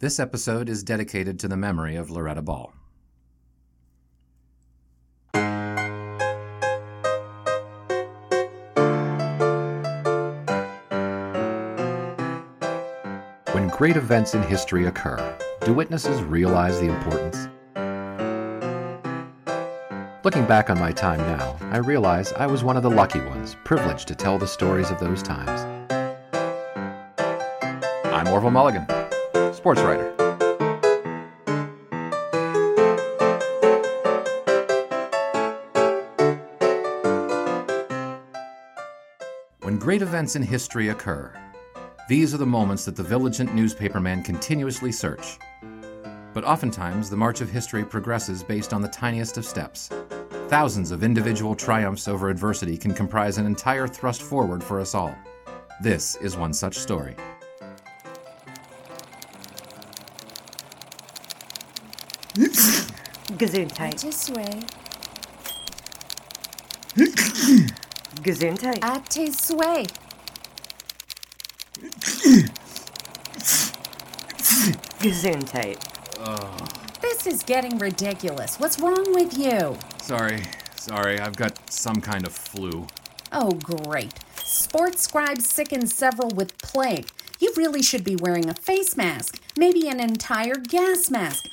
This 0.00 0.18
episode 0.18 0.70
is 0.70 0.82
dedicated 0.82 1.38
to 1.40 1.48
the 1.48 1.58
memory 1.58 1.96
of 1.96 2.08
Loretta 2.08 2.40
Ball. 2.40 2.72
When 13.52 13.68
great 13.68 13.98
events 13.98 14.34
in 14.34 14.42
history 14.42 14.86
occur, 14.86 15.36
do 15.66 15.74
witnesses 15.74 16.22
realize 16.22 16.80
the 16.80 16.86
importance? 16.86 17.46
Looking 20.24 20.46
back 20.46 20.70
on 20.70 20.80
my 20.80 20.92
time 20.92 21.18
now, 21.18 21.58
I 21.72 21.76
realize 21.76 22.32
I 22.32 22.46
was 22.46 22.64
one 22.64 22.78
of 22.78 22.82
the 22.82 22.88
lucky 22.88 23.20
ones, 23.20 23.54
privileged 23.64 24.08
to 24.08 24.14
tell 24.14 24.38
the 24.38 24.48
stories 24.48 24.90
of 24.90 24.98
those 24.98 25.22
times. 25.22 25.60
I'm 28.06 28.28
Orville 28.28 28.50
Mulligan, 28.50 28.86
sports 29.60 29.82
writer. 29.82 30.10
When 39.60 39.78
great 39.78 40.00
events 40.00 40.34
in 40.34 40.42
history 40.42 40.88
occur, 40.88 41.34
these 42.08 42.32
are 42.32 42.38
the 42.38 42.46
moments 42.46 42.86
that 42.86 42.96
the 42.96 43.02
vigilant 43.02 43.54
newspaperman 43.54 44.24
continuously 44.24 44.92
search. 44.92 45.38
But 46.32 46.44
oftentimes, 46.44 47.10
the 47.10 47.18
march 47.18 47.42
of 47.42 47.50
history 47.50 47.84
progresses 47.84 48.42
based 48.42 48.72
on 48.72 48.80
the 48.80 48.88
tiniest 48.88 49.36
of 49.36 49.44
steps. 49.44 49.90
Thousands 50.48 50.90
of 50.90 51.04
individual 51.04 51.54
triumphs 51.54 52.08
over 52.08 52.30
adversity 52.30 52.78
can 52.78 52.94
comprise 52.94 53.36
an 53.36 53.44
entire 53.44 53.86
thrust 53.86 54.22
forward 54.22 54.64
for 54.64 54.80
us 54.80 54.94
all. 54.94 55.14
This 55.82 56.16
is 56.16 56.34
one 56.34 56.54
such 56.54 56.78
story. 56.78 57.14
Gesundheit. 63.40 64.02
This 64.02 64.28
way. 64.36 64.60
Gesundheit. 68.20 68.84
At 68.84 69.08
this 69.08 69.50
way. 69.50 69.86
Gesundheit. 75.00 75.80
This 77.00 77.26
is 77.26 77.42
getting 77.42 77.78
ridiculous. 77.78 78.60
What's 78.60 78.78
wrong 78.78 79.14
with 79.14 79.38
you? 79.38 79.74
Sorry, 80.02 80.42
sorry, 80.76 81.18
I've 81.18 81.36
got 81.36 81.72
some 81.72 82.02
kind 82.02 82.26
of 82.26 82.34
flu. 82.34 82.86
Oh, 83.32 83.52
great. 83.52 84.12
Sports 84.44 85.04
scribe 85.04 85.40
sickens 85.40 85.94
several 85.94 86.28
with 86.28 86.58
plague. 86.58 87.08
You 87.38 87.54
really 87.56 87.80
should 87.82 88.04
be 88.04 88.16
wearing 88.16 88.50
a 88.50 88.54
face 88.54 88.98
mask, 88.98 89.40
maybe 89.56 89.88
an 89.88 89.98
entire 89.98 90.56
gas 90.56 91.08
mask. 91.10 91.46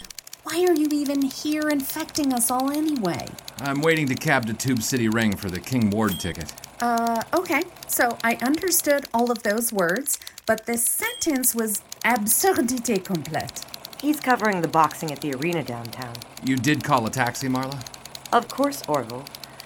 Why 0.49 0.63
are 0.63 0.73
you 0.73 0.87
even 0.93 1.23
here 1.23 1.67
infecting 1.67 2.33
us 2.33 2.49
all 2.49 2.71
anyway? 2.71 3.27
I'm 3.59 3.81
waiting 3.81 4.07
to 4.07 4.15
cab 4.15 4.45
to 4.45 4.53
Tube 4.53 4.81
City 4.81 5.09
Ring 5.09 5.35
for 5.35 5.49
the 5.49 5.59
King 5.59 5.89
Ward 5.89 6.21
ticket. 6.21 6.53
Uh, 6.79 7.21
okay. 7.33 7.63
So 7.87 8.17
I 8.23 8.35
understood 8.35 9.07
all 9.13 9.29
of 9.29 9.43
those 9.43 9.73
words, 9.73 10.19
but 10.45 10.65
this 10.65 10.85
sentence 10.85 11.53
was 11.53 11.81
absurdité 12.05 13.03
complète. 13.03 13.65
He's 13.99 14.21
covering 14.21 14.61
the 14.61 14.69
boxing 14.69 15.11
at 15.11 15.19
the 15.19 15.33
arena 15.33 15.63
downtown. 15.63 16.13
You 16.45 16.55
did 16.55 16.81
call 16.81 17.05
a 17.05 17.09
taxi, 17.09 17.49
Marla? 17.49 17.85
Of 18.31 18.47
course, 18.47 18.81
Orville. 18.87 19.25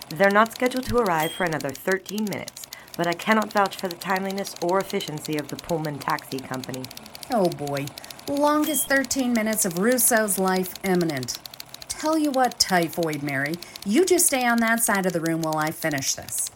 They're 0.10 0.32
not 0.32 0.52
scheduled 0.52 0.86
to 0.86 0.98
arrive 0.98 1.32
for 1.32 1.44
another 1.44 1.70
13 1.70 2.26
minutes, 2.26 2.66
but 2.98 3.06
I 3.06 3.14
cannot 3.14 3.54
vouch 3.54 3.76
for 3.76 3.88
the 3.88 3.96
timeliness 3.98 4.56
or 4.64 4.80
efficiency 4.80 5.38
of 5.38 5.50
the 5.50 5.58
Pullman 5.58 6.00
Taxi 6.00 6.40
Company. 6.40 6.86
Oh 7.30 7.50
boy. 7.50 7.86
Longest 8.28 8.88
13 8.88 9.34
minutes 9.34 9.66
of 9.66 9.80
Rousseau's 9.80 10.38
life 10.38 10.74
imminent. 10.84 11.40
Tell 11.88 12.18
you 12.18 12.32
what, 12.32 12.60
Typhoid 12.60 13.24
Mary, 13.24 13.56
you 13.86 14.06
just 14.06 14.28
stay 14.28 14.46
on 14.46 14.60
that 14.60 14.84
side 14.84 15.06
of 15.06 15.14
the 15.14 15.20
room 15.20 15.42
while 15.42 15.58
I 15.58 15.72
finish 15.72 16.14
this. 16.14 16.50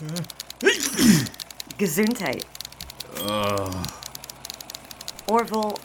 Gesundheit. 1.78 2.44
Orville, 5.28 5.78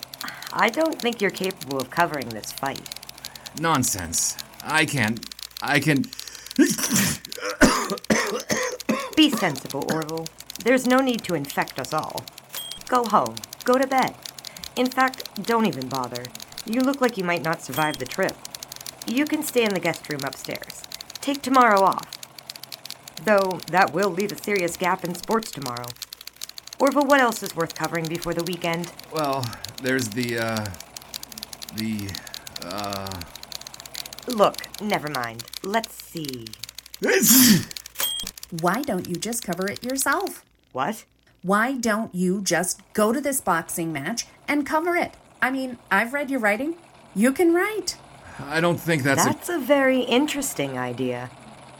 I 0.51 0.69
don't 0.69 0.99
think 1.01 1.21
you're 1.21 1.31
capable 1.31 1.79
of 1.79 1.89
covering 1.89 2.29
this 2.29 2.51
fight. 2.51 2.81
Nonsense. 3.59 4.37
I 4.63 4.85
can't. 4.85 5.23
I 5.61 5.79
can. 5.79 6.05
Be 9.15 9.29
sensible, 9.29 9.85
Orville. 9.93 10.25
There's 10.63 10.87
no 10.87 10.97
need 10.97 11.23
to 11.25 11.35
infect 11.35 11.79
us 11.79 11.93
all. 11.93 12.23
Go 12.87 13.03
home. 13.05 13.35
Go 13.63 13.77
to 13.77 13.87
bed. 13.87 14.15
In 14.75 14.87
fact, 14.87 15.43
don't 15.43 15.65
even 15.65 15.87
bother. 15.87 16.23
You 16.65 16.81
look 16.81 17.01
like 17.01 17.17
you 17.17 17.23
might 17.23 17.43
not 17.43 17.61
survive 17.61 17.97
the 17.97 18.05
trip. 18.05 18.35
You 19.05 19.25
can 19.25 19.43
stay 19.43 19.63
in 19.63 19.73
the 19.73 19.79
guest 19.79 20.09
room 20.09 20.21
upstairs. 20.23 20.83
Take 21.21 21.41
tomorrow 21.41 21.81
off. 21.81 22.09
Though 23.23 23.59
that 23.67 23.93
will 23.93 24.09
leave 24.09 24.31
a 24.31 24.43
serious 24.43 24.75
gap 24.75 25.03
in 25.03 25.15
sports 25.15 25.51
tomorrow. 25.51 25.87
Orville, 26.79 27.05
what 27.05 27.21
else 27.21 27.43
is 27.43 27.55
worth 27.55 27.75
covering 27.75 28.05
before 28.05 28.33
the 28.33 28.43
weekend? 28.43 28.91
Well, 29.11 29.45
there's 29.81 30.09
the, 30.09 30.39
uh. 30.39 30.65
The. 31.75 32.09
Uh. 32.65 33.21
Look, 34.27 34.81
never 34.81 35.09
mind. 35.09 35.45
Let's 35.63 35.93
see. 35.93 36.47
Why 38.61 38.81
don't 38.81 39.07
you 39.07 39.15
just 39.15 39.43
cover 39.43 39.69
it 39.69 39.83
yourself? 39.83 40.43
What? 40.71 41.05
Why 41.43 41.73
don't 41.73 42.15
you 42.15 42.39
just 42.41 42.79
go 42.93 43.11
to 43.11 43.19
this 43.19 43.41
boxing 43.41 43.91
match 43.91 44.25
and 44.47 44.65
cover 44.65 44.95
it? 44.95 45.15
I 45.41 45.51
mean, 45.51 45.77
I've 45.91 46.13
read 46.13 46.31
your 46.31 46.39
writing. 46.39 46.75
You 47.13 47.33
can 47.33 47.53
write. 47.53 47.97
I 48.39 48.61
don't 48.61 48.79
think 48.79 49.03
that's. 49.03 49.25
That's 49.25 49.49
a 49.49 49.59
very 49.59 49.99
interesting 49.99 50.77
idea. 50.77 51.29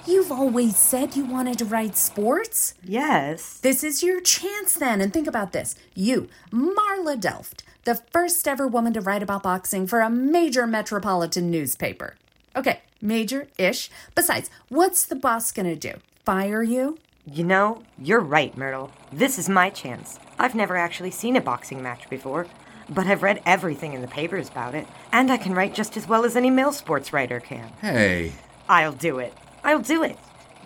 You've 0.06 0.34
always 0.34 0.75
said 0.75 1.16
you 1.16 1.23
wanted 1.23 1.59
to 1.59 1.66
write 1.66 1.96
sports. 1.96 2.73
Yes. 2.84 3.57
This 3.59 3.85
is 3.85 4.03
your 4.03 4.19
chance 4.19 4.73
then. 4.73 5.00
And 5.00 5.13
think 5.13 5.28
about 5.28 5.53
this. 5.53 5.75
You, 5.96 6.28
Marla 6.52 7.18
Delft, 7.18 7.63
the 7.85 7.96
first 8.12 8.46
ever 8.50 8.68
woman 8.68 8.91
to 8.91 9.02
write 9.02 9.23
about 9.23 9.44
boxing 9.44 9.88
for 9.88 10.02
a 10.02 10.09
major 10.09 10.68
metropolitan 10.68 11.50
newspaper. 11.50 12.16
Okay, 12.53 12.81
major 13.02 13.47
ish. 13.57 13.90
Besides, 14.13 14.50
what's 14.68 15.06
the 15.06 15.16
boss 15.16 15.53
gonna 15.53 15.78
do? 15.78 15.94
Fire 16.25 16.63
you? 16.63 16.97
You 17.25 17.45
know, 17.45 17.84
you're 17.97 18.19
right, 18.19 18.56
Myrtle. 18.57 18.91
This 19.13 19.39
is 19.39 19.47
my 19.47 19.69
chance. 19.69 20.19
I've 20.38 20.56
never 20.56 20.75
actually 20.75 21.11
seen 21.11 21.38
a 21.38 21.41
boxing 21.41 21.81
match 21.81 22.09
before, 22.09 22.47
but 22.89 23.07
I've 23.07 23.23
read 23.23 23.41
everything 23.45 23.94
in 23.94 24.01
the 24.01 24.09
papers 24.09 24.50
about 24.50 24.75
it, 24.75 24.85
and 25.13 25.31
I 25.31 25.38
can 25.38 25.53
write 25.53 25.73
just 25.73 25.95
as 25.95 26.06
well 26.06 26.25
as 26.25 26.35
any 26.35 26.50
male 26.50 26.73
sports 26.73 27.13
writer 27.13 27.39
can. 27.39 27.69
Hey. 27.79 28.34
I'll 28.67 28.91
do 28.91 29.19
it. 29.19 29.34
I'll 29.63 29.79
do 29.79 30.03
it. 30.03 30.17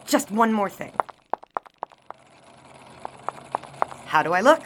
Just 0.07 0.31
one 0.31 0.51
more 0.51 0.69
thing. 0.69 0.93
How 4.07 4.23
do 4.23 4.33
I 4.33 4.41
look? 4.41 4.63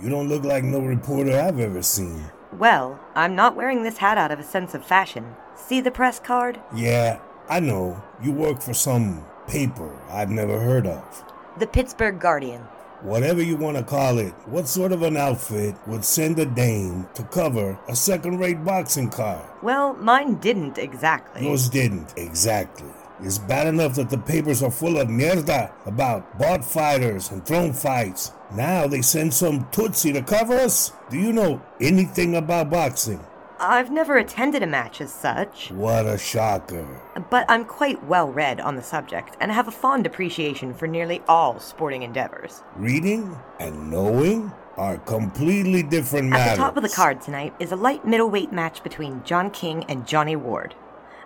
You 0.00 0.10
don't 0.10 0.28
look 0.28 0.44
like 0.44 0.62
no 0.62 0.78
reporter 0.78 1.40
I've 1.40 1.58
ever 1.58 1.82
seen. 1.82 2.30
Well, 2.52 3.00
I'm 3.16 3.34
not 3.34 3.56
wearing 3.56 3.82
this 3.82 3.98
hat 3.98 4.16
out 4.16 4.30
of 4.30 4.38
a 4.38 4.44
sense 4.44 4.74
of 4.74 4.84
fashion. 4.86 5.34
See 5.56 5.80
the 5.80 5.90
press 5.90 6.20
card? 6.20 6.60
Yeah, 6.72 7.18
I 7.48 7.60
know. 7.60 8.02
You 8.22 8.32
work 8.32 8.62
for 8.62 8.74
some 8.74 9.24
paper 9.46 9.94
I've 10.08 10.30
never 10.30 10.58
heard 10.58 10.86
of. 10.86 11.24
The 11.58 11.66
Pittsburgh 11.66 12.18
Guardian. 12.18 12.62
Whatever 13.02 13.42
you 13.42 13.56
want 13.56 13.76
to 13.76 13.82
call 13.82 14.18
it, 14.18 14.32
what 14.46 14.66
sort 14.66 14.90
of 14.90 15.02
an 15.02 15.18
outfit 15.18 15.74
would 15.86 16.06
send 16.06 16.38
a 16.38 16.46
dame 16.46 17.06
to 17.14 17.22
cover 17.24 17.78
a 17.86 17.94
second 17.94 18.38
rate 18.38 18.64
boxing 18.64 19.10
card? 19.10 19.44
Well, 19.62 19.92
mine 19.94 20.36
didn't 20.36 20.78
exactly. 20.78 21.46
Yours 21.46 21.68
didn't, 21.68 22.14
exactly. 22.16 22.88
It's 23.20 23.38
bad 23.38 23.66
enough 23.66 23.94
that 23.96 24.08
the 24.08 24.18
papers 24.18 24.62
are 24.62 24.70
full 24.70 24.98
of 24.98 25.08
mierda 25.08 25.70
about 25.86 26.38
bought 26.38 26.64
fighters 26.64 27.30
and 27.30 27.44
thrown 27.44 27.74
fights. 27.74 28.32
Now 28.54 28.86
they 28.86 29.02
send 29.02 29.34
some 29.34 29.68
Tootsie 29.70 30.14
to 30.14 30.22
cover 30.22 30.54
us? 30.54 30.92
Do 31.10 31.18
you 31.18 31.32
know 31.32 31.62
anything 31.80 32.34
about 32.36 32.70
boxing? 32.70 33.20
I've 33.68 33.90
never 33.90 34.16
attended 34.16 34.62
a 34.62 34.66
match 34.66 35.00
as 35.00 35.12
such, 35.12 35.70
What 35.70 36.06
a 36.06 36.18
shocker. 36.18 36.86
but 37.30 37.44
I'm 37.48 37.64
quite 37.64 38.04
well 38.04 38.30
read 38.30 38.60
on 38.60 38.76
the 38.76 38.82
subject 38.82 39.36
and 39.40 39.50
have 39.52 39.68
a 39.68 39.72
fond 39.72 40.06
appreciation 40.06 40.74
for 40.74 40.86
nearly 40.86 41.22
all 41.28 41.58
sporting 41.60 42.02
endeavors. 42.02 42.62
Reading 42.76 43.36
and 43.60 43.90
knowing 43.90 44.52
are 44.76 44.98
completely 44.98 45.82
different 45.82 46.28
matters. 46.28 46.46
At 46.52 46.56
the 46.56 46.62
top 46.62 46.76
of 46.76 46.82
the 46.82 46.88
card 46.88 47.20
tonight 47.20 47.54
is 47.60 47.72
a 47.72 47.76
light 47.76 48.04
middleweight 48.06 48.52
match 48.52 48.82
between 48.82 49.22
John 49.24 49.50
King 49.50 49.84
and 49.88 50.06
Johnny 50.06 50.36
Ward. 50.36 50.74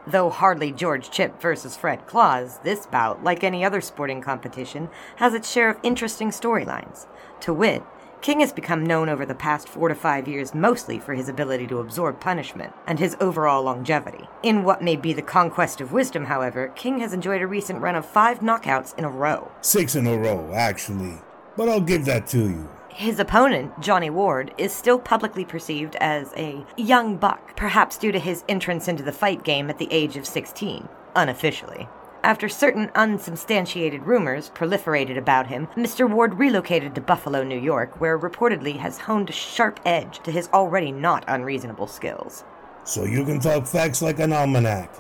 Though 0.07 0.31
hardly 0.31 0.73
George 0.73 1.11
Chip 1.11 1.41
versus 1.41 1.77
Frank 1.77 2.07
Klaus, 2.07 2.59
this 2.59 2.87
bout, 2.87 3.23
like 3.25 3.45
any 3.45 3.65
other 3.65 3.81
sporting 3.83 4.23
competition, 4.23 4.89
has 5.17 5.35
its 5.35 5.51
share 5.51 5.69
of 5.71 5.79
interesting 5.83 6.31
storylines. 6.31 7.07
To 7.41 7.53
wit, 7.53 7.83
King 8.21 8.41
has 8.41 8.53
become 8.53 8.85
known 8.85 9.09
over 9.09 9.25
the 9.25 9.35
past 9.35 9.69
four 9.69 9.89
to 9.89 9.95
five 9.95 10.27
years 10.27 10.55
mostly 10.55 10.99
for 10.99 11.15
his 11.15 11.29
ability 11.29 11.67
to 11.69 11.79
absorb 11.79 12.21
punishment 12.21 12.73
and 12.87 12.99
his 12.99 13.17
overall 13.21 13.63
longevity. 13.63 14.29
In 14.43 14.65
what 14.65 14.83
may 14.83 14.97
be 14.97 15.13
the 15.13 15.23
conquest 15.23 15.81
of 15.81 15.93
wisdom, 15.93 16.25
however, 16.25 16.69
King 16.75 16.99
has 16.99 17.13
enjoyed 17.13 17.43
a 17.43 17.47
recent 17.47 17.81
run 17.81 17.95
of 17.95 18.05
five 18.05 18.41
knockouts 18.41 18.97
in 18.99 19.05
a 19.05 19.11
row. 19.11 19.53
Six 19.61 19.95
in 19.95 20.07
a 20.07 20.17
row, 20.19 20.51
actually. 20.53 21.19
but 21.57 21.69
I'll 21.69 21.81
give 21.81 22.05
that 22.07 22.27
to 22.29 22.39
you. 22.39 22.69
His 22.89 23.21
opponent, 23.21 23.79
Johnny 23.81 24.11
Ward, 24.11 24.53
is 24.59 24.73
still 24.73 24.99
publicly 24.99 25.45
perceived 25.45 25.95
as 25.97 26.33
a 26.37 26.67
young 26.77 27.17
buck, 27.17 27.55
perhaps 27.57 27.97
due 27.97 28.11
to 28.11 28.19
his 28.19 28.43
entrance 28.49 28.89
into 28.89 29.05
the 29.05 29.13
fight 29.13 29.45
game 29.45 29.71
at 29.71 29.79
the 29.79 29.87
age 29.93 30.17
of 30.17 30.27
16, 30.27 30.89
unofficially. 31.15 31.89
After 32.25 32.49
certain 32.49 32.91
unsubstantiated 32.97 34.03
rumors 34.03 34.51
proliferated 34.51 35.17
about 35.17 35.47
him, 35.47 35.69
Mr. 35.77 36.11
Ward 36.11 36.35
relocated 36.35 36.95
to 36.97 37.01
Buffalo, 37.01 37.45
New 37.45 37.59
York, 37.59 38.01
where 38.01 38.19
reportedly 38.19 38.77
has 38.79 38.99
honed 38.99 39.31
a 39.31 39.33
sharp 39.33 39.79
edge 39.87 40.19
to 40.25 40.33
his 40.33 40.49
already 40.53 40.91
not 40.91 41.25
unreasonable 41.29 41.87
skills. 41.87 42.43
So 42.83 43.05
you 43.05 43.25
can 43.25 43.39
talk 43.39 43.67
facts 43.67 44.03
like 44.03 44.19
an 44.19 44.33
almanac. 44.33 44.93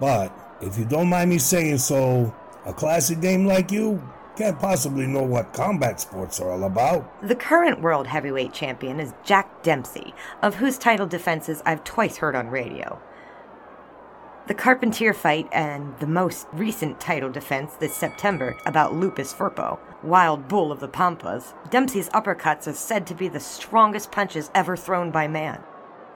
But, 0.00 0.32
if 0.62 0.78
you 0.78 0.86
don't 0.86 1.08
mind 1.08 1.28
me 1.28 1.38
saying 1.38 1.78
so, 1.78 2.34
a 2.64 2.72
classic 2.72 3.20
dame 3.20 3.46
like 3.46 3.70
you 3.70 4.02
can't 4.36 4.58
possibly 4.58 5.06
know 5.06 5.22
what 5.22 5.52
combat 5.52 6.00
sports 6.00 6.40
are 6.40 6.50
all 6.50 6.64
about. 6.64 7.26
The 7.26 7.34
current 7.34 7.80
world 7.80 8.06
heavyweight 8.06 8.52
champion 8.52 8.98
is 8.98 9.14
Jack 9.24 9.62
Dempsey, 9.62 10.14
of 10.42 10.54
whose 10.54 10.78
title 10.78 11.06
defenses 11.06 11.62
I've 11.66 11.84
twice 11.84 12.16
heard 12.18 12.34
on 12.34 12.48
radio. 12.48 13.00
The 14.46 14.54
Carpentier 14.54 15.12
fight 15.12 15.48
and 15.50 15.98
the 15.98 16.06
most 16.06 16.46
recent 16.52 17.00
title 17.00 17.30
defense 17.30 17.74
this 17.74 17.96
September 17.96 18.56
about 18.64 18.94
Luis 18.94 19.34
Firpo, 19.34 19.80
wild 20.04 20.46
bull 20.46 20.70
of 20.70 20.78
the 20.78 20.86
Pampas, 20.86 21.52
Dempsey's 21.68 22.08
uppercuts 22.10 22.68
are 22.68 22.72
said 22.72 23.08
to 23.08 23.14
be 23.14 23.26
the 23.26 23.40
strongest 23.40 24.12
punches 24.12 24.52
ever 24.54 24.76
thrown 24.76 25.10
by 25.10 25.26
man. 25.26 25.64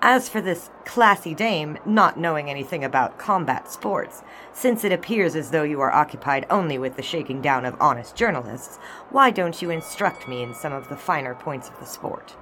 As 0.01 0.29
for 0.29 0.41
this 0.41 0.71
classy 0.85 1.35
dame 1.35 1.77
not 1.85 2.21
knowing 2.21 2.49
anything 2.49 2.85
about 2.85 3.19
combat 3.19 3.69
sports, 3.69 4.23
since 4.53 4.85
it 4.85 4.93
appears 4.93 5.35
as 5.35 5.51
though 5.51 5.65
you 5.65 5.81
are 5.81 5.91
occupied 5.91 6.47
only 6.51 6.79
with 6.79 6.95
the 6.95 7.03
shaking 7.03 7.43
down 7.43 7.65
of 7.65 7.75
honest 7.81 8.15
journalists, 8.15 8.77
why 9.11 9.33
don't 9.33 9.61
you 9.61 9.71
instruct 9.71 10.29
me 10.29 10.41
in 10.45 10.55
some 10.55 10.73
of 10.73 10.89
the 10.89 10.97
finer 10.97 11.35
points 11.35 11.69
of 11.69 11.81
the 11.81 11.87
sport? 11.87 12.37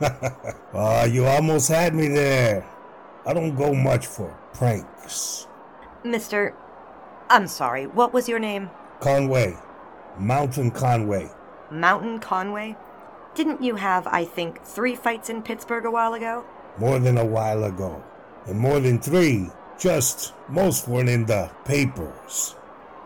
Ah, 0.76 1.04
you 1.04 1.24
almost 1.24 1.68
had 1.68 1.94
me 1.94 2.08
there. 2.08 2.64
I 3.26 3.32
don't 3.32 3.56
go 3.56 3.74
much 3.74 4.06
for 4.06 4.36
pranks. 4.52 5.46
Mr. 6.04 6.54
I'm 7.30 7.46
sorry, 7.46 7.86
what 7.86 8.12
was 8.12 8.28
your 8.28 8.38
name? 8.38 8.70
Conway. 9.00 9.56
Mountain 10.18 10.70
Conway. 10.70 11.30
Mountain 11.70 12.18
Conway? 12.18 12.76
Didn't 13.34 13.62
you 13.62 13.76
have, 13.76 14.06
I 14.06 14.24
think, 14.24 14.62
three 14.62 14.94
fights 14.94 15.30
in 15.30 15.42
Pittsburgh 15.42 15.86
a 15.86 15.90
while 15.90 16.14
ago? 16.14 16.44
More 16.78 16.98
than 16.98 17.18
a 17.18 17.24
while 17.24 17.64
ago. 17.64 18.02
And 18.46 18.58
more 18.58 18.78
than 18.78 19.00
three, 19.00 19.48
just 19.78 20.34
most 20.48 20.86
weren't 20.86 21.08
in 21.08 21.24
the 21.26 21.50
papers. 21.64 22.54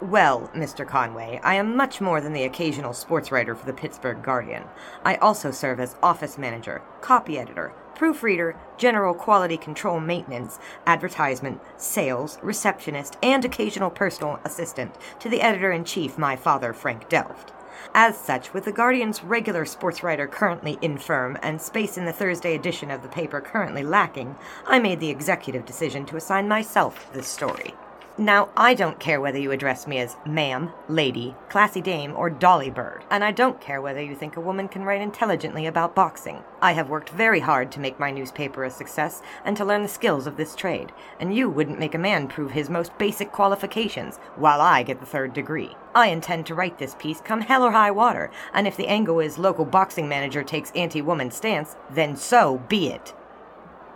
Well, 0.01 0.51
Mr. 0.55 0.87
Conway, 0.87 1.41
I 1.43 1.55
am 1.55 1.77
much 1.77 2.01
more 2.01 2.21
than 2.21 2.33
the 2.33 2.45
occasional 2.45 2.93
sports 2.93 3.33
writer 3.33 3.55
for 3.55 3.67
the 3.67 3.73
Pittsburgh 3.73 4.23
Guardian. 4.23 4.65
I 5.05 5.17
also 5.17 5.51
serve 5.51 5.81
as 5.81 5.97
office 6.03 6.39
manager, 6.39 6.83
copy 7.01 7.39
editor, 7.39 7.73
proofreader, 7.99 8.57
general 8.79 9.13
quality 9.13 9.59
control 9.59 10.01
maintenance, 10.01 10.59
advertisement, 10.87 11.61
sales, 11.77 12.39
receptionist, 12.43 13.19
and 13.23 13.45
occasional 13.45 13.91
personal 13.91 14.41
assistant 14.45 14.95
to 15.21 15.29
the 15.29 15.43
editor 15.43 15.71
in 15.71 15.85
chief, 15.85 16.17
my 16.17 16.37
father, 16.37 16.73
Frank 16.73 17.09
Delft. 17.11 17.53
As 17.95 18.17
such, 18.17 18.55
with 18.55 18.65
the 18.65 18.73
Guardian's 18.73 19.23
regular 19.23 19.65
sports 19.65 20.03
writer 20.03 20.27
currently 20.27 20.79
infirm 20.81 21.39
and 21.43 21.61
space 21.61 21.99
in 21.99 22.07
the 22.07 22.13
Thursday 22.13 22.55
edition 22.55 22.91
of 22.91 23.03
the 23.03 23.09
paper 23.09 23.41
currently 23.41 23.83
lacking, 23.83 24.37
I 24.67 24.79
made 24.79 25.01
the 25.01 25.11
executive 25.11 25.67
decision 25.67 26.07
to 26.07 26.17
assign 26.17 26.49
myself 26.49 27.13
this 27.13 27.27
story. 27.27 27.75
Now, 28.21 28.49
I 28.57 28.75
don't 28.75 28.99
care 28.99 29.21
whether 29.21 29.39
you 29.39 29.53
address 29.53 29.87
me 29.87 29.99
as 29.99 30.17
ma'am, 30.27 30.73
lady, 30.89 31.37
classy 31.49 31.81
dame, 31.81 32.17
or 32.17 32.29
dolly 32.29 32.69
bird, 32.69 33.05
and 33.13 33.23
I 33.23 33.31
don't 33.31 33.61
care 33.61 33.81
whether 33.81 34.03
you 34.03 34.17
think 34.17 34.37
a 34.37 34.41
woman 34.41 34.67
can 34.67 34.83
write 34.83 35.01
intelligently 35.01 35.67
about 35.67 35.95
boxing. 35.95 36.43
I 36.61 36.73
have 36.73 36.91
worked 36.91 37.11
very 37.11 37.39
hard 37.39 37.71
to 37.71 37.81
make 37.81 38.01
my 38.01 38.11
newspaper 38.11 38.65
a 38.65 38.71
success 38.71 39.23
and 39.45 39.57
to 39.57 39.65
learn 39.65 39.85
the 39.85 39.89
skills 39.89 40.27
of 40.27 40.37
this 40.37 40.57
trade, 40.57 40.91
and 41.21 41.33
you 41.33 41.49
wouldn't 41.49 41.79
make 41.79 41.95
a 41.95 41.99
man 41.99 42.27
prove 42.27 42.51
his 42.51 42.69
most 42.69 42.99
basic 42.99 43.31
qualifications 43.31 44.17
while 44.35 44.61
I 44.61 44.83
get 44.83 44.99
the 44.99 45.07
third 45.07 45.33
degree. 45.33 45.77
I 45.95 46.09
intend 46.09 46.47
to 46.47 46.57
write 46.57 46.77
this 46.77 46.97
piece 46.99 47.21
come 47.21 47.43
hell 47.43 47.63
or 47.63 47.71
high 47.71 47.93
water, 47.93 48.33
and 48.53 48.67
if 48.67 48.77
the 48.77 48.89
angle 48.89 49.21
is 49.21 49.39
local 49.39 49.65
boxing 49.65 50.09
manager 50.09 50.43
takes 50.43 50.73
anti 50.73 51.03
woman 51.03 51.31
stance, 51.31 51.77
then 51.89 52.17
so 52.17 52.61
be 52.69 52.89
it. 52.89 53.15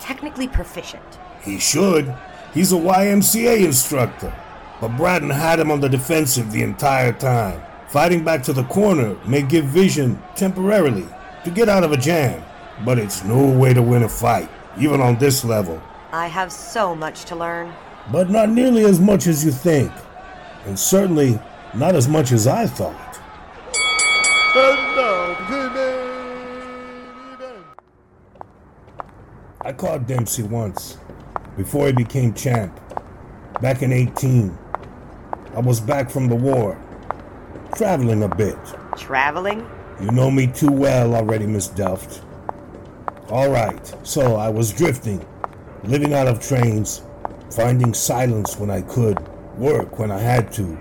technically 0.00 0.48
proficient. 0.48 1.18
He 1.42 1.58
should. 1.58 2.14
He's 2.52 2.72
a 2.72 2.76
YMCA 2.76 3.64
instructor. 3.64 4.34
But 4.80 4.96
Bratton 4.96 5.30
had 5.30 5.58
him 5.58 5.70
on 5.70 5.80
the 5.80 5.88
defensive 5.88 6.52
the 6.52 6.62
entire 6.62 7.12
time. 7.12 7.62
Fighting 7.88 8.22
back 8.22 8.42
to 8.44 8.52
the 8.52 8.64
corner 8.64 9.16
may 9.26 9.40
give 9.40 9.64
vision 9.64 10.22
temporarily 10.36 11.06
to 11.44 11.50
get 11.50 11.70
out 11.70 11.84
of 11.84 11.92
a 11.92 11.96
jam, 11.96 12.42
but 12.84 12.98
it's 12.98 13.24
no 13.24 13.50
way 13.50 13.72
to 13.72 13.80
win 13.80 14.02
a 14.02 14.08
fight, 14.08 14.50
even 14.78 15.00
on 15.00 15.16
this 15.18 15.42
level. 15.42 15.80
I 16.12 16.26
have 16.26 16.52
so 16.52 16.94
much 16.94 17.24
to 17.24 17.34
learn. 17.34 17.72
But 18.10 18.30
not 18.30 18.48
nearly 18.48 18.84
as 18.84 18.98
much 18.98 19.26
as 19.26 19.44
you 19.44 19.50
think, 19.50 19.92
and 20.64 20.78
certainly 20.78 21.38
not 21.74 21.94
as 21.94 22.08
much 22.08 22.32
as 22.32 22.46
I 22.46 22.66
thought. 22.66 23.20
And 24.56 24.96
now 24.96 25.36
the 25.50 25.70
main 25.74 27.34
event. 27.34 27.66
I 29.60 29.72
caught 29.72 30.06
Dempsey 30.06 30.42
once, 30.42 30.96
before 31.56 31.86
he 31.86 31.92
became 31.92 32.32
champ, 32.32 32.80
back 33.60 33.82
in 33.82 33.92
18. 33.92 34.56
I 35.54 35.60
was 35.60 35.78
back 35.78 36.08
from 36.08 36.28
the 36.28 36.36
war, 36.36 36.80
traveling 37.74 38.22
a 38.22 38.28
bit. 38.28 38.56
Traveling? 38.96 39.68
You 40.00 40.12
know 40.12 40.30
me 40.30 40.46
too 40.46 40.72
well 40.72 41.14
already, 41.14 41.46
Miss 41.46 41.68
Delft. 41.68 42.22
All 43.28 43.50
right, 43.50 43.94
so 44.02 44.36
I 44.36 44.48
was 44.48 44.72
drifting, 44.72 45.22
living 45.84 46.14
out 46.14 46.26
of 46.26 46.40
trains, 46.40 47.02
finding 47.58 47.92
silence 47.92 48.56
when 48.56 48.70
I 48.70 48.82
could, 48.82 49.18
work 49.58 49.98
when 49.98 50.12
I 50.12 50.18
had 50.20 50.52
to. 50.52 50.78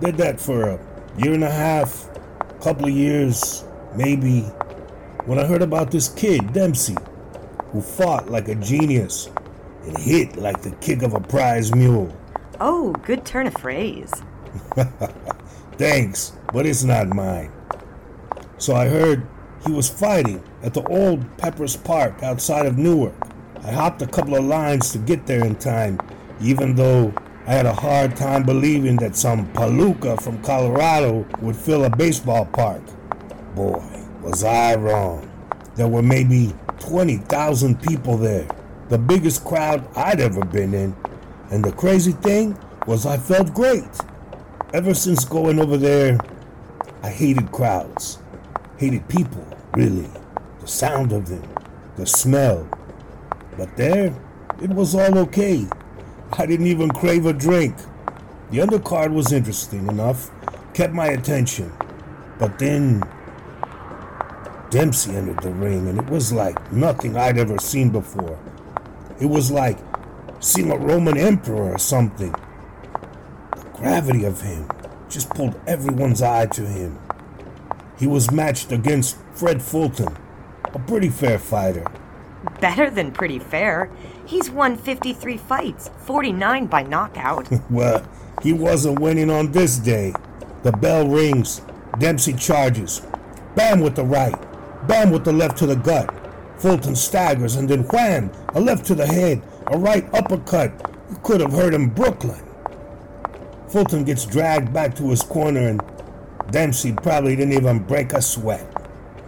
Did 0.00 0.16
that 0.18 0.40
for 0.40 0.68
a 0.68 0.78
year 1.18 1.34
and 1.34 1.42
a 1.42 1.50
half, 1.50 2.08
couple 2.60 2.84
of 2.84 2.92
years, 2.92 3.64
maybe, 3.96 4.42
when 5.24 5.40
I 5.40 5.44
heard 5.44 5.62
about 5.62 5.90
this 5.90 6.08
kid, 6.10 6.52
Dempsey, 6.52 6.96
who 7.72 7.80
fought 7.80 8.30
like 8.30 8.46
a 8.46 8.54
genius 8.54 9.28
and 9.82 9.98
hit 9.98 10.36
like 10.36 10.62
the 10.62 10.70
kick 10.76 11.02
of 11.02 11.14
a 11.14 11.20
prize 11.20 11.74
mule. 11.74 12.16
Oh, 12.60 12.92
good 12.92 13.24
turn 13.24 13.48
of 13.48 13.54
phrase. 13.54 14.12
Thanks, 15.72 16.34
but 16.52 16.66
it's 16.66 16.84
not 16.84 17.08
mine. 17.08 17.50
So 18.58 18.76
I 18.76 18.86
heard 18.86 19.26
he 19.66 19.72
was 19.72 19.90
fighting 19.90 20.40
at 20.62 20.72
the 20.72 20.84
old 20.84 21.36
Peppers 21.36 21.76
Park 21.76 22.22
outside 22.22 22.64
of 22.64 22.78
Newark. 22.78 23.35
I 23.64 23.72
hopped 23.72 24.02
a 24.02 24.06
couple 24.06 24.36
of 24.36 24.44
lines 24.44 24.92
to 24.92 24.98
get 24.98 25.26
there 25.26 25.44
in 25.44 25.56
time, 25.56 25.98
even 26.40 26.74
though 26.74 27.12
I 27.46 27.52
had 27.52 27.66
a 27.66 27.72
hard 27.72 28.16
time 28.16 28.44
believing 28.44 28.96
that 28.96 29.16
some 29.16 29.46
palooka 29.52 30.20
from 30.20 30.42
Colorado 30.42 31.26
would 31.40 31.56
fill 31.56 31.84
a 31.84 31.90
baseball 31.90 32.46
park. 32.46 32.82
Boy, 33.54 33.82
was 34.20 34.44
I 34.44 34.74
wrong. 34.74 35.30
There 35.76 35.88
were 35.88 36.02
maybe 36.02 36.54
20,000 36.80 37.80
people 37.82 38.16
there, 38.16 38.46
the 38.88 38.98
biggest 38.98 39.44
crowd 39.44 39.88
I'd 39.96 40.20
ever 40.20 40.44
been 40.44 40.74
in. 40.74 40.96
And 41.50 41.64
the 41.64 41.72
crazy 41.72 42.12
thing 42.12 42.58
was 42.86 43.06
I 43.06 43.16
felt 43.16 43.54
great. 43.54 43.84
Ever 44.74 44.94
since 44.94 45.24
going 45.24 45.60
over 45.60 45.76
there, 45.76 46.18
I 47.02 47.10
hated 47.10 47.52
crowds. 47.52 48.18
Hated 48.78 49.08
people, 49.08 49.46
really. 49.74 50.10
The 50.60 50.66
sound 50.66 51.12
of 51.12 51.28
them, 51.28 51.48
the 51.96 52.06
smell. 52.06 52.68
But 53.56 53.76
there, 53.76 54.14
it 54.62 54.70
was 54.70 54.94
all 54.94 55.18
okay. 55.18 55.66
I 56.32 56.46
didn't 56.46 56.66
even 56.66 56.90
crave 56.90 57.26
a 57.26 57.32
drink. 57.32 57.76
The 58.50 58.58
undercard 58.58 59.12
was 59.12 59.32
interesting 59.32 59.88
enough, 59.88 60.30
kept 60.74 60.92
my 60.92 61.06
attention. 61.06 61.72
But 62.38 62.58
then 62.58 63.02
Dempsey 64.70 65.16
entered 65.16 65.42
the 65.42 65.50
ring, 65.50 65.88
and 65.88 65.98
it 65.98 66.06
was 66.06 66.32
like 66.32 66.72
nothing 66.72 67.16
I'd 67.16 67.38
ever 67.38 67.58
seen 67.58 67.90
before. 67.90 68.38
It 69.20 69.26
was 69.26 69.50
like 69.50 69.78
seeing 70.40 70.70
a 70.70 70.76
Roman 70.76 71.16
emperor 71.16 71.72
or 71.72 71.78
something. 71.78 72.32
The 73.52 73.70
gravity 73.72 74.24
of 74.24 74.42
him 74.42 74.68
just 75.08 75.30
pulled 75.30 75.58
everyone's 75.66 76.20
eye 76.20 76.46
to 76.46 76.66
him. 76.66 76.98
He 77.98 78.06
was 78.06 78.30
matched 78.30 78.72
against 78.72 79.16
Fred 79.32 79.62
Fulton, 79.62 80.14
a 80.64 80.78
pretty 80.78 81.08
fair 81.08 81.38
fighter. 81.38 81.84
Better 82.60 82.90
than 82.90 83.12
pretty 83.12 83.38
fair. 83.38 83.90
He's 84.24 84.50
won 84.50 84.76
53 84.76 85.36
fights, 85.36 85.90
49 85.98 86.66
by 86.66 86.82
knockout. 86.82 87.48
Well, 87.70 88.06
he 88.42 88.52
wasn't 88.52 89.00
winning 89.00 89.30
on 89.30 89.52
this 89.52 89.78
day. 89.78 90.12
The 90.62 90.72
bell 90.72 91.08
rings. 91.08 91.62
Dempsey 91.98 92.32
charges. 92.34 93.02
Bam 93.54 93.80
with 93.80 93.96
the 93.96 94.04
right. 94.04 94.34
Bam 94.86 95.10
with 95.10 95.24
the 95.24 95.32
left 95.32 95.58
to 95.58 95.66
the 95.66 95.76
gut. 95.76 96.14
Fulton 96.58 96.96
staggers 96.96 97.56
and 97.56 97.68
then 97.68 97.82
wham! 97.84 98.30
A 98.54 98.60
left 98.60 98.86
to 98.86 98.94
the 98.94 99.06
head. 99.06 99.42
A 99.68 99.78
right 99.78 100.04
uppercut. 100.14 100.72
You 101.10 101.18
could 101.22 101.40
have 101.40 101.52
heard 101.52 101.74
him 101.74 101.90
Brooklyn. 101.90 102.42
Fulton 103.68 104.04
gets 104.04 104.24
dragged 104.24 104.72
back 104.72 104.94
to 104.96 105.10
his 105.10 105.22
corner 105.22 105.68
and 105.68 105.80
Dempsey 106.50 106.92
probably 106.92 107.36
didn't 107.36 107.54
even 107.54 107.80
break 107.80 108.12
a 108.12 108.22
sweat. 108.22 108.66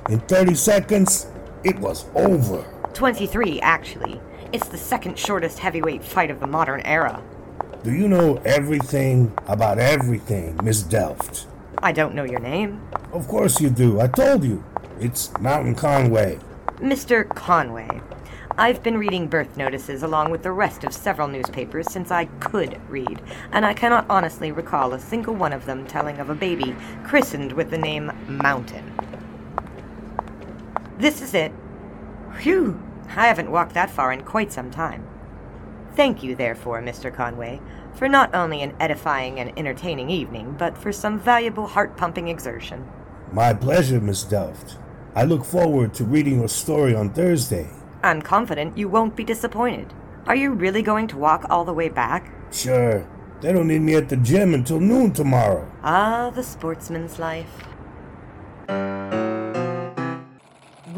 In 0.08 0.20
30 0.20 0.54
seconds, 0.54 1.26
it 1.64 1.78
was 1.78 2.06
over. 2.14 2.64
23, 2.94 3.60
actually. 3.60 4.20
It's 4.52 4.68
the 4.68 4.78
second 4.78 5.18
shortest 5.18 5.58
heavyweight 5.58 6.02
fight 6.02 6.30
of 6.30 6.40
the 6.40 6.46
modern 6.46 6.80
era. 6.82 7.22
Do 7.84 7.92
you 7.92 8.08
know 8.08 8.36
everything 8.44 9.32
about 9.46 9.78
everything, 9.78 10.58
Miss 10.62 10.82
Delft? 10.82 11.46
I 11.78 11.92
don't 11.92 12.14
know 12.14 12.24
your 12.24 12.40
name. 12.40 12.82
Of 13.12 13.28
course 13.28 13.60
you 13.60 13.70
do. 13.70 14.00
I 14.00 14.08
told 14.08 14.44
you. 14.44 14.64
It's 15.00 15.30
Mountain 15.38 15.76
Conway. 15.76 16.38
Mr. 16.78 17.28
Conway. 17.28 18.00
I've 18.56 18.82
been 18.82 18.98
reading 18.98 19.28
birth 19.28 19.56
notices 19.56 20.02
along 20.02 20.32
with 20.32 20.42
the 20.42 20.50
rest 20.50 20.82
of 20.82 20.92
several 20.92 21.28
newspapers 21.28 21.92
since 21.92 22.10
I 22.10 22.24
could 22.40 22.80
read, 22.90 23.20
and 23.52 23.64
I 23.64 23.72
cannot 23.72 24.06
honestly 24.10 24.50
recall 24.50 24.92
a 24.92 24.98
single 24.98 25.34
one 25.34 25.52
of 25.52 25.64
them 25.64 25.86
telling 25.86 26.18
of 26.18 26.30
a 26.30 26.34
baby 26.34 26.74
christened 27.04 27.52
with 27.52 27.70
the 27.70 27.78
name 27.78 28.10
Mountain. 28.26 28.92
This 30.98 31.22
is 31.22 31.34
it. 31.34 31.52
Whew! 32.40 32.80
I 33.16 33.26
haven't 33.26 33.50
walked 33.50 33.74
that 33.74 33.90
far 33.90 34.12
in 34.12 34.22
quite 34.22 34.52
some 34.52 34.70
time. 34.70 35.06
Thank 35.96 36.22
you, 36.22 36.36
therefore, 36.36 36.80
Mr. 36.80 37.12
Conway, 37.12 37.60
for 37.94 38.08
not 38.08 38.32
only 38.34 38.62
an 38.62 38.76
edifying 38.78 39.40
and 39.40 39.52
entertaining 39.58 40.10
evening, 40.10 40.54
but 40.56 40.78
for 40.78 40.92
some 40.92 41.18
valuable 41.18 41.66
heart 41.66 41.96
pumping 41.96 42.28
exertion. 42.28 42.86
My 43.32 43.52
pleasure, 43.52 44.00
Miss 44.00 44.22
Delft. 44.22 44.76
I 45.16 45.24
look 45.24 45.44
forward 45.44 45.94
to 45.94 46.04
reading 46.04 46.38
your 46.38 46.48
story 46.48 46.94
on 46.94 47.10
Thursday. 47.10 47.68
I'm 48.04 48.22
confident 48.22 48.78
you 48.78 48.88
won't 48.88 49.16
be 49.16 49.24
disappointed. 49.24 49.92
Are 50.26 50.36
you 50.36 50.52
really 50.52 50.82
going 50.82 51.08
to 51.08 51.16
walk 51.16 51.46
all 51.50 51.64
the 51.64 51.72
way 51.72 51.88
back? 51.88 52.32
Sure. 52.52 53.04
They 53.40 53.52
don't 53.52 53.66
need 53.66 53.80
me 53.80 53.96
at 53.96 54.08
the 54.08 54.16
gym 54.16 54.54
until 54.54 54.78
noon 54.78 55.12
tomorrow. 55.12 55.68
Ah, 55.82 56.30
the 56.30 56.42
sportsman's 56.42 57.18
life. 57.18 57.64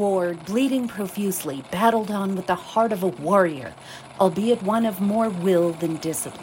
Ward, 0.00 0.46
bleeding 0.46 0.88
profusely, 0.88 1.62
battled 1.70 2.10
on 2.10 2.34
with 2.34 2.46
the 2.46 2.54
heart 2.54 2.90
of 2.90 3.02
a 3.02 3.08
warrior, 3.08 3.74
albeit 4.18 4.62
one 4.62 4.86
of 4.86 4.98
more 4.98 5.28
will 5.28 5.72
than 5.72 5.96
discipline. 5.96 6.42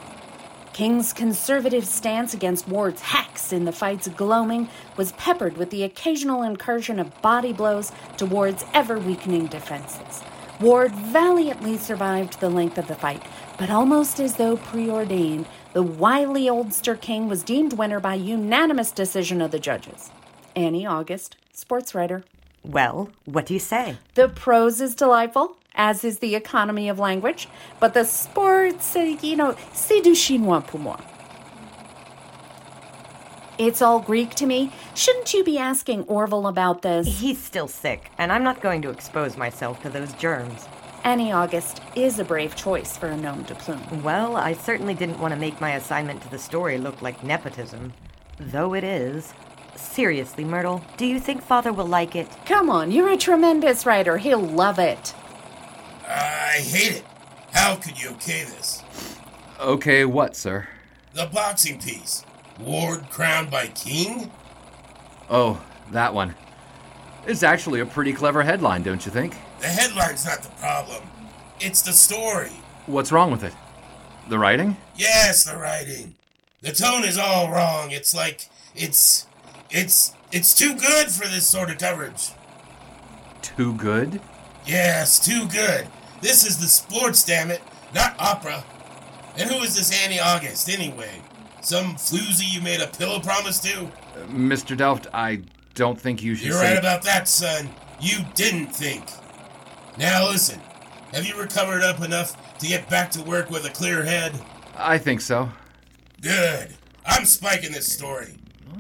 King's 0.73 1.11
conservative 1.11 1.87
stance 1.87 2.35
against 2.35 2.67
Ward's 2.67 3.01
hacks 3.01 3.51
in 3.51 3.65
the 3.65 3.71
fight's 3.71 4.09
gloaming 4.09 4.69
was 4.95 5.13
peppered 5.13 5.57
with 5.57 5.71
the 5.71 5.81
occasional 5.81 6.43
incursion 6.43 6.99
of 6.99 7.19
body 7.23 7.51
blows 7.51 7.91
to 8.17 8.27
Ward's 8.27 8.63
ever 8.75 8.99
weakening 8.99 9.47
defenses. 9.47 10.21
Ward 10.61 10.91
valiantly 10.91 11.79
survived 11.79 12.39
the 12.39 12.51
length 12.51 12.77
of 12.77 12.87
the 12.87 12.93
fight, 12.93 13.23
but 13.57 13.71
almost 13.71 14.19
as 14.19 14.35
though 14.35 14.57
preordained, 14.57 15.47
the 15.73 15.81
wily 15.81 16.45
oldster 16.45 16.95
king 17.01 17.27
was 17.27 17.41
deemed 17.41 17.73
winner 17.73 17.99
by 17.99 18.13
unanimous 18.13 18.91
decision 18.91 19.41
of 19.41 19.49
the 19.49 19.57
judges. 19.57 20.11
Annie 20.55 20.85
August, 20.85 21.37
sports 21.53 21.95
writer. 21.95 22.23
Well, 22.67 23.09
what 23.23 23.45
do 23.45 23.53
you 23.53 23.61
say? 23.61 23.95
The 24.15 24.27
prose 24.27 24.81
is 24.81 24.93
delightful, 24.93 25.55
as 25.73 26.03
is 26.03 26.19
the 26.19 26.35
economy 26.35 26.89
of 26.89 26.99
language, 26.99 27.47
but 27.79 27.93
the 27.93 28.03
sports, 28.03 28.93
uh, 28.93 29.15
you 29.21 29.37
know, 29.37 29.55
c'est 29.71 30.01
du 30.01 30.13
chinois 30.13 30.59
pour 30.67 30.81
moi. 30.81 30.97
It's 33.57 33.81
all 33.81 34.01
Greek 34.01 34.35
to 34.35 34.45
me. 34.45 34.71
Shouldn't 34.95 35.33
you 35.33 35.45
be 35.45 35.57
asking 35.57 36.03
Orville 36.03 36.47
about 36.47 36.81
this? 36.81 37.07
He's 37.21 37.41
still 37.41 37.69
sick, 37.69 38.11
and 38.17 38.33
I'm 38.33 38.43
not 38.43 38.61
going 38.61 38.81
to 38.81 38.89
expose 38.89 39.37
myself 39.37 39.81
to 39.83 39.89
those 39.89 40.11
germs. 40.13 40.67
Annie 41.05 41.31
August 41.31 41.81
is 41.95 42.19
a 42.19 42.25
brave 42.25 42.53
choice 42.55 42.97
for 42.97 43.07
a 43.07 43.15
nom 43.15 43.43
de 43.43 43.55
plume. 43.55 44.03
Well, 44.03 44.35
I 44.35 44.51
certainly 44.51 44.93
didn't 44.93 45.19
want 45.19 45.33
to 45.33 45.39
make 45.39 45.61
my 45.61 45.75
assignment 45.75 46.21
to 46.23 46.29
the 46.29 46.37
story 46.37 46.77
look 46.77 47.01
like 47.01 47.23
nepotism. 47.23 47.93
Though 48.39 48.73
it 48.73 48.83
is. 48.83 49.33
Seriously, 49.77 50.43
Myrtle, 50.43 50.83
do 50.97 51.05
you 51.05 51.19
think 51.19 51.41
Father 51.41 51.71
will 51.71 51.85
like 51.85 52.15
it? 52.15 52.27
Come 52.45 52.69
on, 52.69 52.91
you're 52.91 53.09
a 53.09 53.17
tremendous 53.17 53.85
writer. 53.85 54.17
He'll 54.17 54.41
love 54.41 54.79
it. 54.79 55.13
I 56.07 56.59
hate 56.59 56.97
it. 56.97 57.05
How 57.51 57.75
could 57.75 58.01
you 58.01 58.09
okay 58.11 58.43
this? 58.43 58.83
Okay, 59.59 60.05
what, 60.05 60.35
sir? 60.35 60.67
The 61.13 61.25
boxing 61.27 61.79
piece. 61.79 62.25
Ward 62.59 63.09
crowned 63.09 63.51
by 63.51 63.67
king? 63.67 64.31
Oh, 65.29 65.61
that 65.91 66.13
one. 66.13 66.35
It's 67.25 67.43
actually 67.43 67.79
a 67.79 67.85
pretty 67.85 68.13
clever 68.13 68.43
headline, 68.43 68.83
don't 68.83 69.05
you 69.05 69.11
think? 69.11 69.35
The 69.59 69.67
headline's 69.67 70.25
not 70.25 70.41
the 70.41 70.49
problem. 70.51 71.03
It's 71.59 71.81
the 71.81 71.91
story. 71.91 72.51
What's 72.85 73.11
wrong 73.11 73.31
with 73.31 73.43
it? 73.43 73.53
The 74.29 74.39
writing? 74.39 74.77
Yes, 74.95 75.43
the 75.43 75.57
writing. 75.57 76.15
The 76.61 76.71
tone 76.71 77.03
is 77.03 77.17
all 77.17 77.51
wrong. 77.51 77.91
It's 77.91 78.13
like 78.13 78.47
it's 78.75 79.27
it's 79.69 80.13
it's 80.31 80.53
too 80.53 80.75
good 80.75 81.07
for 81.09 81.27
this 81.27 81.47
sort 81.47 81.69
of 81.69 81.77
coverage. 81.77 82.31
Too 83.41 83.73
good? 83.73 84.21
Yes, 84.65 85.19
too 85.23 85.47
good. 85.47 85.87
This 86.21 86.45
is 86.45 86.57
the 86.57 86.67
sports, 86.67 87.23
damn 87.23 87.51
it, 87.51 87.61
not 87.93 88.15
opera. 88.19 88.63
And 89.37 89.49
who 89.49 89.57
is 89.57 89.75
this 89.75 90.03
Annie 90.03 90.19
August, 90.19 90.69
anyway? 90.69 91.21
Some 91.61 91.95
floozy 91.95 92.51
you 92.51 92.61
made 92.61 92.81
a 92.81 92.87
pillow 92.87 93.19
promise 93.19 93.59
to? 93.61 93.85
Uh, 93.85 94.25
Mr. 94.29 94.75
Delft, 94.75 95.07
I 95.13 95.41
don't 95.75 95.99
think 95.99 96.23
you 96.23 96.35
should 96.35 96.47
You're 96.47 96.57
say. 96.59 96.71
right 96.71 96.79
about 96.79 97.03
that, 97.03 97.27
son. 97.27 97.69
You 97.99 98.19
didn't 98.35 98.67
think. 98.67 99.03
Now 99.97 100.27
listen, 100.29 100.59
have 101.13 101.25
you 101.25 101.39
recovered 101.39 101.83
up 101.83 102.01
enough 102.01 102.57
to 102.59 102.67
get 102.67 102.89
back 102.89 103.11
to 103.11 103.21
work 103.23 103.49
with 103.49 103.65
a 103.65 103.69
clear 103.69 104.03
head? 104.03 104.33
I 104.75 104.97
think 104.97 105.21
so. 105.21 105.49
Good. 106.21 106.75
I'm 107.05 107.25
spiking 107.25 107.71
this 107.71 107.91
story. 107.91 108.35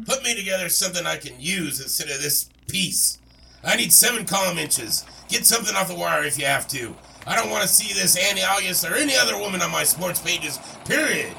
Put 0.05 0.23
me 0.23 0.35
together 0.35 0.69
something 0.69 1.05
I 1.05 1.17
can 1.17 1.39
use 1.39 1.81
instead 1.81 2.09
of 2.09 2.21
this 2.21 2.49
piece. 2.67 3.19
I 3.63 3.75
need 3.75 3.91
seven 3.91 4.25
column 4.25 4.57
inches. 4.57 5.05
Get 5.29 5.45
something 5.45 5.75
off 5.75 5.87
the 5.87 5.95
wire 5.95 6.23
if 6.23 6.37
you 6.37 6.45
have 6.45 6.67
to. 6.69 6.95
I 7.25 7.35
don't 7.35 7.49
want 7.49 7.63
to 7.63 7.67
see 7.67 7.93
this 7.93 8.15
Annie 8.15 8.43
August 8.43 8.85
or 8.85 8.95
any 8.95 9.15
other 9.15 9.37
woman 9.37 9.61
on 9.61 9.71
my 9.71 9.83
sports 9.83 10.21
pages, 10.21 10.59
period. 10.85 11.33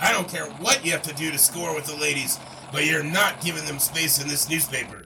I 0.00 0.12
don't 0.12 0.28
care 0.28 0.46
what 0.46 0.84
you 0.84 0.90
have 0.92 1.02
to 1.02 1.14
do 1.14 1.30
to 1.30 1.38
score 1.38 1.74
with 1.74 1.86
the 1.86 1.96
ladies, 1.96 2.40
but 2.72 2.86
you're 2.86 3.04
not 3.04 3.40
giving 3.40 3.64
them 3.64 3.78
space 3.78 4.20
in 4.20 4.26
this 4.26 4.48
newspaper. 4.48 5.01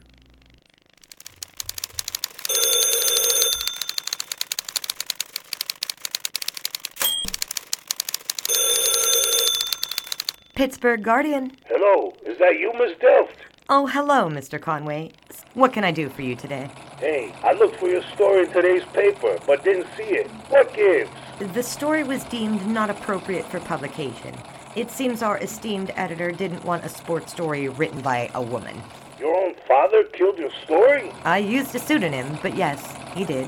Pittsburgh 10.57 11.03
Guardian. 11.03 11.53
Hello, 11.67 12.15
is 12.25 12.39
that 12.39 12.59
you, 12.59 12.73
Miss 12.79 12.97
Delft? 12.99 13.37
Oh, 13.69 13.87
hello, 13.87 14.31
Mr. 14.31 14.59
Conway. 14.59 15.13
What 15.53 15.75
can 15.75 15.85
I 15.85 15.91
do 15.91 16.09
for 16.09 16.23
you 16.23 16.35
today? 16.35 16.71
Hey, 16.99 17.35
I 17.45 17.53
looked 17.53 17.77
for 17.77 17.91
your 17.91 18.03
story 18.15 18.47
in 18.47 18.53
today's 18.53 18.83
paper, 18.95 19.37
but 19.47 19.63
didn't 19.63 19.87
see 19.99 20.05
it. 20.05 20.31
What 20.49 20.73
gives? 20.73 21.11
The 21.53 21.63
story 21.63 22.05
was 22.05 22.25
deemed 22.25 22.67
not 22.67 22.89
appropriate 22.89 23.45
for 23.51 23.61
publication. 23.61 24.35
It 24.75 24.91
seems 24.91 25.23
our 25.23 25.37
esteemed 25.41 25.93
editor 25.95 26.33
didn't 26.33 26.65
want 26.65 26.87
a 26.87 26.89
sports 26.89 27.33
story 27.33 27.69
written 27.69 28.01
by 28.01 28.31
a 28.33 28.41
woman. 28.41 28.81
Your 29.21 29.37
own 29.37 29.57
father 29.69 30.05
killed 30.05 30.39
your 30.39 30.53
story? 30.65 31.13
I 31.25 31.37
used 31.37 31.75
a 31.75 31.79
pseudonym, 31.79 32.39
but 32.41 32.57
yes, 32.57 32.97
he 33.15 33.27
did. 33.27 33.47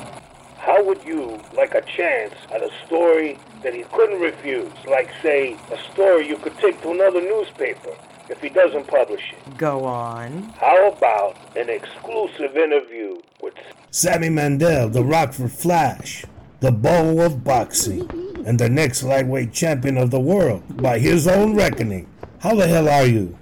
How 0.68 0.84
would 0.84 1.02
you 1.02 1.40
like 1.56 1.74
a 1.74 1.80
chance 1.80 2.34
at 2.52 2.62
a 2.62 2.68
story 2.84 3.38
that 3.62 3.72
he 3.72 3.84
couldn't 3.84 4.20
refuse? 4.20 4.70
Like, 4.86 5.08
say, 5.22 5.56
a 5.72 5.92
story 5.94 6.28
you 6.28 6.36
could 6.36 6.58
take 6.58 6.82
to 6.82 6.90
another 6.90 7.22
newspaper 7.22 7.96
if 8.28 8.42
he 8.42 8.50
doesn't 8.50 8.86
publish 8.86 9.32
it. 9.32 9.56
Go 9.56 9.86
on. 9.86 10.42
How 10.60 10.90
about 10.90 11.38
an 11.56 11.70
exclusive 11.70 12.54
interview 12.54 13.16
with 13.42 13.54
Sammy 13.90 14.28
Mandell, 14.28 14.92
the 14.92 15.02
Rockford 15.02 15.52
Flash, 15.52 16.26
the 16.60 16.70
Beau 16.70 17.18
of 17.20 17.42
Boxing, 17.42 18.06
and 18.44 18.58
the 18.58 18.68
next 18.68 19.02
lightweight 19.02 19.54
champion 19.54 19.96
of 19.96 20.10
the 20.10 20.20
world 20.20 20.82
by 20.82 20.98
his 20.98 21.26
own 21.26 21.56
reckoning? 21.56 22.06
How 22.40 22.54
the 22.54 22.66
hell 22.66 22.90
are 22.90 23.06
you? 23.06 23.38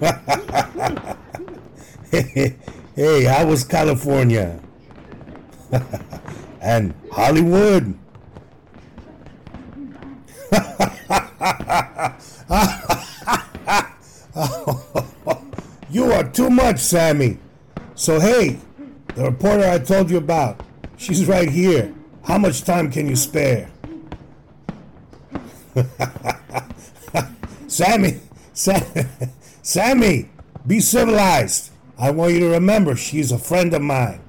hey, 2.94 3.26
I 3.26 3.42
was 3.42 3.64
California. 3.64 4.60
And 6.60 6.94
Hollywood. 7.12 7.94
you 15.90 16.12
are 16.12 16.24
too 16.32 16.50
much, 16.50 16.78
Sammy. 16.78 17.38
So, 17.94 18.20
hey, 18.20 18.58
the 19.14 19.24
reporter 19.24 19.68
I 19.68 19.78
told 19.78 20.10
you 20.10 20.18
about, 20.18 20.60
she's 20.96 21.26
right 21.26 21.48
here. 21.48 21.94
How 22.24 22.38
much 22.38 22.62
time 22.62 22.90
can 22.90 23.08
you 23.08 23.16
spare? 23.16 23.70
Sammy, 27.68 28.20
Sam, 28.52 28.82
Sammy, 29.62 30.28
be 30.66 30.80
civilized. 30.80 31.70
I 31.98 32.10
want 32.10 32.32
you 32.32 32.40
to 32.40 32.48
remember 32.48 32.96
she's 32.96 33.32
a 33.32 33.38
friend 33.38 33.72
of 33.74 33.82
mine. 33.82 34.20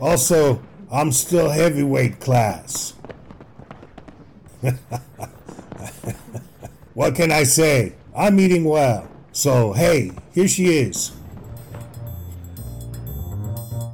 Also, 0.00 0.62
I'm 0.90 1.12
still 1.12 1.50
heavyweight 1.50 2.20
class. 2.20 2.94
what 6.94 7.14
can 7.14 7.30
I 7.30 7.44
say? 7.44 7.94
I'm 8.16 8.38
eating 8.40 8.64
well. 8.64 9.08
So, 9.32 9.72
hey, 9.72 10.12
here 10.32 10.48
she 10.48 10.78
is. 10.78 11.12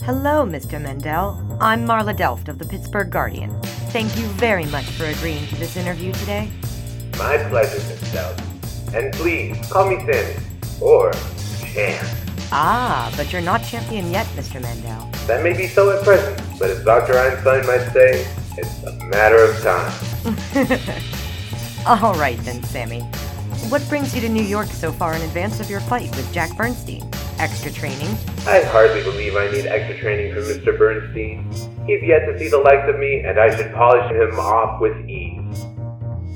Hello, 0.03 0.45
Mr. 0.45 0.83
Mandell. 0.83 1.59
I'm 1.61 1.87
Marla 1.87 2.17
Delft 2.17 2.49
of 2.49 2.59
the 2.59 2.65
Pittsburgh 2.65 3.11
Guardian. 3.11 3.51
Thank 3.91 4.17
you 4.17 4.27
very 4.27 4.67
much 4.67 4.87
for 4.87 5.05
agreeing 5.05 5.47
to 5.49 5.57
this 5.57 5.77
interview 5.77 6.13
today. 6.15 6.51
My 7.19 7.37
pleasure, 7.49 7.77
Miss 7.89 8.09
Stout. 8.11 8.41
And 8.95 9.13
please, 9.13 9.57
call 9.71 9.89
me 9.89 9.99
Sammy. 10.01 10.37
Or 10.81 11.13
Champ. 11.65 12.20
Ah, 12.53 13.13
but 13.17 13.33
you're 13.33 13.43
not 13.43 13.63
champion 13.63 14.11
yet, 14.11 14.27
Mr. 14.29 14.61
Mandell. 14.61 15.11
That 15.27 15.43
may 15.45 15.53
be 15.57 15.69
so 15.69 15.97
at 15.97 16.03
present, 16.03 16.41
but 16.59 16.71
as 16.71 16.85
Dr. 16.85 17.17
Einstein 17.17 17.65
might 17.67 17.93
say, 17.93 18.27
it's 18.57 18.83
a 18.83 18.93
matter 19.07 19.39
of 19.45 19.61
time. 19.63 19.93
All 21.87 22.15
right 22.15 22.39
then, 22.41 22.63
Sammy. 22.65 23.03
What 23.69 23.87
brings 23.89 24.15
you 24.15 24.21
to 24.23 24.29
New 24.29 24.43
York 24.43 24.67
so 24.67 24.91
far 24.91 25.15
in 25.15 25.23
advance 25.23 25.61
of 25.61 25.71
your 25.71 25.81
fight 25.81 26.11
with 26.17 26.33
Jack 26.33 26.57
Bernstein? 26.57 27.09
Extra 27.39 27.71
training? 27.71 28.09
I 28.47 28.63
hardly 28.65 29.03
believe 29.03 29.37
I 29.37 29.49
need 29.51 29.67
extra 29.67 29.97
training 29.99 30.35
from 30.35 30.43
Mr. 30.43 30.77
Bernstein. 30.77 31.49
He's 31.87 32.03
yet 32.03 32.27
to 32.27 32.39
see 32.39 32.49
the 32.49 32.59
likes 32.59 32.89
of 32.89 32.99
me, 32.99 33.21
and 33.21 33.39
I 33.39 33.55
should 33.55 33.73
polish 33.73 34.11
him 34.11 34.41
off 34.41 34.81
with 34.81 35.09
ease. 35.09 35.20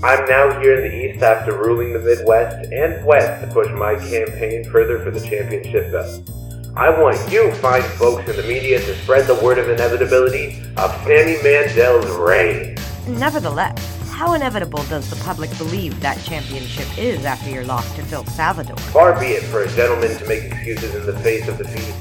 I'm 0.05 0.27
now 0.27 0.61
here 0.61 0.75
in 0.75 0.91
the 0.91 0.95
East 0.95 1.23
after 1.23 1.57
ruling 1.57 1.95
the 1.95 1.99
Midwest 1.99 2.71
and 2.71 3.03
West 3.07 3.41
to 3.41 3.47
push 3.51 3.71
my 3.73 3.95
campaign 3.95 4.63
further 4.65 5.03
for 5.03 5.11
the 5.11 5.19
championship 5.27 5.91
belt. 5.91 6.29
I 6.77 6.91
want 6.91 7.17
you 7.33 7.51
fine 7.55 7.81
folks 7.81 8.29
in 8.29 8.37
the 8.37 8.43
media 8.43 8.81
to 8.81 8.95
spread 8.97 9.27
the 9.27 9.37
word 9.37 9.57
of 9.57 9.71
inevitability 9.71 10.61
of 10.77 10.91
Sammy 11.05 11.37
Mandell's 11.37 12.05
reign. 12.19 12.77
Nevertheless, 13.19 13.79
how 14.11 14.35
inevitable 14.35 14.85
does 14.91 15.09
the 15.09 15.17
public 15.25 15.57
believe 15.57 15.99
that 16.01 16.23
championship 16.23 16.99
is 16.99 17.25
after 17.25 17.49
your 17.49 17.65
loss 17.65 17.91
to 17.97 18.03
Phil 18.03 18.27
Salvador? 18.27 18.77
Far 18.77 19.19
be 19.19 19.29
it 19.29 19.43
for 19.45 19.63
a 19.63 19.69
gentleman 19.71 20.19
to 20.19 20.29
make 20.29 20.45
excuses 20.45 20.97
in 20.97 21.07
the 21.07 21.19
face 21.21 21.49
of 21.49 21.57
defeat. 21.57 21.95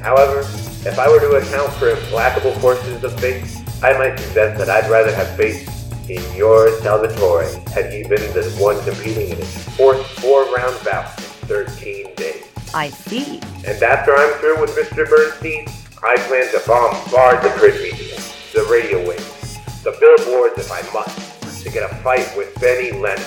However, 0.00 0.40
if 0.88 0.98
I 0.98 1.10
were 1.10 1.20
to 1.20 1.32
account 1.32 1.74
for 1.74 1.90
implacable 1.90 2.52
forces 2.52 3.04
of 3.04 3.20
fate, 3.20 3.44
I 3.82 3.92
might 3.98 4.18
suggest 4.18 4.56
that 4.56 4.70
I'd 4.70 4.90
rather 4.90 5.14
have 5.14 5.36
faith 5.36 5.73
in 6.08 6.36
your 6.36 6.70
Salvatore 6.80 7.46
had 7.72 7.92
he 7.92 8.02
been 8.02 8.20
the 8.34 8.54
one 8.58 8.82
competing 8.84 9.30
in 9.30 9.36
his 9.36 9.68
fourth 9.76 10.04
four-round 10.20 10.84
bout 10.84 11.18
in 11.18 11.24
13 11.48 12.14
days. 12.14 12.44
I 12.74 12.90
see. 12.90 13.40
And 13.66 13.82
after 13.82 14.14
I'm 14.14 14.32
through 14.40 14.60
with 14.60 14.76
Mr. 14.76 15.08
Bernstein, 15.08 15.66
I 16.02 16.16
plan 16.28 16.50
to 16.52 16.60
bombard 16.66 17.42
the 17.42 17.50
print 17.50 17.80
media, 17.82 18.16
the 18.52 18.66
radio 18.70 19.08
waves, 19.08 19.58
the 19.82 19.96
billboards 19.98 20.58
if 20.58 20.70
I 20.70 20.82
must, 20.92 21.62
to 21.62 21.70
get 21.70 21.90
a 21.90 21.94
fight 21.96 22.30
with 22.36 22.54
Benny 22.60 22.92
Leonard. 22.92 23.24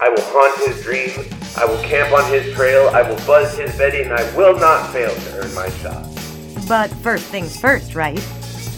I 0.00 0.08
will 0.10 0.20
haunt 0.20 0.68
his 0.68 0.82
dreams, 0.82 1.32
I 1.56 1.64
will 1.64 1.80
camp 1.84 2.12
on 2.12 2.30
his 2.30 2.52
trail, 2.54 2.88
I 2.88 3.08
will 3.08 3.16
buzz 3.24 3.56
his 3.56 3.74
Betty, 3.78 4.02
and 4.02 4.12
I 4.12 4.36
will 4.36 4.58
not 4.58 4.92
fail 4.92 5.14
to 5.14 5.38
earn 5.38 5.54
my 5.54 5.70
shot. 5.70 6.04
But 6.68 6.90
first 7.02 7.24
things 7.26 7.56
first, 7.56 7.94
right? 7.94 8.22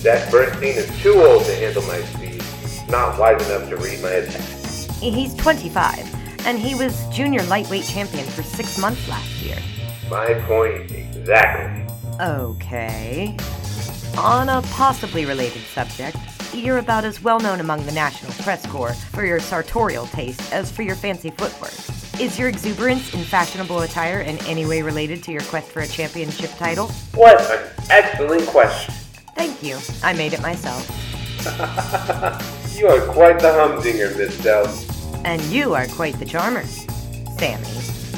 Jack 0.02 0.30
Bernstein 0.30 0.76
is 0.76 1.02
too 1.02 1.14
old 1.14 1.44
to 1.46 1.54
handle 1.54 1.82
my 1.82 2.00
speed, 2.02 2.25
not 2.88 3.18
wise 3.18 3.48
enough 3.48 3.68
to 3.68 3.76
read 3.76 4.00
my 4.02 4.10
attacks. 4.10 4.86
He's 5.00 5.34
25, 5.34 6.46
and 6.46 6.58
he 6.58 6.74
was 6.74 7.06
junior 7.08 7.42
lightweight 7.44 7.84
champion 7.84 8.26
for 8.26 8.42
six 8.42 8.78
months 8.78 9.08
last 9.08 9.42
year. 9.42 9.58
My 10.10 10.34
point 10.46 10.90
exactly. 10.90 11.84
Okay. 12.20 13.36
On 14.16 14.48
a 14.48 14.62
possibly 14.70 15.26
related 15.26 15.62
subject, 15.62 16.16
you're 16.54 16.78
about 16.78 17.04
as 17.04 17.22
well 17.22 17.38
known 17.40 17.60
among 17.60 17.84
the 17.84 17.92
National 17.92 18.32
Press 18.42 18.64
Corps 18.66 18.94
for 18.94 19.26
your 19.26 19.40
sartorial 19.40 20.06
taste 20.06 20.52
as 20.52 20.70
for 20.70 20.82
your 20.82 20.96
fancy 20.96 21.30
footwork. 21.30 21.74
Is 22.18 22.38
your 22.38 22.48
exuberance 22.48 23.12
in 23.12 23.22
fashionable 23.24 23.80
attire 23.80 24.20
in 24.20 24.38
any 24.46 24.64
way 24.64 24.80
related 24.80 25.22
to 25.24 25.32
your 25.32 25.42
quest 25.42 25.70
for 25.70 25.80
a 25.80 25.86
championship 25.86 26.50
title? 26.52 26.88
What 27.14 27.38
an 27.50 27.68
excellent 27.90 28.46
question. 28.46 28.94
Thank 29.34 29.62
you. 29.62 29.76
I 30.02 30.14
made 30.14 30.32
it 30.32 30.40
myself. 30.40 30.86
You 32.76 32.88
are 32.88 33.00
quite 33.06 33.38
the 33.38 33.50
humdinger, 33.54 34.14
Miss 34.18 34.36
Dell. 34.42 34.66
And 35.24 35.40
you 35.44 35.72
are 35.72 35.86
quite 35.86 36.18
the 36.18 36.26
charmer, 36.26 36.62
Sammy. 37.38 37.64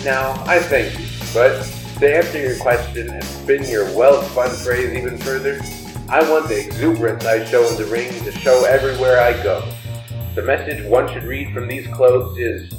Now, 0.04 0.32
I 0.46 0.58
thank 0.58 0.98
you, 0.98 1.06
but 1.32 1.62
to 2.00 2.16
answer 2.16 2.40
your 2.40 2.58
question 2.58 3.08
and 3.08 3.22
spin 3.22 3.62
your 3.66 3.84
well-spun 3.96 4.50
phrase 4.50 4.92
even 4.94 5.16
further, 5.16 5.60
I 6.08 6.28
want 6.28 6.48
the 6.48 6.58
exuberance 6.58 7.24
I 7.24 7.44
show 7.44 7.68
in 7.68 7.76
the 7.76 7.84
ring 7.84 8.10
to 8.24 8.32
show 8.32 8.64
everywhere 8.64 9.20
I 9.20 9.40
go. 9.44 9.62
The 10.34 10.42
message 10.42 10.84
one 10.86 11.06
should 11.12 11.22
read 11.22 11.54
from 11.54 11.68
these 11.68 11.86
clothes 11.94 12.36
is, 12.36 12.72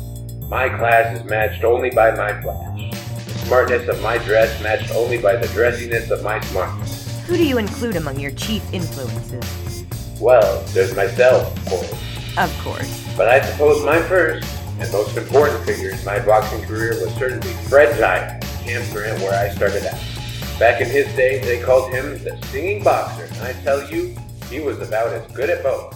my 0.50 0.68
class 0.68 1.18
is 1.18 1.24
matched 1.24 1.64
only 1.64 1.92
by 1.92 2.12
my 2.12 2.42
flash. 2.42 2.92
The 2.92 3.46
smartness 3.46 3.88
of 3.88 4.02
my 4.02 4.18
dress 4.18 4.62
matched 4.62 4.92
only 4.92 5.18
by 5.18 5.38
the 5.38 5.48
dressiness 5.54 6.12
of 6.12 6.24
my 6.24 6.42
smartness. 6.42 7.22
Who 7.28 7.38
do 7.38 7.48
you 7.48 7.58
include 7.58 7.96
among 7.96 8.20
your 8.20 8.32
chief 8.32 8.64
influences? 8.74 9.69
Well, 10.20 10.62
there's 10.74 10.94
myself, 10.96 11.56
of 11.58 11.66
course. 11.66 12.38
Of 12.38 12.60
course. 12.62 13.16
But 13.16 13.30
I 13.30 13.42
suppose 13.42 13.86
my 13.86 14.02
first 14.02 14.46
and 14.80 14.92
most 14.92 15.16
important 15.16 15.64
figure 15.66 15.92
in 15.92 16.06
my 16.06 16.20
boxing 16.20 16.62
career 16.64 16.90
was 17.02 17.14
certainly 17.16 17.54
Fred 17.70 17.98
Giant, 17.98 18.44
Camp 18.64 18.92
Grant, 18.92 19.22
where 19.22 19.34
I 19.34 19.50
started 19.56 19.86
out. 19.86 20.00
Back 20.60 20.82
in 20.82 20.88
his 20.90 21.08
day, 21.16 21.40
they 21.40 21.62
called 21.62 21.92
him 21.92 22.22
the 22.24 22.38
singing 22.48 22.84
boxer, 22.84 23.26
and 23.26 23.42
I 23.44 23.54
tell 23.64 23.90
you, 23.90 24.14
he 24.50 24.60
was 24.60 24.82
about 24.82 25.14
as 25.14 25.32
good 25.32 25.50
at 25.50 25.64
both. 25.64 25.96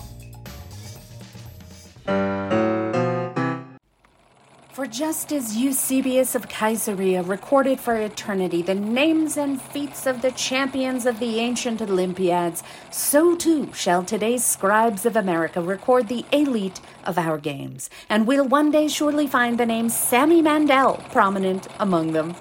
For 4.73 4.87
just 4.87 5.31
as 5.31 5.55
Eusebius 5.55 6.33
of 6.33 6.49
Caesarea 6.49 7.21
recorded 7.21 7.79
for 7.79 7.95
eternity 7.95 8.63
the 8.63 8.73
names 8.73 9.37
and 9.37 9.61
feats 9.61 10.07
of 10.07 10.23
the 10.23 10.31
champions 10.31 11.05
of 11.05 11.19
the 11.19 11.37
ancient 11.37 11.79
Olympiads, 11.79 12.63
so 12.89 13.35
too 13.35 13.71
shall 13.73 14.03
today's 14.03 14.43
scribes 14.43 15.05
of 15.05 15.15
America 15.15 15.61
record 15.61 16.07
the 16.07 16.25
elite 16.31 16.81
of 17.03 17.19
our 17.19 17.37
games, 17.37 17.91
and 18.09 18.25
we'll 18.25 18.47
one 18.47 18.71
day 18.71 18.87
surely 18.87 19.27
find 19.27 19.59
the 19.59 19.65
name 19.67 19.89
Sammy 19.89 20.41
Mandell 20.41 21.07
prominent 21.11 21.67
among 21.79 22.13
them. 22.13 22.35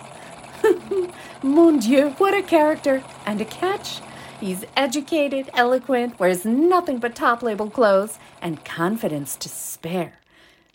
Mon 1.42 1.80
Dieu, 1.80 2.14
what 2.16 2.32
a 2.32 2.42
character! 2.42 3.04
And 3.26 3.42
a 3.42 3.44
catch? 3.44 4.00
He's 4.40 4.64
educated, 4.74 5.50
eloquent, 5.52 6.18
wears 6.18 6.46
nothing 6.46 6.96
but 6.96 7.14
top 7.14 7.42
label 7.42 7.68
clothes, 7.68 8.18
and 8.40 8.64
confidence 8.64 9.36
to 9.36 9.50
spare. 9.50 10.21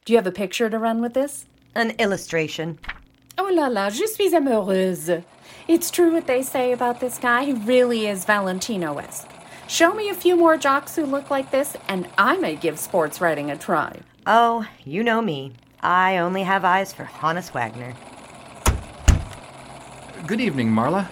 Do 0.08 0.13
you 0.13 0.17
have 0.20 0.26
a 0.26 0.32
picture 0.32 0.70
to 0.70 0.80
run 0.80 1.02
with 1.02 1.13
this? 1.13 1.48
An 1.76 1.91
illustration. 2.00 2.80
Oh 3.38 3.52
la 3.52 3.67
la, 3.67 3.89
je 3.89 4.08
suis 4.08 4.32
amoureuse. 4.32 5.22
It's 5.67 5.91
true 5.91 6.13
what 6.13 6.28
they 6.28 6.43
say 6.43 6.72
about 6.72 7.02
this 7.02 7.17
guy. 7.17 7.43
He 7.43 7.52
really 7.52 8.08
is 8.08 8.24
Valentino 8.24 9.00
esque. 9.00 9.30
Show 9.67 9.93
me 9.93 10.08
a 10.08 10.13
few 10.13 10.38
more 10.38 10.56
jocks 10.56 10.96
who 10.96 11.06
look 11.06 11.30
like 11.30 11.52
this, 11.52 11.76
and 11.89 12.08
I 12.17 12.38
may 12.38 12.56
give 12.56 12.80
sports 12.80 13.20
writing 13.20 13.52
a 13.52 13.58
try. 13.58 14.00
Oh, 14.26 14.65
you 14.86 15.04
know 15.04 15.22
me. 15.22 15.52
I 15.82 16.20
only 16.20 16.43
have 16.43 16.63
eyes 16.63 16.93
for 16.93 17.04
Honus 17.04 17.52
Wagner. 17.52 17.93
Good 20.26 20.39
evening, 20.39 20.70
Marla. 20.70 21.10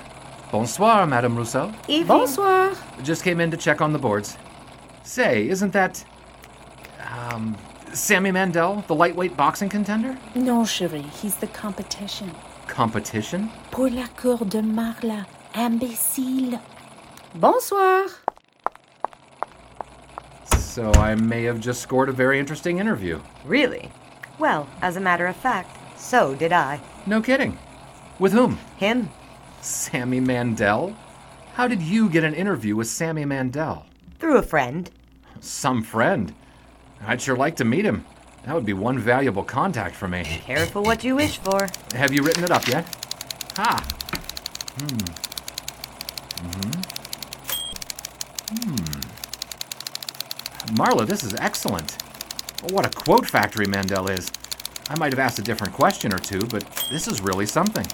Bonsoir, 0.53 1.05
Madame 1.05 1.35
Rousseau. 1.35 1.73
Evening. 1.89 2.07
Bonsoir. 2.07 2.73
Just 3.03 3.25
came 3.25 3.41
in 3.41 3.51
to 3.51 3.57
check 3.57 3.81
on 3.81 3.91
the 3.91 3.99
boards. 3.99 4.37
Say, 5.03 5.49
isn't 5.49 5.73
that. 5.73 6.05
Um. 7.11 7.57
Sammy 7.95 8.29
Mandell, 8.29 8.85
the 8.87 8.93
lightweight 8.93 9.37
boxing 9.37 9.69
contender? 9.69 10.17
No, 10.35 10.63
chérie, 10.63 11.09
he's 11.11 11.35
the 11.35 11.47
competition. 11.47 12.29
Competition? 12.67 13.49
Pour 13.71 13.89
la 13.89 14.07
cour 14.17 14.39
de 14.39 14.61
Marla, 14.61 15.25
imbécile. 15.53 16.59
Bonsoir. 17.35 18.07
So 20.57 20.91
I 20.95 21.15
may 21.15 21.43
have 21.43 21.61
just 21.61 21.81
scored 21.81 22.09
a 22.09 22.11
very 22.11 22.37
interesting 22.37 22.79
interview. 22.79 23.21
Really? 23.45 23.89
Well, 24.39 24.67
as 24.81 24.97
a 24.97 25.01
matter 25.01 25.25
of 25.27 25.37
fact, 25.37 25.77
so 25.97 26.35
did 26.35 26.51
I. 26.51 26.81
No 27.05 27.21
kidding. 27.21 27.57
With 28.19 28.33
whom? 28.33 28.57
Him. 28.75 29.09
Sammy 29.61 30.19
Mandell? 30.19 30.93
How 31.53 31.65
did 31.69 31.81
you 31.81 32.09
get 32.09 32.25
an 32.25 32.33
interview 32.33 32.75
with 32.75 32.87
Sammy 32.87 33.23
Mandell? 33.23 33.85
Through 34.19 34.35
a 34.35 34.41
friend. 34.41 34.91
Some 35.39 35.81
friend. 35.81 36.33
I'd 37.07 37.21
sure 37.21 37.35
like 37.35 37.55
to 37.57 37.65
meet 37.65 37.85
him. 37.85 38.05
That 38.45 38.55
would 38.55 38.65
be 38.65 38.73
one 38.73 38.99
valuable 38.99 39.43
contact 39.43 39.95
for 39.95 40.07
me. 40.07 40.23
Careful 40.23 40.83
what 40.83 41.03
you 41.03 41.15
wish 41.15 41.37
for. 41.37 41.67
Have 41.93 42.13
you 42.13 42.23
written 42.23 42.43
it 42.43 42.51
up 42.51 42.67
yet? 42.67 42.85
Ha. 43.57 43.83
Hmm. 44.77 44.85
Mm-hmm. 46.45 46.81
Hmm. 48.55 49.05
Marla, 50.75 51.05
this 51.07 51.23
is 51.23 51.33
excellent. 51.35 52.01
What 52.71 52.85
a 52.85 52.89
quote 52.89 53.25
factory 53.27 53.67
Mandell 53.67 54.09
is. 54.09 54.31
I 54.89 54.97
might 54.99 55.13
have 55.13 55.19
asked 55.19 55.39
a 55.39 55.43
different 55.43 55.73
question 55.73 56.13
or 56.13 56.19
two, 56.19 56.39
but 56.39 56.63
this 56.91 57.07
is 57.07 57.21
really 57.21 57.45
something. 57.45 57.85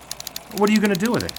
What 0.57 0.69
are 0.69 0.73
you 0.73 0.79
going 0.79 0.93
to 0.93 0.99
do 0.99 1.11
with 1.11 1.23
it? 1.23 1.31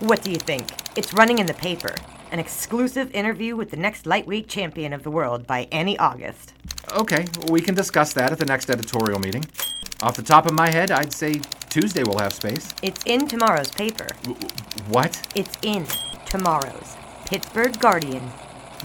What 0.00 0.22
do 0.22 0.30
you 0.30 0.38
think? 0.38 0.68
It's 0.96 1.12
running 1.12 1.38
in 1.38 1.46
the 1.46 1.54
paper. 1.54 1.94
An 2.32 2.38
exclusive 2.40 3.14
interview 3.14 3.54
with 3.54 3.70
the 3.70 3.76
next 3.76 4.06
lightweight 4.06 4.48
champion 4.48 4.92
of 4.92 5.04
the 5.04 5.10
world 5.10 5.46
by 5.46 5.68
Annie 5.70 5.98
August. 5.98 6.52
Okay, 6.96 7.26
we 7.50 7.60
can 7.60 7.74
discuss 7.74 8.14
that 8.14 8.32
at 8.32 8.38
the 8.38 8.46
next 8.46 8.70
editorial 8.70 9.18
meeting. 9.18 9.44
Off 10.02 10.16
the 10.16 10.22
top 10.22 10.46
of 10.46 10.52
my 10.52 10.70
head, 10.70 10.90
I'd 10.90 11.12
say 11.12 11.42
Tuesday 11.68 12.02
we'll 12.02 12.18
have 12.20 12.32
space. 12.32 12.72
It's 12.82 13.04
in 13.04 13.28
tomorrow's 13.28 13.70
paper. 13.70 14.06
What? 14.88 15.20
It's 15.34 15.58
in 15.60 15.86
tomorrow's 16.24 16.96
Pittsburgh 17.26 17.78
Guardian 17.78 18.30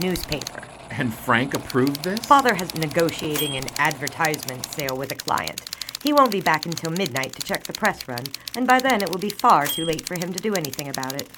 newspaper. 0.01 0.61
And 0.89 1.13
Frank 1.13 1.53
approved 1.53 2.03
this? 2.03 2.19
Father 2.25 2.53
has 2.55 2.73
been 2.73 2.81
negotiating 2.81 3.55
an 3.55 3.63
advertisement 3.77 4.65
sale 4.65 4.97
with 4.97 5.13
a 5.13 5.15
client. 5.15 5.61
He 6.03 6.11
won't 6.11 6.31
be 6.31 6.41
back 6.41 6.65
until 6.65 6.91
midnight 6.91 7.31
to 7.33 7.41
check 7.41 7.63
the 7.63 7.71
press 7.71 8.09
run, 8.09 8.25
and 8.57 8.67
by 8.67 8.79
then 8.79 9.01
it 9.01 9.09
will 9.09 9.19
be 9.19 9.29
far 9.29 9.67
too 9.67 9.85
late 9.85 10.05
for 10.05 10.15
him 10.15 10.33
to 10.33 10.43
do 10.43 10.53
anything 10.53 10.89
about 10.89 11.13
it. 11.13 11.29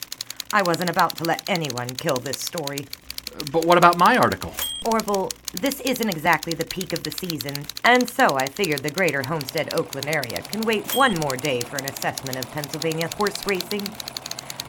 I 0.51 0.63
wasn't 0.63 0.89
about 0.89 1.17
to 1.17 1.23
let 1.23 1.47
anyone 1.47 1.89
kill 1.89 2.17
this 2.17 2.39
story. 2.39 2.87
But 3.51 3.65
what 3.65 3.77
about 3.77 3.97
my 3.97 4.17
article? 4.17 4.53
Orville, 4.85 5.29
this 5.53 5.79
isn't 5.81 6.09
exactly 6.09 6.53
the 6.53 6.65
peak 6.65 6.93
of 6.93 7.03
the 7.03 7.11
season, 7.11 7.65
and 7.83 8.09
so 8.09 8.35
I 8.35 8.47
figured 8.47 8.83
the 8.83 8.91
greater 8.91 9.23
Homestead 9.23 9.73
Oakland 9.73 10.07
area 10.07 10.41
can 10.41 10.61
wait 10.61 10.93
one 10.93 11.15
more 11.15 11.37
day 11.37 11.61
for 11.61 11.77
an 11.77 11.85
assessment 11.85 12.37
of 12.37 12.51
Pennsylvania 12.51 13.09
horse 13.15 13.47
racing. 13.47 13.87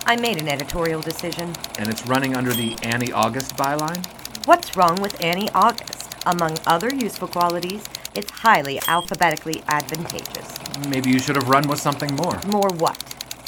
I 0.07 0.17
made 0.17 0.41
an 0.41 0.49
editorial 0.49 1.01
decision. 1.01 1.55
And 1.79 1.89
it's 1.89 2.07
running 2.07 2.37
under 2.37 2.53
the 2.53 2.77
Annie 2.83 3.13
August 3.13 3.57
byline? 3.57 4.07
What's 4.47 4.77
wrong 4.77 5.01
with 5.01 5.23
Annie 5.23 5.51
August? 5.55 6.15
Among 6.27 6.59
other 6.67 6.95
useful 6.95 7.29
qualities, 7.29 7.83
it's 8.15 8.31
highly 8.31 8.79
alphabetically 8.87 9.63
advantageous. 9.69 10.55
Maybe 10.89 11.11
you 11.11 11.19
should 11.19 11.37
have 11.37 11.49
run 11.49 11.67
with 11.67 11.81
something 11.81 12.15
more. 12.17 12.39
More 12.47 12.69
what? 12.69 13.03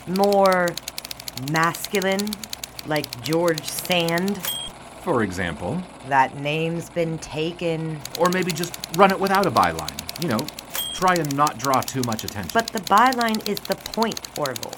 More 0.08 0.74
masculine? 1.52 2.30
Like 2.86 3.22
George 3.22 3.64
Sand? 3.64 4.40
For 5.06 5.22
example. 5.22 5.80
That 6.08 6.36
name's 6.40 6.90
been 6.90 7.18
taken. 7.18 8.00
Or 8.18 8.28
maybe 8.28 8.50
just 8.50 8.76
run 8.96 9.12
it 9.12 9.20
without 9.20 9.46
a 9.46 9.52
byline. 9.52 9.94
You 10.20 10.26
know, 10.30 10.44
try 10.94 11.14
and 11.14 11.32
not 11.36 11.58
draw 11.58 11.80
too 11.80 12.02
much 12.06 12.24
attention. 12.24 12.50
But 12.52 12.66
the 12.66 12.80
byline 12.80 13.48
is 13.48 13.60
the 13.60 13.76
point, 13.76 14.20
Orville. 14.36 14.74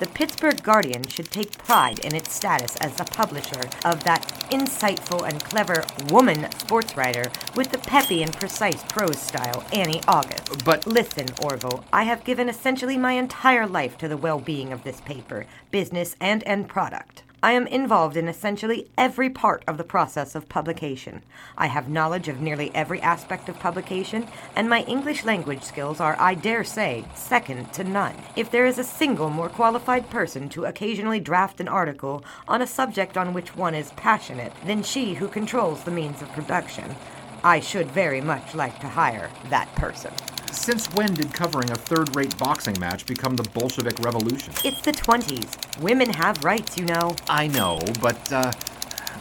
The 0.00 0.08
Pittsburgh 0.08 0.60
Guardian 0.64 1.06
should 1.06 1.30
take 1.30 1.56
pride 1.56 2.00
in 2.00 2.16
its 2.16 2.34
status 2.34 2.74
as 2.78 2.96
the 2.96 3.04
publisher 3.04 3.60
of 3.84 4.02
that 4.02 4.26
insightful 4.50 5.28
and 5.28 5.40
clever 5.44 5.84
woman 6.08 6.50
sports 6.58 6.96
writer 6.96 7.30
with 7.54 7.70
the 7.70 7.78
peppy 7.78 8.24
and 8.24 8.32
precise 8.32 8.82
prose 8.88 9.20
style, 9.20 9.62
Annie 9.72 10.02
August. 10.08 10.64
But- 10.64 10.84
listen, 10.84 11.26
Orville, 11.40 11.84
I 11.92 12.02
have 12.02 12.24
given 12.24 12.48
essentially 12.48 12.96
my 12.96 13.12
entire 13.12 13.68
life 13.68 13.96
to 13.98 14.08
the 14.08 14.16
well-being 14.16 14.72
of 14.72 14.82
this 14.82 15.00
paper, 15.02 15.46
business 15.70 16.16
and 16.20 16.42
end 16.44 16.68
product. 16.68 17.19
I 17.42 17.52
am 17.52 17.66
involved 17.66 18.18
in 18.18 18.28
essentially 18.28 18.88
every 18.98 19.30
part 19.30 19.64
of 19.66 19.78
the 19.78 19.84
process 19.84 20.34
of 20.34 20.50
publication. 20.50 21.22
I 21.56 21.68
have 21.68 21.88
knowledge 21.88 22.28
of 22.28 22.42
nearly 22.42 22.70
every 22.74 23.00
aspect 23.00 23.48
of 23.48 23.58
publication, 23.58 24.26
and 24.54 24.68
my 24.68 24.82
English 24.82 25.24
language 25.24 25.62
skills 25.62 26.00
are, 26.00 26.16
I 26.20 26.34
dare 26.34 26.64
say, 26.64 27.06
second 27.14 27.72
to 27.72 27.84
none. 27.84 28.14
If 28.36 28.50
there 28.50 28.66
is 28.66 28.78
a 28.78 28.84
single 28.84 29.30
more 29.30 29.48
qualified 29.48 30.10
person 30.10 30.50
to 30.50 30.66
occasionally 30.66 31.18
draft 31.18 31.60
an 31.60 31.68
article 31.68 32.22
on 32.46 32.60
a 32.60 32.66
subject 32.66 33.16
on 33.16 33.32
which 33.32 33.56
one 33.56 33.74
is 33.74 33.92
passionate 33.92 34.52
than 34.66 34.82
she 34.82 35.14
who 35.14 35.26
controls 35.26 35.84
the 35.84 35.90
means 35.90 36.20
of 36.20 36.32
production, 36.32 36.94
I 37.42 37.60
should 37.60 37.90
very 37.90 38.20
much 38.20 38.54
like 38.54 38.78
to 38.80 38.88
hire 38.88 39.30
that 39.48 39.74
person. 39.76 40.12
Since 40.52 40.86
when 40.94 41.14
did 41.14 41.32
covering 41.32 41.70
a 41.70 41.76
third 41.76 42.14
rate 42.16 42.36
boxing 42.38 42.78
match 42.78 43.06
become 43.06 43.36
the 43.36 43.48
Bolshevik 43.50 43.98
Revolution? 44.00 44.52
It's 44.64 44.80
the 44.80 44.92
20s. 44.92 45.80
Women 45.80 46.10
have 46.10 46.44
rights, 46.44 46.76
you 46.76 46.84
know. 46.84 47.16
I 47.28 47.46
know, 47.46 47.78
but, 48.00 48.32
uh, 48.32 48.52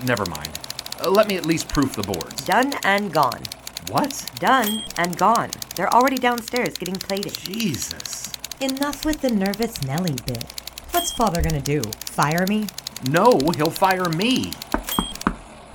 never 0.05 0.25
mind. 0.25 0.49
Uh, 1.01 1.09
let 1.09 1.27
me 1.27 1.37
at 1.37 1.45
least 1.45 1.69
proof 1.69 1.95
the 1.95 2.03
boards. 2.03 2.43
Done 2.45 2.73
and 2.83 3.13
gone. 3.13 3.43
What? 3.89 4.29
Done 4.39 4.83
and 4.97 5.17
gone. 5.17 5.51
They're 5.75 5.93
already 5.93 6.17
downstairs 6.17 6.77
getting 6.77 6.95
plated. 6.95 7.33
Jesus. 7.33 8.31
Enough 8.59 9.05
with 9.05 9.21
the 9.21 9.29
nervous 9.29 9.81
Nelly 9.83 10.15
bit. 10.25 10.43
What's 10.91 11.11
father 11.11 11.41
gonna 11.41 11.61
do? 11.61 11.81
Fire 12.05 12.45
me? 12.47 12.67
No, 13.09 13.39
he'll 13.55 13.69
fire 13.69 14.09
me. 14.09 14.51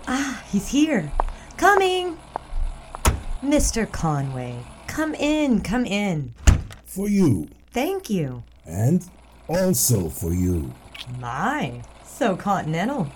Ah, 0.06 0.42
he's 0.50 0.68
here. 0.68 1.10
Coming! 1.56 2.18
Mr. 3.42 3.90
Conway, 3.90 4.58
come 4.94 5.12
in, 5.16 5.60
come 5.60 5.84
in. 5.84 6.32
For 6.84 7.08
you. 7.08 7.48
Thank 7.72 8.08
you. 8.08 8.44
And 8.64 9.04
also 9.48 10.08
for 10.08 10.32
you. 10.32 10.72
My, 11.18 11.82
so 12.04 12.36
continental. 12.36 13.08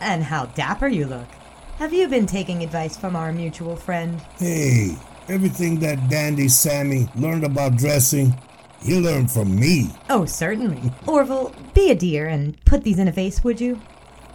And 0.00 0.24
how 0.24 0.46
dapper 0.46 0.88
you 0.88 1.06
look. 1.06 1.28
Have 1.76 1.92
you 1.92 2.08
been 2.08 2.24
taking 2.24 2.62
advice 2.62 2.96
from 2.96 3.14
our 3.14 3.30
mutual 3.30 3.76
friend? 3.76 4.22
Hey, 4.38 4.96
everything 5.28 5.78
that 5.80 6.08
dandy 6.08 6.48
Sammy 6.48 7.08
learned 7.14 7.44
about 7.44 7.76
dressing, 7.76 8.34
he 8.82 8.98
learned 8.98 9.30
from 9.30 9.54
me. 9.54 9.90
Oh, 10.08 10.24
certainly. 10.24 10.90
Orville, 11.06 11.52
be 11.74 11.90
a 11.90 11.94
dear 11.94 12.26
and 12.26 12.58
put 12.64 12.84
these 12.84 12.98
in 12.98 13.06
a 13.06 13.12
vase, 13.12 13.44
would 13.44 13.60
you? 13.60 13.78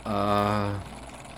Uh, 0.05 0.79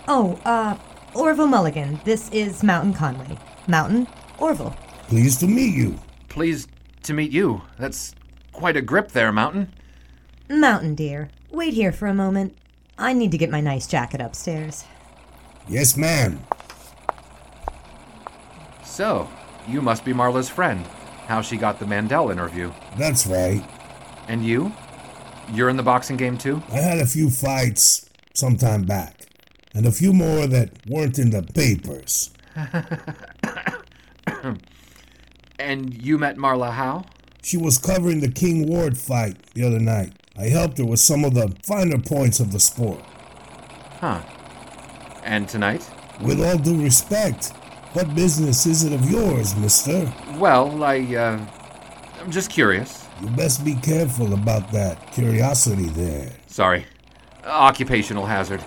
Oh, 0.06 0.38
uh, 0.44 0.76
Orville 1.14 1.46
Mulligan. 1.48 1.98
This 2.04 2.28
is 2.30 2.62
Mountain 2.62 2.92
Conway. 2.92 3.38
Mountain, 3.66 4.06
Orville. 4.38 4.76
Pleased 5.08 5.40
to 5.40 5.46
meet 5.46 5.74
you. 5.74 5.98
pleased 6.28 6.68
to 7.04 7.14
meet 7.14 7.30
you. 7.30 7.62
That's 7.78 8.14
quite 8.52 8.76
a 8.76 8.82
grip 8.82 9.12
there, 9.12 9.32
Mountain. 9.32 9.72
Mountain, 10.48 10.94
dear. 10.94 11.30
Wait 11.50 11.74
here 11.74 11.92
for 11.92 12.08
a 12.08 12.14
moment. 12.14 12.56
I 12.98 13.12
need 13.12 13.30
to 13.30 13.38
get 13.38 13.50
my 13.50 13.60
nice 13.60 13.86
jacket 13.86 14.20
upstairs. 14.20 14.84
Yes, 15.68 15.96
ma'am. 15.96 16.40
So, 18.84 19.28
you 19.68 19.80
must 19.80 20.04
be 20.04 20.12
Marla's 20.12 20.48
friend. 20.48 20.84
How 21.26 21.40
she 21.40 21.56
got 21.56 21.78
the 21.78 21.84
Mandell 21.86 22.30
interview. 22.32 22.72
That's 22.98 23.26
right. 23.26 23.64
And 24.28 24.44
you? 24.44 24.72
You're 25.52 25.68
in 25.68 25.76
the 25.76 25.82
boxing 25.82 26.16
game 26.16 26.36
too? 26.36 26.62
I 26.70 26.76
had 26.78 26.98
a 26.98 27.06
few 27.06 27.30
fights 27.30 28.08
some 28.34 28.56
time 28.56 28.84
back, 28.84 29.26
and 29.74 29.86
a 29.86 29.92
few 29.92 30.12
more 30.12 30.46
that 30.46 30.70
weren't 30.86 31.18
in 31.18 31.30
the 31.30 31.42
papers. 31.42 32.30
And 35.58 35.94
you 36.02 36.18
met 36.18 36.36
Marla 36.36 36.72
how? 36.72 37.04
She 37.42 37.56
was 37.56 37.78
covering 37.78 38.20
the 38.20 38.30
King 38.30 38.68
Ward 38.68 38.98
fight 38.98 39.36
the 39.54 39.66
other 39.66 39.78
night. 39.78 40.12
I 40.38 40.48
helped 40.48 40.78
her 40.78 40.84
with 40.84 41.00
some 41.00 41.24
of 41.24 41.34
the 41.34 41.54
finer 41.64 41.98
points 41.98 42.40
of 42.40 42.52
the 42.52 42.60
sport. 42.60 43.00
Huh. 44.00 44.20
And 45.24 45.48
tonight? 45.48 45.88
With 46.20 46.44
all 46.44 46.58
due 46.58 46.82
respect, 46.82 47.52
what 47.92 48.14
business 48.14 48.66
is 48.66 48.84
it 48.84 48.92
of 48.92 49.10
yours, 49.10 49.56
mister? 49.56 50.12
Well, 50.36 50.84
I, 50.84 50.98
uh, 51.14 51.46
I'm 52.20 52.30
just 52.30 52.50
curious. 52.50 53.06
You 53.22 53.28
best 53.28 53.64
be 53.64 53.74
careful 53.76 54.34
about 54.34 54.70
that 54.72 55.12
curiosity 55.12 55.86
there. 55.86 56.32
Sorry. 56.46 56.84
Occupational 57.44 58.26
hazard. 58.26 58.62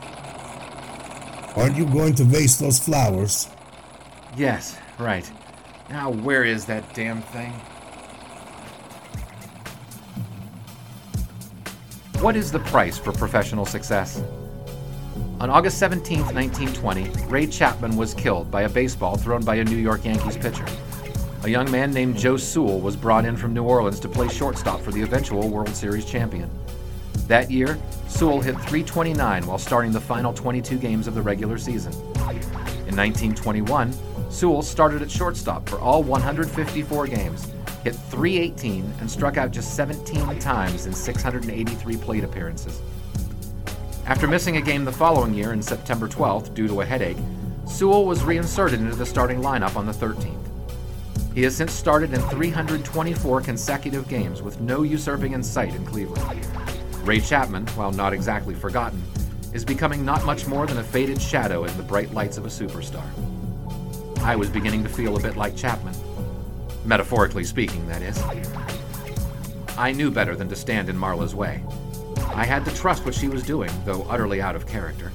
Aren't 1.55 1.77
you 1.77 1.85
going 1.85 2.15
to 2.15 2.23
vase 2.23 2.57
those 2.57 2.79
flowers? 2.79 3.49
Yes, 4.37 4.77
right. 4.97 5.29
Now, 5.89 6.11
where 6.11 6.43
is 6.43 6.65
that 6.65 6.93
damn 6.93 7.21
thing? 7.21 7.51
What 12.21 12.35
is 12.35 12.51
the 12.51 12.59
price 12.59 12.97
for 12.99 13.11
professional 13.11 13.65
success? 13.65 14.21
On 15.39 15.49
August 15.49 15.79
17, 15.79 16.19
1920, 16.19 17.25
Ray 17.25 17.47
Chapman 17.47 17.95
was 17.95 18.13
killed 18.13 18.51
by 18.51 18.63
a 18.63 18.69
baseball 18.69 19.17
thrown 19.17 19.43
by 19.43 19.55
a 19.55 19.63
New 19.63 19.77
York 19.77 20.05
Yankees 20.05 20.37
pitcher. 20.37 20.65
A 21.43 21.49
young 21.49 21.71
man 21.71 21.91
named 21.91 22.17
Joe 22.17 22.37
Sewell 22.37 22.79
was 22.79 22.95
brought 22.95 23.25
in 23.25 23.35
from 23.35 23.53
New 23.53 23.63
Orleans 23.63 23.99
to 24.01 24.09
play 24.09 24.27
shortstop 24.27 24.81
for 24.81 24.91
the 24.91 25.01
eventual 25.01 25.49
World 25.49 25.69
Series 25.69 26.05
champion. 26.05 26.51
That 27.27 27.49
year, 27.49 27.79
Sewell 28.07 28.41
hit 28.41 28.53
329 28.53 29.47
while 29.47 29.57
starting 29.57 29.91
the 29.91 30.01
final 30.01 30.33
22 30.33 30.77
games 30.77 31.07
of 31.07 31.15
the 31.15 31.21
regular 31.21 31.57
season. 31.57 31.93
In 31.93 32.95
1921, 32.95 33.93
Sewell 34.29 34.61
started 34.61 35.01
at 35.01 35.09
shortstop 35.09 35.67
for 35.67 35.79
all 35.79 36.03
154 36.03 37.07
games, 37.07 37.51
hit 37.83 37.95
318, 37.95 38.93
and 38.99 39.09
struck 39.09 39.37
out 39.37 39.51
just 39.51 39.75
17 39.75 40.39
times 40.39 40.85
in 40.85 40.93
683 40.93 41.97
plate 41.97 42.23
appearances. 42.23 42.79
After 44.05 44.27
missing 44.27 44.57
a 44.57 44.61
game 44.61 44.85
the 44.85 44.91
following 44.91 45.33
year 45.33 45.51
in 45.51 45.61
September 45.61 46.07
12th 46.07 46.53
due 46.53 46.67
to 46.67 46.81
a 46.81 46.85
headache, 46.85 47.17
Sewell 47.65 48.05
was 48.05 48.23
reinserted 48.23 48.79
into 48.79 48.95
the 48.95 49.05
starting 49.05 49.41
lineup 49.41 49.75
on 49.75 49.85
the 49.85 49.91
13th. 49.91 50.35
He 51.33 51.43
has 51.43 51.55
since 51.55 51.71
started 51.71 52.13
in 52.13 52.21
324 52.21 53.41
consecutive 53.41 54.07
games 54.07 54.41
with 54.41 54.59
no 54.61 54.83
usurping 54.83 55.33
in 55.33 55.43
sight 55.43 55.73
in 55.73 55.85
Cleveland. 55.85 56.45
Ray 57.03 57.19
Chapman, 57.19 57.67
while 57.69 57.91
not 57.91 58.13
exactly 58.13 58.53
forgotten, 58.53 59.01
is 59.53 59.65
becoming 59.65 60.05
not 60.05 60.25
much 60.25 60.47
more 60.47 60.67
than 60.67 60.77
a 60.77 60.83
faded 60.83 61.21
shadow 61.21 61.63
in 61.63 61.77
the 61.77 61.83
bright 61.83 62.13
lights 62.13 62.37
of 62.37 62.45
a 62.45 62.49
superstar. 62.49 63.05
I 64.21 64.35
was 64.35 64.49
beginning 64.49 64.83
to 64.83 64.89
feel 64.89 65.17
a 65.17 65.19
bit 65.19 65.37
like 65.37 65.55
Chapman. 65.55 65.95
Metaphorically 66.85 67.43
speaking, 67.43 67.87
that 67.87 68.01
is. 68.01 68.21
I 69.77 69.91
knew 69.91 70.11
better 70.11 70.35
than 70.35 70.49
to 70.49 70.55
stand 70.55 70.89
in 70.89 70.97
Marla's 70.97 71.33
way. 71.33 71.63
I 72.35 72.45
had 72.45 72.65
to 72.65 72.75
trust 72.75 73.05
what 73.05 73.15
she 73.15 73.27
was 73.27 73.43
doing, 73.43 73.71
though 73.85 74.03
utterly 74.09 74.41
out 74.41 74.55
of 74.55 74.67
character. 74.67 75.11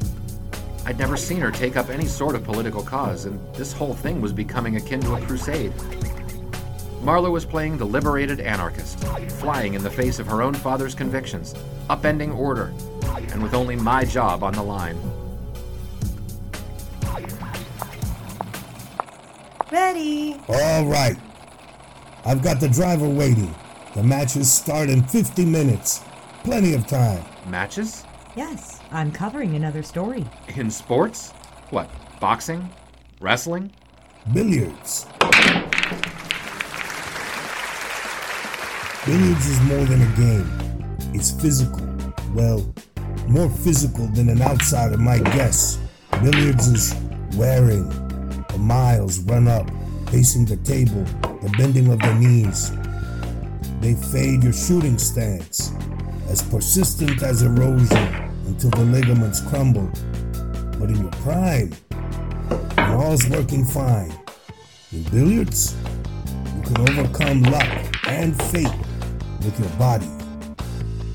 I'd 0.86 0.98
never 0.98 1.16
seen 1.16 1.40
her 1.40 1.50
take 1.50 1.76
up 1.76 1.90
any 1.90 2.06
sort 2.06 2.34
of 2.34 2.44
political 2.44 2.82
cause, 2.82 3.24
and 3.24 3.40
this 3.54 3.72
whole 3.72 3.94
thing 3.94 4.20
was 4.20 4.32
becoming 4.32 4.76
akin 4.76 5.00
to 5.02 5.14
a 5.14 5.20
crusade. 5.20 5.72
Marla 7.02 7.30
was 7.30 7.44
playing 7.44 7.76
the 7.76 7.86
liberated 7.86 8.40
anarchist, 8.40 8.98
flying 9.32 9.74
in 9.74 9.82
the 9.82 9.90
face 9.90 10.18
of 10.18 10.26
her 10.26 10.42
own 10.42 10.54
father's 10.54 10.94
convictions, 10.94 11.54
upending 11.88 12.34
order, 12.34 12.72
and 13.32 13.42
with 13.42 13.54
only 13.54 13.76
my 13.76 14.04
job 14.04 14.42
on 14.42 14.54
the 14.54 14.62
line. 14.62 14.98
Ready. 19.74 20.36
All 20.46 20.86
right. 20.86 21.16
I've 22.24 22.44
got 22.44 22.60
the 22.60 22.68
driver 22.68 23.08
waiting. 23.08 23.52
The 23.96 24.04
matches 24.04 24.52
start 24.52 24.88
in 24.88 25.02
50 25.02 25.44
minutes. 25.44 26.00
Plenty 26.44 26.74
of 26.74 26.86
time. 26.86 27.24
Matches? 27.48 28.04
Yes, 28.36 28.78
I'm 28.92 29.10
covering 29.10 29.56
another 29.56 29.82
story. 29.82 30.24
In 30.54 30.70
sports? 30.70 31.32
What, 31.70 31.90
boxing? 32.20 32.70
Wrestling? 33.20 33.72
Billiards. 34.32 35.08
Billiards 39.04 39.46
is 39.48 39.60
more 39.62 39.84
than 39.86 40.02
a 40.02 40.16
game. 40.16 40.96
It's 41.14 41.32
physical. 41.32 41.84
Well, 42.32 42.72
more 43.26 43.50
physical 43.50 44.06
than 44.06 44.28
an 44.28 44.40
outsider 44.40 44.98
might 44.98 45.24
guess. 45.24 45.80
Billiards 46.22 46.68
is 46.68 46.94
wearing. 47.36 48.03
The 48.54 48.60
miles 48.60 49.18
run 49.18 49.48
up, 49.48 49.68
pacing 50.06 50.44
the 50.44 50.56
table, 50.58 51.02
the 51.42 51.52
bending 51.58 51.92
of 51.92 51.98
the 51.98 52.14
knees. 52.14 52.70
They 53.80 53.94
fade 53.94 54.44
your 54.44 54.52
shooting 54.52 54.96
stance, 54.96 55.72
as 56.28 56.40
persistent 56.40 57.20
as 57.24 57.42
erosion 57.42 58.14
until 58.46 58.70
the 58.70 58.84
ligaments 58.84 59.40
crumble. 59.40 59.90
But 60.78 60.90
in 60.90 61.02
your 61.02 61.10
prime, 61.24 61.72
when 62.76 62.90
all's 62.92 63.28
working 63.28 63.64
fine, 63.64 64.16
in 64.92 65.02
billiards, 65.10 65.74
you 66.54 66.62
can 66.62 66.88
overcome 66.88 67.42
luck 67.42 67.96
and 68.06 68.40
fate 68.40 68.78
with 69.42 69.58
your 69.58 69.68
body. 69.70 70.13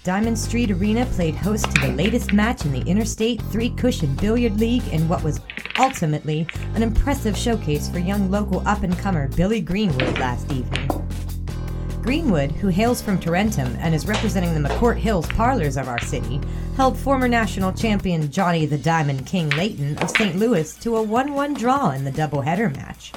Diamond 0.10 0.40
Street 0.40 0.72
Arena 0.72 1.06
played 1.06 1.36
host 1.36 1.70
to 1.70 1.82
the 1.82 1.94
latest 1.94 2.34
match 2.34 2.66
in 2.66 2.72
the 2.72 2.82
Interstate 2.90 3.40
Three 3.52 3.70
Cushion 3.70 4.16
Billiard 4.16 4.60
League 4.60 4.88
in 4.88 5.08
what 5.08 5.24
was 5.24 5.40
ultimately 5.78 6.48
an 6.74 6.82
impressive 6.82 7.38
showcase 7.38 7.88
for 7.88 8.00
young 8.00 8.32
local 8.32 8.68
up 8.68 8.82
and 8.82 8.98
comer 8.98 9.28
Billy 9.28 9.62
Greenwood 9.62 10.18
last 10.18 10.52
evening. 10.52 10.90
Greenwood, 12.02 12.52
who 12.54 12.70
hails 12.70 13.04
from 13.04 13.20
Tarentum 13.20 13.78
and 13.82 13.94
is 13.94 14.08
representing 14.08 14.56
the 14.56 14.68
McCourt 14.68 14.98
Hills 14.98 15.28
parlors 15.28 15.78
of 15.78 15.88
our 15.88 16.02
city, 16.02 16.42
held 16.76 16.98
former 16.98 17.28
national 17.28 17.72
champion 17.72 18.32
Johnny 18.32 18.66
the 18.66 18.80
Diamond 18.80 19.28
King 19.28 19.52
Layton 19.52 19.96
of 20.00 20.10
St. 20.10 20.36
Louis 20.36 20.76
to 20.78 20.98
a 20.98 21.04
1 21.04 21.34
1 21.34 21.54
draw 21.54 21.92
in 21.92 22.04
the 22.04 22.12
doubleheader 22.12 22.76
match. 22.76 23.14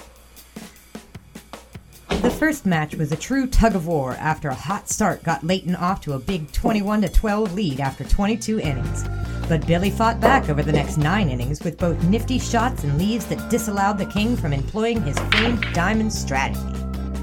The 2.23 2.31
first 2.31 2.67
match 2.67 2.95
was 2.95 3.11
a 3.11 3.17
true 3.17 3.49
tug 3.49 3.75
of 3.75 3.89
war 3.89 4.13
after 4.13 4.49
a 4.49 4.55
hot 4.55 4.89
start 4.89 5.25
got 5.25 5.43
Layton 5.43 5.75
off 5.75 6.01
to 6.03 6.13
a 6.13 6.21
big 6.21 6.53
21 6.53 7.03
12 7.03 7.53
lead 7.53 7.81
after 7.81 8.05
22 8.05 8.61
innings. 8.61 9.05
But 9.49 9.67
Billy 9.67 9.91
fought 9.91 10.21
back 10.21 10.49
over 10.49 10.63
the 10.63 10.71
next 10.71 10.99
nine 10.99 11.29
innings 11.29 11.65
with 11.65 11.79
both 11.79 12.01
nifty 12.05 12.39
shots 12.39 12.85
and 12.85 12.97
leaves 12.97 13.27
that 13.27 13.51
disallowed 13.51 13.99
the 13.99 14.07
King 14.07 14.37
from 14.37 14.53
employing 14.53 15.03
his 15.03 15.19
famed 15.19 15.67
diamond 15.75 16.13
strategy. 16.13 16.61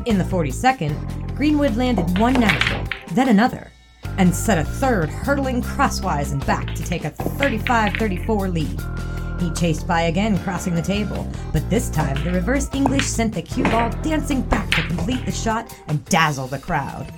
In 0.05 0.17
the 0.17 0.25
42nd, 0.25 1.33
Greenwood 1.33 1.77
landed 1.77 2.19
one 2.19 2.33
natural, 2.33 2.85
then 3.13 3.29
another, 3.29 3.71
and 4.17 4.35
set 4.35 4.57
a 4.57 4.65
third 4.65 5.09
hurtling 5.09 5.61
crosswise 5.61 6.33
and 6.33 6.45
back 6.45 6.75
to 6.75 6.83
take 6.83 7.05
a 7.05 7.11
35 7.11 7.93
34 7.93 8.49
lead. 8.49 8.81
He 9.39 9.51
chased 9.51 9.87
by 9.87 10.03
again, 10.03 10.37
crossing 10.39 10.75
the 10.75 10.81
table, 10.81 11.27
but 11.53 11.69
this 11.69 11.89
time 11.89 12.21
the 12.23 12.31
reverse 12.31 12.67
English 12.73 13.05
sent 13.05 13.33
the 13.33 13.41
cue 13.41 13.63
ball 13.63 13.89
dancing 14.01 14.41
back 14.41 14.69
to 14.71 14.83
complete 14.83 15.25
the 15.25 15.31
shot 15.31 15.73
and 15.87 16.03
dazzle 16.05 16.47
the 16.47 16.59
crowd. 16.59 17.11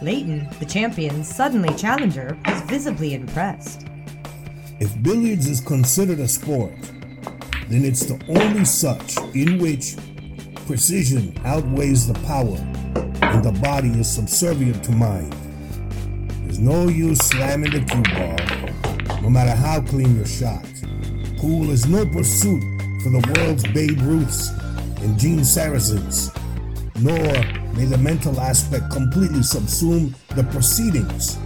Layton, 0.00 0.48
the 0.58 0.66
champion, 0.66 1.22
suddenly 1.22 1.74
challenger, 1.74 2.38
was 2.46 2.60
visibly 2.62 3.14
impressed. 3.14 3.86
If 4.80 5.02
billiards 5.02 5.46
is 5.46 5.60
considered 5.60 6.18
a 6.18 6.28
sport, 6.28 6.74
then 7.68 7.84
it's 7.84 8.04
the 8.04 8.20
only 8.28 8.64
such 8.64 9.16
in 9.34 9.58
which 9.58 9.96
precision 10.66 11.38
outweighs 11.44 12.06
the 12.06 12.18
power 12.20 12.56
and 13.22 13.44
the 13.44 13.52
body 13.60 13.90
is 13.90 14.10
subservient 14.10 14.82
to 14.84 14.92
mind. 14.92 15.32
There's 16.44 16.58
no 16.58 16.88
use 16.88 17.18
slamming 17.18 17.70
the 17.70 17.80
cue 17.80 18.02
ball, 18.14 19.20
no 19.22 19.30
matter 19.30 19.54
how 19.54 19.80
clean 19.80 20.16
your 20.16 20.26
shot. 20.26 20.64
Pool 21.44 21.68
is 21.72 21.84
no 21.84 22.06
pursuit 22.06 22.62
for 23.02 23.10
the 23.10 23.34
world's 23.36 23.64
Babe 23.64 24.00
Ruths 24.00 24.48
and 25.02 25.18
Gene 25.18 25.40
Sarazens, 25.40 26.32
nor 27.02 27.18
may 27.76 27.84
the 27.84 27.98
mental 27.98 28.40
aspect 28.40 28.90
completely 28.90 29.40
subsume 29.40 30.14
the 30.36 30.44
proceedings. 30.44 31.36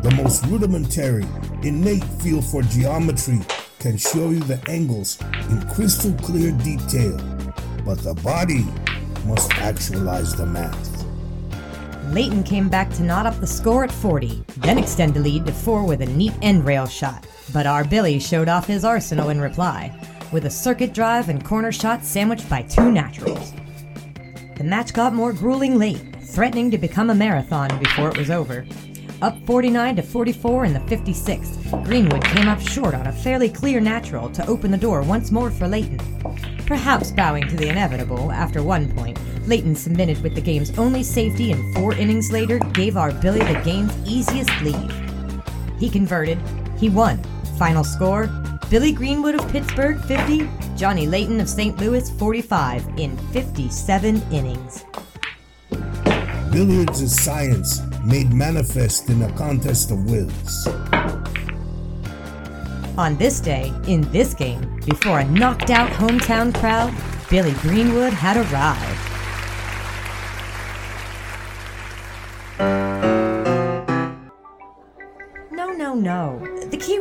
The 0.00 0.10
most 0.16 0.46
rudimentary, 0.46 1.26
innate 1.62 2.02
feel 2.22 2.40
for 2.40 2.62
geometry 2.62 3.40
can 3.78 3.98
show 3.98 4.30
you 4.30 4.40
the 4.40 4.58
angles 4.70 5.20
in 5.50 5.68
crystal 5.68 6.14
clear 6.24 6.52
detail, 6.52 7.18
but 7.84 7.98
the 7.98 8.18
body 8.24 8.64
must 9.26 9.52
actualize 9.58 10.34
the 10.34 10.46
math. 10.46 10.89
Layton 12.10 12.42
came 12.42 12.68
back 12.68 12.90
to 12.94 13.04
knot 13.04 13.24
up 13.24 13.38
the 13.38 13.46
score 13.46 13.84
at 13.84 13.92
40, 13.92 14.42
then 14.56 14.78
extend 14.78 15.14
the 15.14 15.20
lead 15.20 15.46
to 15.46 15.52
4 15.52 15.84
with 15.84 16.02
a 16.02 16.06
neat 16.06 16.32
end 16.42 16.66
rail 16.66 16.86
shot. 16.86 17.24
But 17.52 17.66
our 17.66 17.84
Billy 17.84 18.18
showed 18.18 18.48
off 18.48 18.66
his 18.66 18.84
arsenal 18.84 19.28
in 19.28 19.40
reply, 19.40 19.96
with 20.32 20.46
a 20.46 20.50
circuit 20.50 20.92
drive 20.92 21.28
and 21.28 21.44
corner 21.44 21.70
shot 21.70 22.04
sandwiched 22.04 22.50
by 22.50 22.62
two 22.62 22.90
naturals. 22.90 23.52
The 24.56 24.64
match 24.64 24.92
got 24.92 25.14
more 25.14 25.32
grueling 25.32 25.78
late, 25.78 26.02
threatening 26.20 26.72
to 26.72 26.78
become 26.78 27.10
a 27.10 27.14
marathon 27.14 27.78
before 27.78 28.08
it 28.08 28.18
was 28.18 28.30
over. 28.30 28.66
Up 29.22 29.38
49 29.46 29.96
to 29.96 30.02
44 30.02 30.64
in 30.64 30.72
the 30.72 30.80
56th, 30.80 31.84
Greenwood 31.84 32.24
came 32.24 32.48
up 32.48 32.60
short 32.60 32.94
on 32.94 33.06
a 33.06 33.12
fairly 33.12 33.48
clear 33.48 33.78
natural 33.78 34.28
to 34.30 34.46
open 34.48 34.72
the 34.72 34.76
door 34.76 35.02
once 35.02 35.30
more 35.30 35.50
for 35.50 35.68
Layton. 35.68 36.00
Perhaps 36.66 37.12
bowing 37.12 37.46
to 37.48 37.56
the 37.56 37.68
inevitable, 37.68 38.32
after 38.32 38.62
one 38.62 38.92
point, 38.94 39.18
Layton 39.46 39.74
submitted 39.74 40.22
with 40.22 40.34
the 40.34 40.40
game's 40.40 40.76
only 40.78 41.02
safety 41.02 41.52
and 41.52 41.74
four 41.74 41.94
innings 41.94 42.30
later 42.30 42.58
gave 42.72 42.96
our 42.96 43.12
Billy 43.12 43.40
the 43.40 43.60
game's 43.64 43.96
easiest 44.06 44.50
lead. 44.62 44.92
He 45.78 45.88
converted, 45.88 46.38
he 46.78 46.88
won. 46.88 47.22
Final 47.58 47.84
score 47.84 48.28
Billy 48.70 48.92
Greenwood 48.92 49.34
of 49.34 49.48
Pittsburgh 49.50 50.00
50, 50.04 50.48
Johnny 50.76 51.06
Layton 51.06 51.40
of 51.40 51.48
St. 51.48 51.78
Louis 51.78 52.08
45 52.18 52.86
in 52.98 53.16
57 53.32 54.22
innings. 54.30 54.84
Billiards 56.52 57.00
is 57.00 57.20
science 57.20 57.80
made 58.04 58.32
manifest 58.32 59.08
in 59.08 59.22
a 59.22 59.32
contest 59.32 59.90
of 59.90 60.10
wills. 60.10 60.68
On 62.96 63.16
this 63.16 63.40
day, 63.40 63.72
in 63.86 64.02
this 64.12 64.34
game, 64.34 64.80
before 64.84 65.20
a 65.20 65.24
knocked 65.24 65.70
out 65.70 65.90
hometown 65.90 66.54
crowd, 66.54 66.94
Billy 67.28 67.52
Greenwood 67.62 68.12
had 68.12 68.36
arrived. 68.36 69.09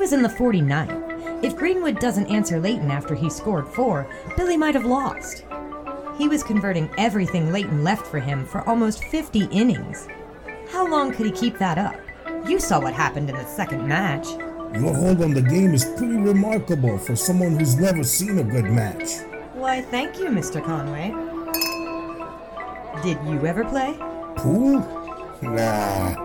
Was 0.09 0.13
in 0.15 0.23
the 0.23 0.29
49th. 0.29 1.43
If 1.43 1.55
Greenwood 1.55 1.99
doesn't 1.99 2.31
answer 2.31 2.59
Layton 2.59 2.89
after 2.89 3.13
he 3.13 3.29
scored 3.29 3.67
four, 3.67 4.09
Billy 4.35 4.57
might 4.57 4.73
have 4.73 4.83
lost. 4.85 5.45
He 6.17 6.27
was 6.27 6.41
converting 6.41 6.89
everything 6.97 7.51
Layton 7.51 7.83
left 7.83 8.07
for 8.07 8.17
him 8.17 8.43
for 8.43 8.67
almost 8.67 9.03
50 9.03 9.45
innings. 9.51 10.07
How 10.71 10.89
long 10.89 11.11
could 11.11 11.27
he 11.27 11.31
keep 11.31 11.59
that 11.59 11.77
up? 11.77 11.95
You 12.47 12.59
saw 12.59 12.81
what 12.81 12.95
happened 12.95 13.29
in 13.29 13.35
the 13.35 13.45
second 13.45 13.87
match. 13.87 14.25
Your 14.81 14.95
hold 14.95 15.21
on 15.21 15.35
the 15.35 15.43
game 15.43 15.75
is 15.75 15.85
pretty 15.85 16.17
remarkable 16.17 16.97
for 16.97 17.15
someone 17.15 17.59
who's 17.59 17.75
never 17.75 18.03
seen 18.03 18.39
a 18.39 18.43
good 18.43 18.65
match. 18.65 19.19
Why, 19.53 19.83
thank 19.83 20.17
you, 20.17 20.25
Mr. 20.29 20.59
Conway. 20.65 21.11
Did 23.03 23.23
you 23.27 23.45
ever 23.45 23.63
play? 23.63 23.95
Pool? 24.37 24.79
Nah. 25.43 26.15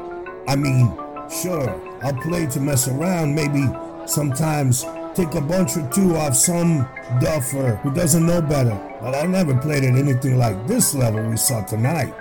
I 0.48 0.56
mean, 0.56 0.90
sure, 1.28 1.93
I'll 2.04 2.12
play 2.12 2.44
to 2.46 2.60
mess 2.60 2.86
around, 2.86 3.34
maybe 3.34 3.66
sometimes 4.06 4.84
take 5.14 5.34
a 5.34 5.40
bunch 5.40 5.76
or 5.78 5.88
two 5.90 6.16
off 6.16 6.36
some 6.36 6.86
duffer 7.18 7.76
who 7.76 7.94
doesn't 7.94 8.26
know 8.26 8.42
better. 8.42 8.78
But 9.00 9.14
I 9.14 9.24
never 9.24 9.56
played 9.56 9.84
at 9.84 9.94
anything 9.94 10.36
like 10.36 10.66
this 10.66 10.94
level 10.94 11.22
we 11.22 11.38
saw 11.38 11.64
tonight. 11.64 12.12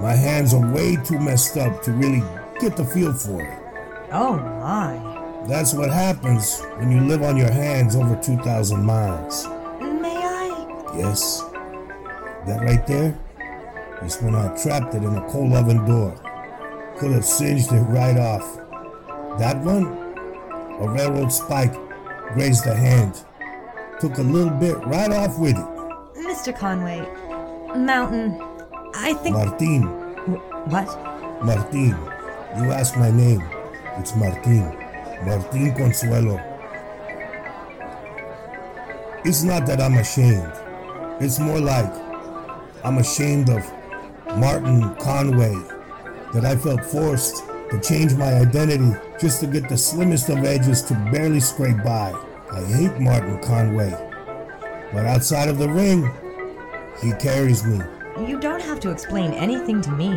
My 0.00 0.12
hands 0.12 0.52
are 0.52 0.72
way 0.74 0.96
too 0.96 1.18
messed 1.18 1.56
up 1.56 1.82
to 1.84 1.92
really 1.92 2.22
get 2.60 2.76
the 2.76 2.84
feel 2.84 3.14
for 3.14 3.40
it. 3.40 3.58
Oh 4.12 4.36
my. 4.36 5.46
That's 5.48 5.72
what 5.72 5.90
happens 5.90 6.60
when 6.76 6.90
you 6.90 7.00
live 7.00 7.22
on 7.22 7.38
your 7.38 7.50
hands 7.50 7.96
over 7.96 8.16
2,000 8.16 8.84
miles. 8.84 9.46
May 9.80 10.16
I? 10.16 10.92
Yes. 10.98 11.40
That 12.46 12.60
right 12.60 12.86
there 12.86 13.18
is 14.02 14.20
when 14.20 14.34
I 14.34 14.54
trapped 14.62 14.94
it 14.94 15.02
in 15.02 15.16
a 15.16 15.30
coal 15.30 15.54
oven 15.54 15.86
door. 15.86 16.14
Could 16.98 17.12
have 17.12 17.24
singed 17.24 17.72
it 17.72 17.80
right 17.84 18.18
off. 18.18 18.59
That 19.38 19.58
one, 19.64 19.86
a 20.80 20.88
railroad 20.88 21.32
spike 21.32 21.74
grazed 22.34 22.64
the 22.64 22.74
hand. 22.74 23.24
Took 24.00 24.18
a 24.18 24.22
little 24.22 24.50
bit 24.52 24.76
right 24.86 25.10
off 25.12 25.38
with 25.38 25.56
it. 25.56 25.66
Mr. 26.26 26.56
Conway, 26.56 27.00
Mountain, 27.78 28.40
I 28.94 29.14
think. 29.14 29.36
Martin, 29.36 29.82
Wh- 29.82 30.68
what? 30.72 31.44
Martin. 31.44 31.96
You 32.58 32.72
ask 32.72 32.96
my 32.96 33.10
name. 33.10 33.42
It's 33.98 34.14
Martin. 34.16 34.64
Martin 35.24 35.74
Consuelo. 35.74 36.40
It's 39.24 39.42
not 39.42 39.66
that 39.66 39.80
I'm 39.80 39.94
ashamed. 39.98 40.52
It's 41.20 41.38
more 41.38 41.60
like 41.60 41.92
I'm 42.84 42.98
ashamed 42.98 43.50
of 43.50 43.62
Martin 44.38 44.94
Conway. 44.96 45.54
That 46.32 46.44
I 46.44 46.56
felt 46.56 46.84
forced 46.84 47.42
to 47.70 47.80
change 47.80 48.14
my 48.14 48.34
identity 48.34 48.92
just 49.20 49.40
to 49.40 49.46
get 49.46 49.68
the 49.68 49.76
slimmest 49.76 50.28
of 50.28 50.44
edges 50.44 50.82
to 50.82 50.94
barely 51.12 51.40
scrape 51.40 51.82
by. 51.84 52.12
I 52.52 52.64
hate 52.64 52.98
Martin 52.98 53.40
Conway. 53.40 53.90
But 54.92 55.06
outside 55.06 55.48
of 55.48 55.58
the 55.58 55.68
ring, 55.68 56.10
he 57.00 57.12
carries 57.12 57.64
me. 57.64 57.80
You 58.26 58.40
don't 58.40 58.60
have 58.62 58.80
to 58.80 58.90
explain 58.90 59.32
anything 59.32 59.80
to 59.82 59.90
me. 59.92 60.08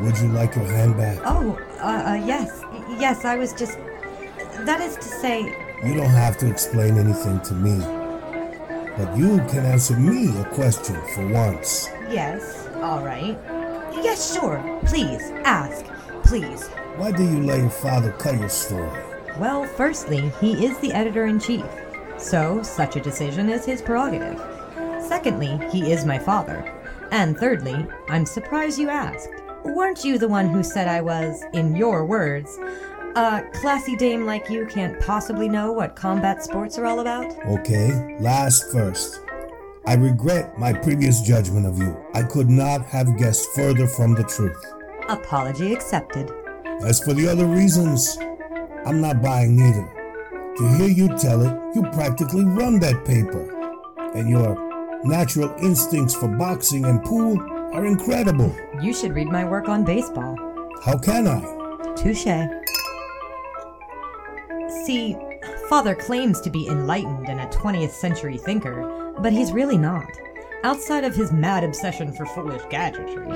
Would 0.00 0.18
you 0.18 0.28
like 0.28 0.54
your 0.56 0.66
hand 0.66 0.96
back? 0.96 1.18
Oh, 1.24 1.58
uh, 1.78 2.10
uh, 2.10 2.14
yes. 2.14 2.62
Yes, 2.98 3.24
I 3.24 3.36
was 3.36 3.52
just. 3.52 3.78
That 4.64 4.80
is 4.80 4.96
to 4.96 5.02
say. 5.02 5.42
You 5.84 5.94
don't 5.94 6.10
have 6.10 6.36
to 6.38 6.50
explain 6.50 6.98
anything 6.98 7.40
to 7.42 7.54
me. 7.54 7.78
But 8.96 9.16
you 9.16 9.38
can 9.48 9.64
answer 9.64 9.96
me 9.96 10.36
a 10.40 10.44
question 10.46 10.96
for 11.14 11.26
once. 11.28 11.88
Yes, 12.10 12.66
alright. 12.76 13.38
Yes, 14.02 14.34
sure. 14.34 14.80
Please, 14.86 15.30
ask. 15.44 15.84
Please. 16.24 16.68
Why 16.96 17.12
do 17.12 17.24
you 17.24 17.42
let 17.42 17.58
your 17.58 17.70
father 17.70 18.12
cut 18.12 18.38
your 18.38 18.48
story? 18.48 18.90
Well, 19.38 19.64
firstly, 19.66 20.32
he 20.40 20.66
is 20.66 20.78
the 20.78 20.92
editor 20.92 21.26
in 21.26 21.38
chief, 21.38 21.64
so 22.16 22.62
such 22.62 22.96
a 22.96 23.00
decision 23.00 23.48
is 23.48 23.64
his 23.64 23.80
prerogative. 23.80 24.40
Secondly, 25.00 25.58
he 25.70 25.92
is 25.92 26.04
my 26.04 26.18
father. 26.18 26.74
And 27.10 27.38
thirdly, 27.38 27.86
I'm 28.08 28.26
surprised 28.26 28.78
you 28.78 28.88
asked. 28.88 29.28
Weren't 29.64 30.04
you 30.04 30.18
the 30.18 30.28
one 30.28 30.48
who 30.48 30.62
said 30.62 30.88
I 30.88 31.00
was, 31.00 31.42
in 31.52 31.74
your 31.76 32.04
words, 32.04 32.58
a 33.16 33.42
classy 33.54 33.96
dame 33.96 34.26
like 34.26 34.50
you 34.50 34.66
can't 34.66 35.00
possibly 35.00 35.48
know 35.48 35.72
what 35.72 35.96
combat 35.96 36.42
sports 36.42 36.78
are 36.78 36.86
all 36.86 37.00
about? 37.00 37.26
Okay, 37.46 38.16
last 38.20 38.70
first. 38.70 39.20
I 39.88 39.94
regret 39.94 40.58
my 40.58 40.74
previous 40.74 41.22
judgment 41.22 41.64
of 41.64 41.78
you. 41.78 41.96
I 42.12 42.22
could 42.22 42.50
not 42.50 42.84
have 42.88 43.16
guessed 43.16 43.48
further 43.54 43.86
from 43.86 44.14
the 44.14 44.22
truth. 44.22 44.62
Apology 45.08 45.72
accepted. 45.72 46.30
As 46.82 47.02
for 47.02 47.14
the 47.14 47.26
other 47.26 47.46
reasons, 47.46 48.18
I'm 48.84 49.00
not 49.00 49.22
buying 49.22 49.56
neither. 49.56 49.90
To 50.58 50.68
hear 50.76 50.88
you 50.88 51.16
tell 51.16 51.40
it, 51.40 51.74
you 51.74 51.80
practically 51.84 52.44
run 52.44 52.78
that 52.80 53.06
paper. 53.06 53.48
And 54.14 54.28
your 54.28 54.58
natural 55.04 55.56
instincts 55.62 56.14
for 56.14 56.28
boxing 56.28 56.84
and 56.84 57.02
pool 57.02 57.40
are 57.72 57.86
incredible. 57.86 58.54
You 58.82 58.92
should 58.92 59.14
read 59.14 59.28
my 59.28 59.46
work 59.46 59.70
on 59.70 59.86
baseball. 59.86 60.36
How 60.84 60.98
can 60.98 61.26
I? 61.26 61.40
Touche. 61.96 62.28
See, 64.84 65.16
Father 65.70 65.94
claims 65.94 66.42
to 66.42 66.50
be 66.50 66.68
enlightened 66.68 67.30
and 67.30 67.40
a 67.40 67.46
20th 67.46 67.92
century 67.92 68.36
thinker, 68.36 69.07
but 69.22 69.32
he's 69.32 69.52
really 69.52 69.78
not. 69.78 70.06
Outside 70.64 71.04
of 71.04 71.14
his 71.14 71.32
mad 71.32 71.64
obsession 71.64 72.12
for 72.12 72.26
foolish 72.26 72.62
gadgetry, 72.70 73.28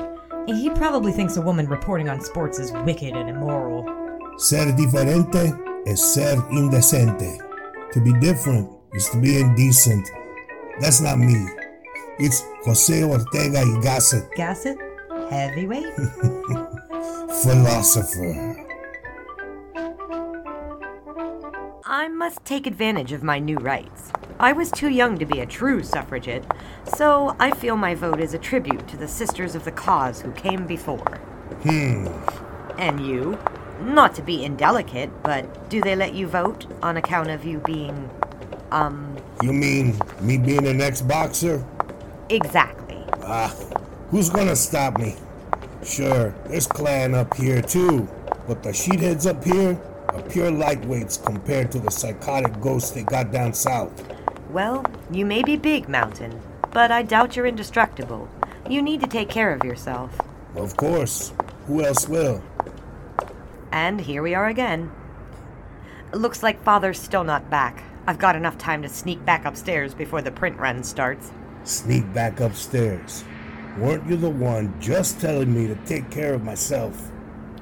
he 0.46 0.70
probably 0.70 1.12
thinks 1.12 1.36
a 1.36 1.40
woman 1.42 1.68
reporting 1.68 2.08
on 2.08 2.20
sports 2.20 2.58
is 2.58 2.72
wicked 2.84 3.14
and 3.14 3.28
immoral. 3.28 3.84
Ser 4.38 4.72
diferente 4.72 5.52
es 5.86 6.14
ser 6.14 6.36
indecente. 6.50 7.38
To 7.92 8.00
be 8.00 8.12
different 8.20 8.68
is 8.94 9.08
to 9.10 9.20
be 9.20 9.38
indecent. 9.40 10.08
That's 10.80 11.00
not 11.00 11.18
me. 11.18 11.46
It's 12.18 12.42
Jose 12.64 13.04
Ortega 13.04 13.62
y 13.64 13.80
Gasset, 13.82 14.28
Gasset? 14.36 14.76
Heavyweight? 15.30 15.94
philosopher. 17.42 18.56
I 21.84 22.08
must 22.08 22.44
take 22.44 22.66
advantage 22.66 23.12
of 23.12 23.22
my 23.22 23.38
new 23.38 23.56
rights. 23.56 24.12
I 24.42 24.52
was 24.52 24.72
too 24.72 24.88
young 24.88 25.18
to 25.18 25.24
be 25.24 25.38
a 25.38 25.46
true 25.46 25.84
suffragette, 25.84 26.44
so 26.96 27.36
I 27.38 27.52
feel 27.52 27.76
my 27.76 27.94
vote 27.94 28.18
is 28.18 28.34
a 28.34 28.38
tribute 28.38 28.88
to 28.88 28.96
the 28.96 29.06
sisters 29.06 29.54
of 29.54 29.64
the 29.64 29.70
cause 29.70 30.20
who 30.20 30.32
came 30.32 30.66
before. 30.66 31.20
Hmm. 31.62 32.08
And 32.76 33.06
you? 33.06 33.38
Not 33.82 34.16
to 34.16 34.22
be 34.22 34.44
indelicate, 34.44 35.10
but 35.22 35.70
do 35.70 35.80
they 35.80 35.94
let 35.94 36.14
you 36.14 36.26
vote 36.26 36.66
on 36.82 36.96
account 36.96 37.30
of 37.30 37.44
you 37.44 37.58
being, 37.58 38.10
um, 38.72 39.16
You 39.44 39.52
mean 39.52 39.96
me 40.20 40.38
being 40.38 40.66
an 40.66 40.80
ex-boxer? 40.80 41.64
exactly? 42.28 42.98
Ah, 43.22 43.54
who's 44.10 44.28
gonna 44.28 44.56
stop 44.56 44.98
me? 44.98 45.14
Sure, 45.84 46.34
there's 46.48 46.66
Klan 46.66 47.14
up 47.14 47.32
here 47.36 47.62
too, 47.62 48.08
but 48.48 48.64
the 48.64 48.70
sheetheads 48.70 49.24
up 49.24 49.44
here 49.44 49.80
are 50.08 50.22
pure 50.22 50.50
lightweights 50.50 51.24
compared 51.24 51.70
to 51.70 51.78
the 51.78 51.92
psychotic 51.92 52.60
ghosts 52.60 52.90
they 52.90 53.04
got 53.04 53.30
down 53.30 53.54
south. 53.54 54.11
Well, 54.52 54.84
you 55.10 55.24
may 55.24 55.42
be 55.42 55.56
big, 55.56 55.88
Mountain, 55.88 56.38
but 56.72 56.90
I 56.90 57.02
doubt 57.02 57.36
you're 57.36 57.46
indestructible. 57.46 58.28
You 58.68 58.82
need 58.82 59.00
to 59.00 59.06
take 59.06 59.30
care 59.30 59.54
of 59.54 59.64
yourself. 59.64 60.20
Of 60.54 60.76
course, 60.76 61.32
who 61.66 61.82
else 61.82 62.06
will? 62.06 62.42
And 63.70 63.98
here 63.98 64.22
we 64.22 64.34
are 64.34 64.48
again. 64.48 64.92
Looks 66.12 66.42
like 66.42 66.62
Father's 66.62 67.00
still 67.00 67.24
not 67.24 67.48
back. 67.48 67.82
I've 68.06 68.18
got 68.18 68.36
enough 68.36 68.58
time 68.58 68.82
to 68.82 68.90
sneak 68.90 69.24
back 69.24 69.46
upstairs 69.46 69.94
before 69.94 70.20
the 70.20 70.30
print 70.30 70.58
run 70.58 70.82
starts. 70.82 71.32
Sneak 71.64 72.12
back 72.12 72.40
upstairs. 72.40 73.24
Weren't 73.78 74.06
you 74.06 74.16
the 74.16 74.28
one 74.28 74.78
just 74.78 75.18
telling 75.18 75.54
me 75.54 75.66
to 75.66 75.76
take 75.86 76.10
care 76.10 76.34
of 76.34 76.44
myself? 76.44 77.10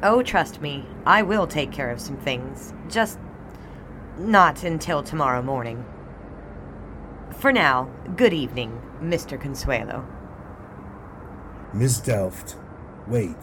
Oh, 0.03 0.25
trust 0.25 0.61
me, 0.61 0.85
I 1.07 1.23
will 1.23 1.47
take 1.47 1.71
care 1.71 1.93
of 1.93 2.01
some 2.01 2.17
things. 2.17 2.75
Just 2.89 3.21
not 4.19 4.65
until 4.65 5.05
tomorrow 5.05 5.41
morning. 5.41 5.85
For 7.39 7.53
now, 7.53 7.89
good 8.17 8.33
evening, 8.35 8.81
Mr. 9.03 9.41
Consuelo. 9.41 10.07
Miss 11.73 11.99
Delft, 12.01 12.57
wait. 13.07 13.37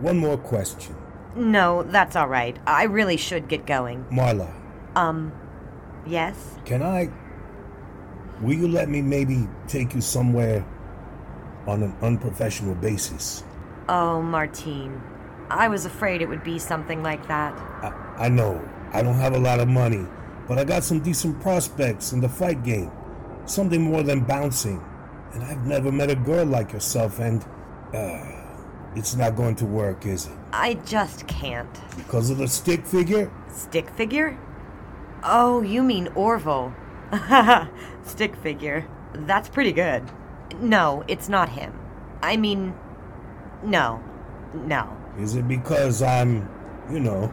One 0.00 0.18
more 0.18 0.38
question. 0.38 0.96
No, 1.34 1.82
that's 1.82 2.16
all 2.16 2.28
right. 2.28 2.58
I 2.66 2.84
really 2.84 3.16
should 3.16 3.48
get 3.48 3.66
going. 3.66 4.04
Marla, 4.10 4.52
Um, 4.96 5.32
yes? 6.06 6.36
can 6.64 6.82
I. 6.82 7.10
Will 8.40 8.54
you 8.54 8.68
let 8.68 8.88
me 8.88 9.02
maybe 9.02 9.48
take 9.68 9.94
you 9.94 10.00
somewhere 10.00 10.64
on 11.66 11.82
an 11.82 11.94
unprofessional 12.02 12.74
basis? 12.74 13.44
Oh, 13.88 14.20
Martine. 14.22 15.00
I 15.50 15.68
was 15.68 15.84
afraid 15.86 16.22
it 16.22 16.28
would 16.28 16.42
be 16.44 16.58
something 16.58 17.02
like 17.02 17.28
that. 17.28 17.54
I, 17.82 18.24
I 18.26 18.28
know 18.28 18.60
I 18.92 19.02
don't 19.02 19.14
have 19.16 19.34
a 19.34 19.38
lot 19.38 19.60
of 19.60 19.68
money, 19.68 20.06
but 20.52 20.58
I 20.58 20.64
got 20.64 20.84
some 20.84 21.00
decent 21.00 21.40
prospects 21.40 22.12
in 22.12 22.20
the 22.20 22.28
fight 22.28 22.62
game. 22.62 22.92
Something 23.46 23.80
more 23.80 24.02
than 24.02 24.20
bouncing. 24.20 24.84
And 25.32 25.42
I've 25.42 25.66
never 25.66 25.90
met 25.90 26.10
a 26.10 26.14
girl 26.14 26.44
like 26.44 26.74
yourself, 26.74 27.20
and. 27.20 27.42
Uh, 27.94 28.42
it's 28.94 29.16
not 29.16 29.34
going 29.34 29.56
to 29.56 29.64
work, 29.64 30.04
is 30.04 30.26
it? 30.26 30.34
I 30.52 30.74
just 30.74 31.26
can't. 31.26 31.80
Because 31.96 32.28
of 32.28 32.36
the 32.36 32.46
stick 32.48 32.84
figure? 32.84 33.32
Stick 33.48 33.88
figure? 33.88 34.38
Oh, 35.24 35.62
you 35.62 35.82
mean 35.82 36.08
Orville. 36.08 36.74
Stick 38.02 38.36
figure. 38.36 38.86
That's 39.14 39.48
pretty 39.48 39.72
good. 39.72 40.02
No, 40.60 41.02
it's 41.08 41.30
not 41.30 41.48
him. 41.48 41.72
I 42.20 42.36
mean, 42.36 42.74
no. 43.64 44.04
No. 44.52 44.94
Is 45.18 45.34
it 45.34 45.48
because 45.48 46.02
I'm, 46.02 46.46
you 46.90 47.00
know, 47.00 47.32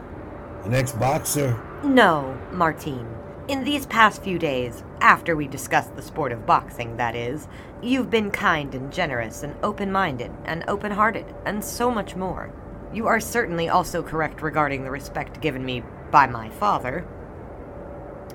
an 0.64 0.72
ex 0.72 0.92
boxer? 0.92 1.60
No, 1.82 2.38
Martine. 2.52 3.08
In 3.48 3.64
these 3.64 3.86
past 3.86 4.22
few 4.22 4.38
days, 4.38 4.84
after 5.00 5.34
we 5.34 5.48
discussed 5.48 5.96
the 5.96 6.02
sport 6.02 6.30
of 6.30 6.44
boxing, 6.44 6.98
that 6.98 7.16
is, 7.16 7.48
you've 7.82 8.10
been 8.10 8.30
kind 8.30 8.74
and 8.74 8.92
generous 8.92 9.42
and 9.42 9.56
open 9.62 9.90
minded 9.90 10.30
and 10.44 10.62
open 10.68 10.92
hearted 10.92 11.24
and 11.46 11.64
so 11.64 11.90
much 11.90 12.14
more. 12.14 12.52
You 12.92 13.06
are 13.06 13.18
certainly 13.18 13.70
also 13.70 14.02
correct 14.02 14.42
regarding 14.42 14.84
the 14.84 14.90
respect 14.90 15.40
given 15.40 15.64
me 15.64 15.82
by 16.10 16.26
my 16.26 16.50
father. 16.50 17.06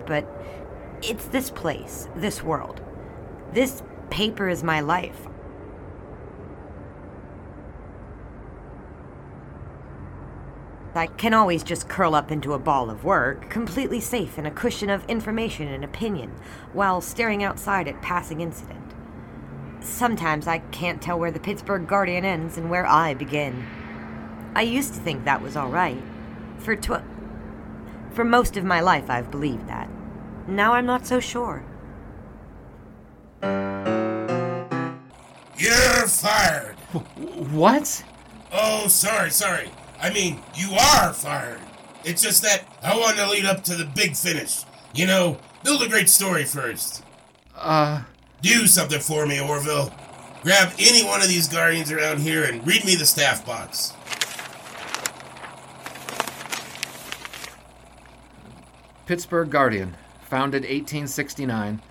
But 0.07 0.27
it's 1.03 1.27
this 1.27 1.51
place, 1.51 2.07
this 2.15 2.41
world. 2.41 2.81
This 3.53 3.83
paper 4.09 4.49
is 4.49 4.63
my 4.63 4.79
life. 4.79 5.27
I 10.95 11.07
can 11.07 11.33
always 11.33 11.63
just 11.63 11.89
curl 11.89 12.15
up 12.15 12.31
into 12.31 12.53
a 12.53 12.59
ball 12.59 12.89
of 12.89 13.03
work, 13.03 13.49
completely 13.49 13.99
safe 13.99 14.37
in 14.37 14.45
a 14.45 14.51
cushion 14.51 14.89
of 14.89 15.05
information 15.09 15.67
and 15.67 15.83
opinion, 15.83 16.31
while 16.71 17.01
staring 17.01 17.43
outside 17.43 17.87
at 17.87 18.01
passing 18.01 18.41
incident. 18.41 18.93
Sometimes 19.81 20.47
I 20.47 20.59
can't 20.59 21.01
tell 21.01 21.19
where 21.19 21.31
the 21.31 21.39
Pittsburgh 21.39 21.85
Guardian 21.87 22.23
ends 22.23 22.57
and 22.57 22.69
where 22.69 22.85
I 22.85 23.13
begin. 23.13 23.65
I 24.55 24.61
used 24.61 24.93
to 24.93 24.99
think 25.01 25.25
that 25.25 25.41
was 25.41 25.55
all 25.55 25.69
right. 25.69 26.01
For 26.59 26.75
tw- 26.75 27.03
for 28.11 28.23
most 28.23 28.55
of 28.55 28.63
my 28.63 28.79
life, 28.79 29.09
I've 29.09 29.29
believed 29.29 29.67
that. 29.67 29.89
Now 30.47 30.73
I'm 30.73 30.85
not 30.85 31.05
so 31.05 31.19
sure. 31.19 31.65
You're 35.57 36.07
fired. 36.07 36.77
What? 37.51 38.03
Oh, 38.53 38.87
sorry, 38.87 39.31
sorry. 39.31 39.69
I 40.01 40.11
mean, 40.11 40.41
you 40.55 40.71
are 40.73 41.13
fired. 41.13 41.59
It's 42.03 42.21
just 42.21 42.43
that 42.43 42.65
I 42.83 42.97
want 42.97 43.17
to 43.17 43.27
lead 43.29 43.45
up 43.45 43.63
to 43.65 43.75
the 43.75 43.85
big 43.85 44.15
finish. 44.15 44.63
You 44.93 45.07
know, 45.07 45.37
build 45.63 45.81
a 45.81 45.89
great 45.89 46.09
story 46.09 46.43
first. 46.45 47.03
Uh, 47.55 48.03
Do 48.41 48.67
something 48.67 48.99
for 48.99 49.25
me, 49.25 49.39
Orville. 49.39 49.93
Grab 50.43 50.73
any 50.77 51.03
one 51.03 51.21
of 51.21 51.27
these 51.27 51.47
guardians 51.47 51.91
around 51.91 52.19
here 52.19 52.43
and 52.43 52.65
read 52.67 52.85
me 52.85 52.95
the 52.95 53.05
staff 53.05 53.45
box. 53.45 53.93
Pittsburgh 59.05 59.49
Guardian, 59.49 59.95
founded 60.23 60.63
1869. 60.63 61.81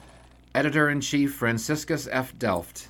Editor 0.54 0.88
in 0.88 1.00
chief 1.00 1.34
Franciscus 1.34 2.06
F. 2.10 2.36
Delft. 2.38 2.88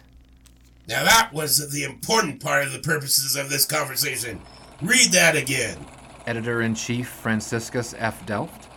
Now 0.87 1.05
that 1.05 1.33
was 1.33 1.73
the 1.73 1.85
important 1.85 2.43
part 2.43 2.67
of 2.67 2.73
the 2.73 2.79
purposes 2.79 3.37
of 3.37 3.49
this 3.49 3.65
conversation. 3.65 4.43
Read 4.83 5.12
that 5.12 5.37
again. 5.37 5.79
Editor 6.27 6.62
in 6.62 6.75
chief 6.75 7.09
Franciscus 7.09 7.95
F. 7.99 8.25
Delft. 8.27 8.68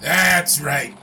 That's 0.00 0.60
right. 0.60 0.94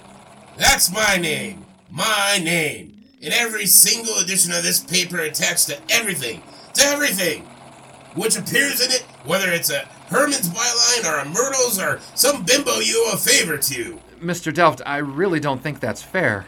That's 0.58 0.92
my 0.94 1.18
name. 1.18 1.66
My 1.90 2.40
name. 2.44 3.04
In 3.22 3.32
every 3.32 3.66
single 3.66 4.18
edition 4.18 4.52
of 4.52 4.64
this 4.64 4.80
paper 4.80 5.20
attached 5.20 5.68
to 5.68 5.78
everything. 5.90 6.42
To 6.76 6.86
everything. 6.86 7.44
Which 8.16 8.38
appears 8.38 8.82
in 8.82 8.92
it, 8.92 9.02
whether 9.26 9.52
it's 9.52 9.72
a 9.72 9.88
Herman's 10.08 10.50
byline 10.50 11.12
or 11.12 11.20
a 11.20 11.26
Myrtle's 11.30 11.80
or 11.80 12.00
some 12.14 12.44
bimbo 12.44 12.76
you 12.80 13.06
owe 13.08 13.14
a 13.14 13.18
favor 13.18 13.58
to. 13.58 14.00
Mr. 14.22 14.54
Delft, 14.54 14.82
I 14.86 14.98
really 14.98 15.40
don't 15.40 15.62
think 15.62 15.80
that's 15.80 16.04
fair. 16.04 16.46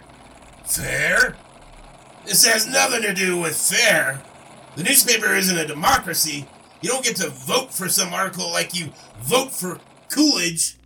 Fair? 0.65 1.36
This 2.26 2.45
has 2.45 2.67
nothing 2.67 3.01
to 3.01 3.13
do 3.13 3.38
with 3.38 3.55
fair. 3.55 4.21
The 4.76 4.84
newspaper 4.84 5.34
isn't 5.34 5.57
a 5.57 5.65
democracy. 5.67 6.47
You 6.86 6.91
don't 6.91 7.03
get 7.03 7.15
to 7.15 7.29
vote 7.31 7.73
for 7.73 7.89
some 7.89 8.13
article 8.13 8.51
like 8.51 8.75
you 8.79 8.91
vote 9.23 9.51
for 9.51 9.79
Coolidge. 10.11 10.77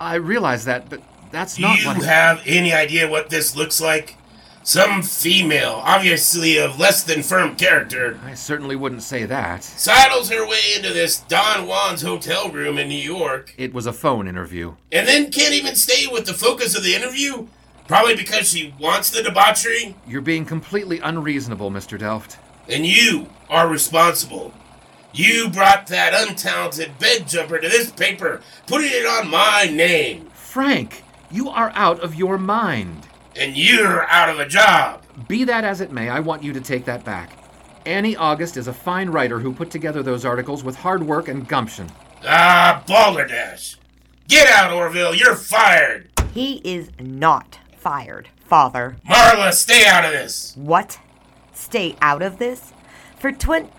I 0.00 0.14
realize 0.14 0.64
that, 0.64 0.88
but 0.88 1.02
that's 1.30 1.56
Do 1.56 1.62
not 1.62 1.78
you 1.80 1.86
what. 1.88 1.98
have 1.98 2.40
any 2.46 2.72
idea 2.72 3.06
what 3.06 3.28
this 3.28 3.54
looks 3.54 3.78
like? 3.78 4.16
Some 4.62 5.02
female, 5.02 5.82
obviously 5.84 6.56
of 6.58 6.78
less 6.80 7.02
than 7.04 7.22
firm 7.22 7.56
character, 7.56 8.18
I 8.24 8.32
certainly 8.32 8.74
wouldn't 8.74 9.02
say 9.02 9.26
that. 9.26 9.62
sidles 9.64 10.30
her 10.30 10.48
way 10.48 10.60
into 10.74 10.94
this 10.94 11.18
Don 11.20 11.66
Juan's 11.66 12.00
hotel 12.00 12.48
room 12.48 12.78
in 12.78 12.88
New 12.88 12.94
York, 12.94 13.52
It 13.58 13.74
was 13.74 13.84
a 13.84 13.92
phone 13.92 14.26
interview. 14.26 14.76
and 14.92 15.06
then 15.06 15.30
can't 15.30 15.52
even 15.52 15.76
stay 15.76 16.06
with 16.10 16.24
the 16.24 16.32
focus 16.32 16.74
of 16.74 16.82
the 16.82 16.94
interview? 16.94 17.46
Probably 17.86 18.16
because 18.16 18.48
she 18.48 18.72
wants 18.80 19.10
the 19.10 19.22
debauchery? 19.22 19.94
You're 20.08 20.22
being 20.22 20.46
completely 20.46 21.00
unreasonable, 21.00 21.70
Mr. 21.70 21.98
Delft. 21.98 22.38
And 22.66 22.86
you 22.86 23.28
are 23.50 23.68
responsible. 23.68 24.54
You 25.16 25.48
brought 25.48 25.86
that 25.86 26.12
untalented 26.12 26.98
bed 26.98 27.26
jumper 27.26 27.58
to 27.58 27.66
this 27.66 27.90
paper, 27.90 28.42
putting 28.66 28.90
it 28.92 29.06
on 29.06 29.30
my 29.30 29.64
name. 29.64 30.28
Frank, 30.34 31.04
you 31.30 31.48
are 31.48 31.72
out 31.74 32.00
of 32.00 32.14
your 32.14 32.36
mind. 32.36 33.08
And 33.34 33.56
you're 33.56 34.06
out 34.10 34.28
of 34.28 34.38
a 34.38 34.46
job. 34.46 35.02
Be 35.26 35.44
that 35.44 35.64
as 35.64 35.80
it 35.80 35.90
may, 35.90 36.10
I 36.10 36.20
want 36.20 36.42
you 36.42 36.52
to 36.52 36.60
take 36.60 36.84
that 36.84 37.02
back. 37.02 37.30
Annie 37.86 38.14
August 38.14 38.58
is 38.58 38.68
a 38.68 38.74
fine 38.74 39.08
writer 39.08 39.38
who 39.38 39.54
put 39.54 39.70
together 39.70 40.02
those 40.02 40.26
articles 40.26 40.62
with 40.62 40.76
hard 40.76 41.02
work 41.02 41.28
and 41.28 41.48
gumption. 41.48 41.90
Ah, 42.26 42.84
balderdash. 42.86 43.78
Get 44.28 44.48
out, 44.50 44.70
Orville. 44.70 45.14
You're 45.14 45.34
fired. 45.34 46.10
He 46.34 46.56
is 46.62 46.90
not 47.00 47.58
fired, 47.78 48.28
father. 48.44 48.96
Marla, 49.08 49.54
stay 49.54 49.86
out 49.86 50.04
of 50.04 50.12
this. 50.12 50.54
What? 50.56 50.98
Stay 51.54 51.96
out 52.02 52.20
of 52.20 52.36
this? 52.36 52.74
For 53.18 53.32
twin. 53.32 53.70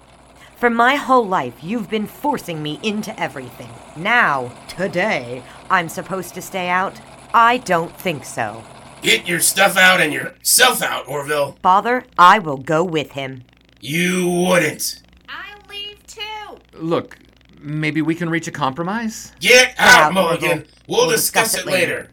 For 0.58 0.70
my 0.72 0.96
whole 0.96 1.28
life, 1.28 1.64
you've 1.64 1.90
been 1.90 2.08
forcing 2.08 2.64
me 2.64 2.80
into 2.82 3.18
everything. 3.20 3.70
Now, 3.96 4.52
today, 4.68 5.44
I'm 5.70 5.88
supposed 5.88 6.34
to 6.34 6.42
stay 6.42 6.68
out? 6.68 7.00
I 7.34 7.58
don't 7.58 7.96
think 7.96 8.26
so. 8.26 8.64
Get 9.04 9.28
your 9.28 9.40
stuff 9.40 9.78
out 9.78 10.02
and 10.02 10.12
yourself 10.12 10.82
out, 10.82 11.08
Orville. 11.08 11.58
Father, 11.62 12.04
I 12.18 12.40
will 12.40 12.58
go 12.58 12.84
with 12.84 13.12
him. 13.12 13.44
You 13.82 14.28
wouldn't. 14.48 15.04
I'll 15.30 15.62
leave 15.70 16.04
too. 16.08 16.58
Look, 16.74 17.20
maybe 17.60 18.02
we 18.02 18.16
can 18.16 18.28
reach 18.28 18.48
a 18.48 18.52
compromise? 18.52 19.34
Get 19.40 19.76
out, 19.78 20.00
out, 20.06 20.14
Mulligan. 20.14 20.50
Orville. 20.50 20.64
We'll, 20.88 20.98
We'll 21.02 21.10
discuss, 21.12 21.52
discuss 21.52 21.66
it 21.66 21.68
it 21.68 21.72
later. 21.72 21.96
later. 21.98 22.10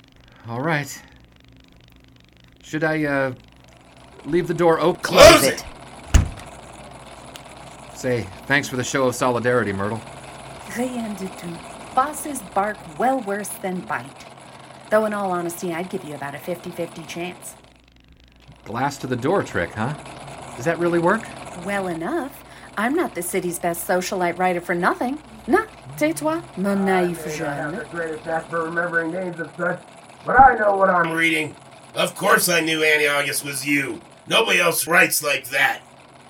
All 0.48 0.60
right. 0.60 1.02
Should 2.62 2.84
I, 2.84 3.04
uh, 3.04 3.34
leave 4.26 4.48
the 4.48 4.54
door 4.54 4.78
open? 4.80 5.02
Close 5.02 5.44
it. 5.44 5.64
Say, 8.04 8.26
thanks 8.44 8.68
for 8.68 8.76
the 8.76 8.84
show 8.84 9.06
of 9.06 9.14
solidarity, 9.14 9.72
Myrtle. 9.72 9.98
Rien 10.76 11.14
du 11.14 11.26
tout. 11.26 11.58
Bosses 11.94 12.42
bark 12.54 12.76
well 12.98 13.22
worse 13.22 13.48
than 13.62 13.80
bite. 13.80 14.26
Though, 14.90 15.06
in 15.06 15.14
all 15.14 15.32
honesty, 15.32 15.72
I'd 15.72 15.88
give 15.88 16.04
you 16.04 16.14
about 16.14 16.34
a 16.34 16.38
50 16.38 16.70
50 16.70 17.02
chance. 17.04 17.54
Glass 18.66 18.98
to 18.98 19.06
the 19.06 19.16
door 19.16 19.42
trick, 19.42 19.70
huh? 19.70 19.94
Does 20.54 20.66
that 20.66 20.78
really 20.78 20.98
work? 20.98 21.22
Well 21.64 21.86
enough. 21.88 22.44
I'm 22.76 22.92
not 22.92 23.14
the 23.14 23.22
city's 23.22 23.58
best 23.58 23.88
socialite 23.88 24.38
writer 24.38 24.60
for 24.60 24.74
nothing. 24.74 25.18
Na, 25.46 25.64
tais-toi, 25.96 26.42
mon 26.58 26.84
naïf 26.84 27.34
jeune. 27.34 27.86
greatest 27.90 28.26
knack 28.26 28.50
for 28.50 28.64
remembering 28.64 29.12
names 29.12 29.40
and 29.40 29.48
such, 29.56 29.80
but 30.26 30.38
I 30.38 30.58
know 30.58 30.76
what 30.76 30.90
I'm 30.90 31.10
reading. 31.12 31.56
Of 31.94 32.14
course 32.16 32.50
I 32.50 32.60
knew 32.60 32.84
Annie 32.84 33.06
August 33.06 33.46
was 33.46 33.66
you. 33.66 34.02
Nobody 34.26 34.60
else 34.60 34.86
writes 34.86 35.22
like 35.22 35.48
that. 35.48 35.80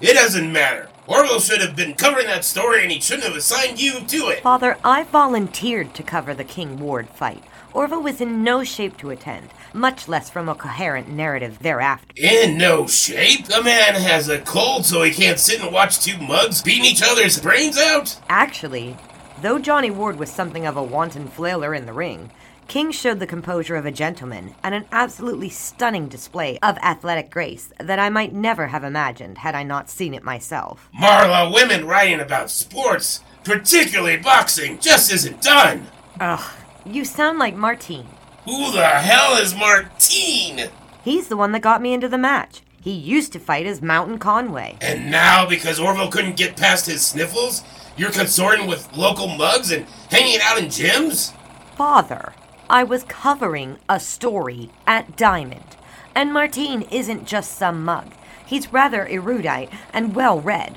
It 0.01 0.15
doesn't 0.15 0.53
matter. 0.53 0.89
Orville 1.07 1.41
should 1.41 1.61
have 1.61 1.77
been 1.77 1.95
covering 1.95 2.27
that 2.27 2.45
story 2.45 2.83
and 2.83 2.91
he 2.91 3.01
shouldn't 3.01 3.27
have 3.27 3.37
assigned 3.37 3.81
you 3.81 4.01
to 4.01 4.29
it. 4.29 4.43
Father, 4.43 4.79
I 4.83 5.05
volunteered 5.05 5.95
to 5.95 6.03
cover 6.03 6.35
the 6.35 6.45
King 6.45 6.79
Ward 6.79 7.09
fight. 7.09 7.45
Orville 7.73 8.03
was 8.03 8.21
in 8.21 8.43
no 8.43 8.65
shape 8.65 8.97
to 8.99 9.11
attend, 9.11 9.51
much 9.73 10.09
less 10.09 10.31
from 10.31 10.49
a 10.49 10.55
coherent 10.55 11.09
narrative 11.09 11.59
thereafter. 11.59 12.07
In 12.17 12.57
no 12.57 12.87
shape. 12.87 13.47
The 13.47 13.63
man 13.63 13.95
has 13.95 14.29
a 14.29 14.41
cold 14.41 14.87
so 14.87 15.03
he 15.03 15.11
can't 15.11 15.41
sit 15.41 15.61
and 15.61 15.73
watch 15.73 16.01
two 16.01 16.17
mugs 16.19 16.63
beating 16.63 16.85
each 16.85 17.03
other's 17.03 17.41
brains 17.41 17.77
out. 17.77 18.19
Actually, 18.29 18.97
though 19.43 19.59
Johnny 19.59 19.91
Ward 19.91 20.19
was 20.19 20.31
something 20.31 20.65
of 20.67 20.77
a 20.77 20.83
wanton 20.83 21.27
flailer 21.29 21.75
in 21.75 21.87
the 21.87 21.93
ring, 21.93 22.31
King 22.67 22.91
showed 22.91 23.21
the 23.21 23.27
composure 23.27 23.77
of 23.77 23.87
a 23.87 23.93
gentleman 23.93 24.55
and 24.63 24.75
an 24.75 24.87
absolutely 24.91 25.49
stunning 25.49 26.09
display 26.09 26.59
of 26.63 26.79
athletic 26.79 27.31
grace 27.31 27.73
that 27.79 27.99
I 27.99 28.09
might 28.09 28.33
never 28.33 28.69
have 28.69 28.83
imagined 28.83 29.39
had 29.39 29.55
I 29.55 29.63
not 29.63 29.91
seen 29.91 30.15
it 30.15 30.25
myself. 30.25 30.89
Marla, 30.99 31.53
women 31.53 31.87
writing 31.87 32.21
about 32.21 32.51
sports, 32.51 33.21
particularly 33.45 34.17
boxing, 34.17 34.79
just 34.81 35.13
isn't 35.13 35.43
done. 35.43 35.87
Ugh, 36.19 36.53
you 36.85 37.05
sound 37.05 37.39
like 37.39 37.55
Martine. 37.55 38.09
Who 38.45 38.73
the 38.73 38.87
hell 38.87 39.37
is 39.37 39.55
Martine? 39.55 40.69
He's 41.03 41.29
the 41.29 41.37
one 41.37 41.53
that 41.53 41.61
got 41.61 41.83
me 41.83 41.93
into 41.93 42.09
the 42.09 42.19
match. 42.19 42.63
He 42.81 42.93
used 42.93 43.33
to 43.33 43.39
fight 43.39 43.67
as 43.67 43.81
Mountain 43.81 44.19
Conway. 44.19 44.77
And 44.81 45.11
now, 45.11 45.49
because 45.49 45.81
Orville 45.81 46.11
couldn't 46.11 46.37
get 46.37 46.57
past 46.57 46.87
his 46.87 47.07
sniffles, 47.07 47.63
you're 47.97 48.11
consorting 48.11 48.67
with 48.67 48.95
local 48.97 49.29
mugs 49.29 49.71
and 49.71 49.87
hanging 50.11 50.41
out 50.43 50.59
in 50.59 50.67
gyms? 50.67 51.33
Father, 51.77 52.35
I 52.75 52.83
was 52.83 53.05
covering 53.05 53.79
a 53.89 54.01
story 54.01 54.69
at 54.85 55.17
Diamond. 55.17 55.77
And 56.13 56.33
Martine 56.33 56.83
isn't 56.91 57.25
just 57.25 57.57
some 57.57 57.85
mug. 57.85 58.11
He's 58.45 58.73
rather 58.73 59.07
erudite 59.07 59.71
and 59.93 60.13
well 60.13 60.41
read. 60.41 60.77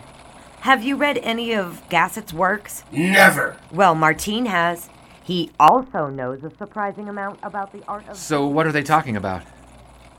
Have 0.59 0.83
you 0.83 0.95
read 0.95 1.17
any 1.23 1.55
of 1.55 1.81
Gasset's 1.89 2.31
works? 2.31 2.83
Never. 2.91 3.57
Well, 3.71 3.95
Martine 3.95 4.45
has. 4.45 4.89
He 5.23 5.49
also 5.59 6.07
knows 6.07 6.43
a 6.43 6.51
surprising 6.55 7.09
amount 7.09 7.39
about 7.41 7.71
the 7.71 7.81
art 7.87 8.07
of. 8.07 8.15
So, 8.15 8.45
what 8.45 8.67
are 8.67 8.71
they 8.71 8.83
talking 8.83 9.17
about? 9.17 9.41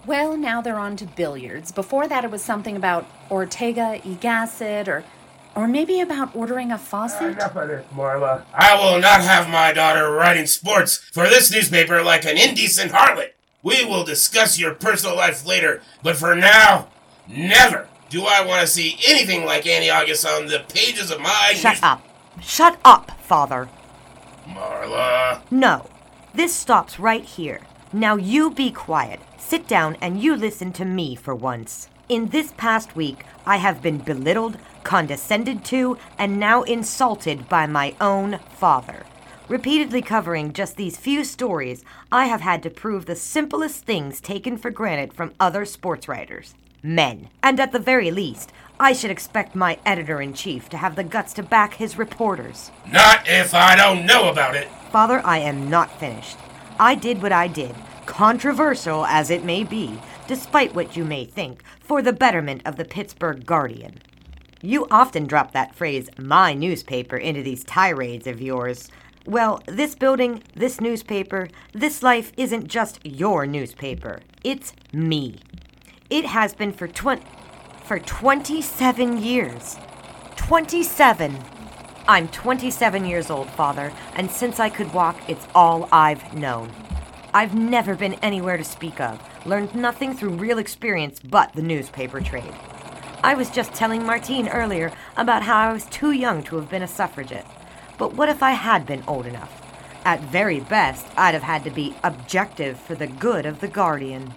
Well, 0.05 0.37
now 0.37 0.61
they're 0.61 0.81
on 0.81 0.97
to 0.97 1.07
billiards. 1.07 1.71
Before 1.71 2.09
that, 2.09 2.25
it 2.25 2.31
was 2.33 2.43
something 2.43 2.75
about 2.75 3.07
Ortega 3.31 4.01
y 4.05 4.19
Gasset 4.21 4.89
or, 4.89 5.05
or 5.59 5.67
maybe 5.67 5.99
about 5.99 6.37
ordering 6.37 6.71
a 6.71 6.79
faucet. 6.79 7.33
Enough 7.33 7.57
of 7.57 7.67
this, 7.67 7.85
Marla. 7.93 8.45
I 8.55 8.77
will 8.81 9.01
not 9.01 9.23
have 9.23 9.49
my 9.49 9.73
daughter 9.73 10.09
writing 10.09 10.47
sports 10.47 10.99
for 10.99 11.25
this 11.29 11.51
newspaper 11.51 12.01
like 12.01 12.25
an 12.25 12.39
indecent 12.39 12.93
harlot. 12.93 13.31
We 13.65 13.85
will 13.85 14.05
discuss 14.05 14.57
your 14.57 14.75
personal 14.75 15.17
life 15.17 15.45
later, 15.45 15.83
but 16.01 16.15
for 16.15 16.37
now, 16.37 16.87
never 17.27 17.89
do 18.09 18.25
I 18.25 18.47
want 18.47 18.61
to 18.61 18.69
see 18.69 19.01
anything 19.05 19.45
like 19.45 19.67
Annie 19.67 19.91
August 19.91 20.25
on 20.25 20.47
the 20.47 20.65
pages 20.73 21.11
of 21.11 21.21
my. 21.21 21.55
Shut 21.57 21.83
up. 21.83 22.07
Shut 22.41 22.79
up, 22.85 23.11
father. 23.23 23.69
Marla. 24.47 25.41
No. 25.51 25.91
This 26.35 26.55
stops 26.55 27.01
right 27.01 27.25
here. 27.25 27.63
Now 27.93 28.15
you 28.15 28.53
be 28.53 28.71
quiet. 28.71 29.19
Sit 29.39 29.67
down 29.67 29.97
and 30.01 30.23
you 30.23 30.37
listen 30.37 30.73
to 30.75 30.85
me 30.85 31.17
for 31.17 31.35
once. 31.35 31.89
In 32.09 32.29
this 32.29 32.55
past 32.57 32.97
week, 32.97 33.25
I 33.45 33.57
have 33.57 33.83
been 33.83 33.99
belittled, 33.99 34.57
condescended 34.89 35.67
to, 35.67 35.99
and 36.17 36.41
now 36.41 36.63
insulted 36.63 37.47
by 37.47 37.67
my 37.67 37.95
own 38.01 38.39
father. 38.57 39.05
Repeatedly 39.47 40.01
covering 40.01 40.55
just 40.55 40.77
these 40.77 40.97
few 40.97 41.25
stories, 41.25 41.85
I 42.11 42.25
have 42.25 42.41
had 42.41 42.63
to 42.63 42.71
prove 42.71 43.05
the 43.05 43.15
simplest 43.15 43.85
things 43.85 44.19
taken 44.19 44.57
for 44.57 44.71
granted 44.71 45.13
from 45.13 45.35
other 45.39 45.67
sports 45.67 46.09
writers 46.09 46.55
men. 46.83 47.29
And 47.43 47.61
at 47.61 47.73
the 47.73 47.79
very 47.79 48.11
least, 48.11 48.51
I 48.81 48.95
should 48.95 49.11
expect 49.11 49.55
my 49.55 49.79
editor 49.85 50.23
in 50.23 50.33
chief 50.33 50.71
to 50.71 50.79
have 50.79 50.97
the 50.97 51.05
guts 51.05 51.35
to 51.35 51.43
back 51.43 51.75
his 51.75 51.99
reporters. 51.99 52.71
Not 52.91 53.29
if 53.29 53.53
I 53.53 53.77
don't 53.77 54.07
know 54.07 54.31
about 54.31 54.57
it. 54.57 54.69
Father, 54.91 55.21
I 55.23 55.39
am 55.39 55.69
not 55.69 56.01
finished. 56.01 56.39
I 56.81 56.95
did 56.95 57.21
what 57.21 57.33
I 57.33 57.47
did, 57.47 57.75
controversial 58.07 59.05
as 59.05 59.29
it 59.29 59.45
may 59.45 59.65
be, 59.65 59.99
despite 60.29 60.75
what 60.75 60.97
you 60.97 61.05
may 61.05 61.27
think, 61.27 61.63
for 61.81 62.01
the 62.01 62.13
betterment 62.13 62.63
of 62.65 62.77
the 62.77 62.87
Pittsburgh 62.87 63.45
Guardian. 63.45 64.01
You 64.61 64.89
often 64.91 65.27
drop 65.27 65.53
that 65.53 65.77
phrase, 65.77 66.09
my 66.19 66.53
newspaper, 66.53 67.17
into 67.17 67.43
these 67.43 67.63
tirades 67.63 68.27
of 68.27 68.41
yours. 68.41 68.91
Well, 69.25 69.63
this 69.67 69.95
building, 69.95 70.43
this 70.57 70.81
newspaper, 70.81 71.49
this 71.73 72.03
life 72.03 72.33
isn't 72.37 72.67
just 72.67 72.99
your 73.05 73.47
newspaper. 73.47 74.21
It's 74.43 74.73
me. 74.93 75.39
It 76.11 76.25
has 76.25 76.55
been 76.55 76.73
for 76.73 76.89
twen- 76.89 77.23
for 77.85 78.01
27 78.01 79.23
years. 79.23 79.77
27. 80.37 81.39
I'm 82.09 82.27
27 82.29 83.05
years 83.05 83.31
old, 83.31 83.51
Father, 83.51 83.93
and 84.17 84.29
since 84.29 84.59
I 84.59 84.71
could 84.71 84.93
walk, 84.93 85.17
it's 85.29 85.47
all 85.55 85.89
I've 85.93 86.35
known. 86.35 86.73
I've 87.33 87.55
never 87.55 87.95
been 87.95 88.15
anywhere 88.15 88.57
to 88.57 88.65
speak 88.65 88.99
of, 89.01 89.21
learned 89.47 89.75
nothing 89.75 90.15
through 90.15 90.31
real 90.31 90.59
experience 90.59 91.21
but 91.21 91.53
the 91.53 91.63
newspaper 91.63 92.21
trade. 92.21 92.55
I 93.23 93.35
was 93.35 93.51
just 93.51 93.75
telling 93.75 94.07
Martine 94.07 94.49
earlier 94.49 94.93
about 95.17 95.43
how 95.43 95.57
I 95.57 95.73
was 95.73 95.87
too 95.87 96.13
young 96.13 96.45
to 96.45 96.57
have 96.57 96.71
been 96.71 96.83
a 96.83 96.89
suffragette. 96.89 97.47
But 97.99 98.15
what 98.15 98.29
if 98.29 98.45
I 98.45 98.53
had 98.53 98.87
been 98.87 99.03
old 99.09 99.27
enough? 99.27 99.53
At 100.05 100.21
very 100.21 100.61
best, 100.61 101.05
I'd 101.17 101.35
have 101.35 101.43
had 101.43 101.65
to 101.65 101.71
be 101.71 101.97
objective 102.05 102.79
for 102.79 102.95
the 102.95 103.09
good 103.09 103.45
of 103.45 103.59
the 103.59 103.67
Guardian. 103.67 104.35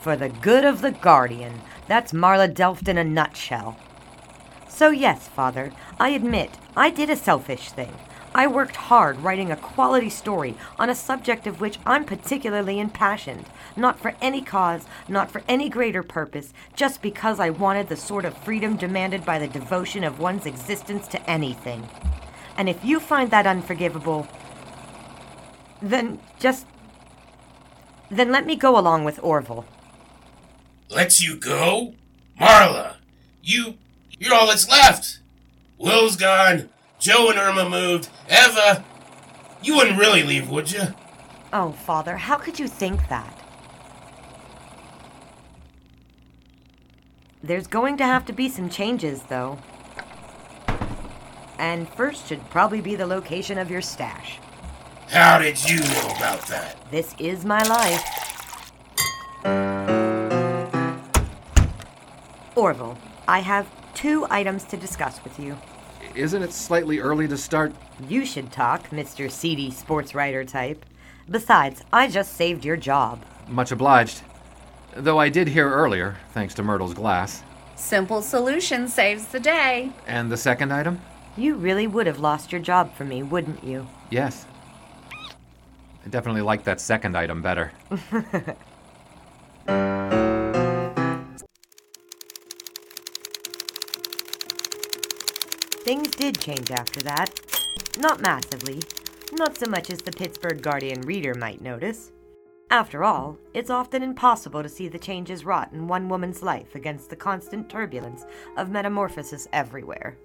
For 0.00 0.16
the 0.16 0.28
good 0.28 0.64
of 0.64 0.82
the 0.82 0.90
Guardian. 0.90 1.60
That's 1.86 2.12
Marla 2.12 2.52
Delft 2.52 2.88
in 2.88 2.98
a 2.98 3.04
nutshell. 3.04 3.78
So, 4.68 4.90
yes, 4.90 5.28
Father, 5.28 5.72
I 6.00 6.08
admit 6.08 6.58
I 6.76 6.90
did 6.90 7.08
a 7.08 7.16
selfish 7.16 7.70
thing. 7.70 7.94
I 8.34 8.46
worked 8.46 8.76
hard 8.76 9.18
writing 9.20 9.50
a 9.50 9.56
quality 9.56 10.08
story 10.08 10.54
on 10.78 10.88
a 10.88 10.94
subject 10.94 11.46
of 11.46 11.60
which 11.60 11.78
I'm 11.84 12.04
particularly 12.04 12.80
impassioned, 12.80 13.44
not 13.76 13.98
for 13.98 14.14
any 14.22 14.40
cause, 14.40 14.86
not 15.06 15.30
for 15.30 15.42
any 15.46 15.68
greater 15.68 16.02
purpose, 16.02 16.54
just 16.74 17.02
because 17.02 17.38
I 17.38 17.50
wanted 17.50 17.88
the 17.88 17.96
sort 17.96 18.24
of 18.24 18.36
freedom 18.38 18.76
demanded 18.76 19.26
by 19.26 19.38
the 19.38 19.48
devotion 19.48 20.02
of 20.02 20.18
one's 20.18 20.46
existence 20.46 21.06
to 21.08 21.30
anything. 21.30 21.86
And 22.56 22.68
if 22.68 22.82
you 22.84 23.00
find 23.00 23.30
that 23.30 23.46
unforgivable, 23.46 24.26
then 25.82 26.18
just. 26.38 26.66
then 28.10 28.32
let 28.32 28.46
me 28.46 28.56
go 28.56 28.78
along 28.78 29.04
with 29.04 29.18
Orville. 29.22 29.66
Lets 30.88 31.22
you 31.22 31.36
go? 31.36 31.94
Marla, 32.40 32.96
you. 33.42 33.74
You're 34.18 34.34
all 34.34 34.46
that's 34.46 34.68
left. 34.68 35.20
Will's 35.78 36.16
gone. 36.16 36.70
Joe 37.02 37.30
and 37.30 37.38
Irma 37.38 37.68
moved. 37.68 38.10
Eva. 38.30 38.84
You 39.60 39.74
wouldn't 39.74 39.98
really 39.98 40.22
leave, 40.22 40.48
would 40.48 40.70
you? 40.70 40.82
Oh, 41.52 41.72
Father, 41.72 42.16
how 42.16 42.36
could 42.36 42.60
you 42.60 42.68
think 42.68 43.08
that? 43.08 43.36
There's 47.42 47.66
going 47.66 47.96
to 47.96 48.04
have 48.04 48.24
to 48.26 48.32
be 48.32 48.48
some 48.48 48.70
changes, 48.70 49.24
though. 49.24 49.58
And 51.58 51.88
first 51.88 52.28
should 52.28 52.48
probably 52.50 52.80
be 52.80 52.94
the 52.94 53.06
location 53.06 53.58
of 53.58 53.68
your 53.68 53.82
stash. 53.82 54.38
How 55.08 55.38
did 55.38 55.68
you 55.68 55.80
know 55.80 56.12
about 56.16 56.46
that? 56.46 56.76
This 56.92 57.16
is 57.18 57.44
my 57.44 57.64
life. 57.64 58.04
Orville, 62.54 62.96
I 63.26 63.40
have 63.40 63.68
two 63.92 64.24
items 64.30 64.62
to 64.66 64.76
discuss 64.76 65.24
with 65.24 65.40
you. 65.40 65.58
Isn't 66.14 66.42
it 66.42 66.52
slightly 66.52 66.98
early 66.98 67.26
to 67.28 67.36
start? 67.38 67.72
You 68.08 68.26
should 68.26 68.52
talk, 68.52 68.90
Mr. 68.90 69.30
Seedy 69.30 69.70
sports 69.70 70.14
writer 70.14 70.44
type. 70.44 70.84
Besides, 71.30 71.82
I 71.92 72.08
just 72.08 72.34
saved 72.36 72.64
your 72.64 72.76
job. 72.76 73.24
Much 73.48 73.72
obliged. 73.72 74.22
Though 74.94 75.18
I 75.18 75.30
did 75.30 75.48
hear 75.48 75.70
earlier, 75.70 76.16
thanks 76.32 76.52
to 76.54 76.62
Myrtle's 76.62 76.92
glass. 76.92 77.42
Simple 77.76 78.20
solution 78.20 78.88
saves 78.88 79.26
the 79.28 79.40
day. 79.40 79.90
And 80.06 80.30
the 80.30 80.36
second 80.36 80.72
item? 80.72 81.00
You 81.36 81.54
really 81.54 81.86
would 81.86 82.06
have 82.06 82.20
lost 82.20 82.52
your 82.52 82.60
job 82.60 82.94
for 82.94 83.04
me, 83.04 83.22
wouldn't 83.22 83.64
you? 83.64 83.86
Yes. 84.10 84.44
I 86.04 86.08
definitely 86.10 86.42
like 86.42 86.64
that 86.64 86.80
second 86.80 87.16
item 87.16 87.40
better. 87.40 87.72
Things 95.84 96.12
did 96.12 96.38
change 96.38 96.70
after 96.70 97.00
that. 97.00 97.40
Not 97.98 98.20
massively. 98.20 98.80
Not 99.32 99.58
so 99.58 99.66
much 99.66 99.90
as 99.90 99.98
the 99.98 100.12
Pittsburgh 100.12 100.62
Guardian 100.62 101.00
reader 101.00 101.34
might 101.34 101.60
notice. 101.60 102.12
After 102.70 103.02
all, 103.02 103.36
it's 103.52 103.68
often 103.68 104.00
impossible 104.00 104.62
to 104.62 104.68
see 104.68 104.86
the 104.86 105.00
changes 105.00 105.44
wrought 105.44 105.72
in 105.72 105.88
one 105.88 106.08
woman's 106.08 106.40
life 106.40 106.76
against 106.76 107.10
the 107.10 107.16
constant 107.16 107.68
turbulence 107.68 108.24
of 108.56 108.70
metamorphosis 108.70 109.48
everywhere. 109.52 110.16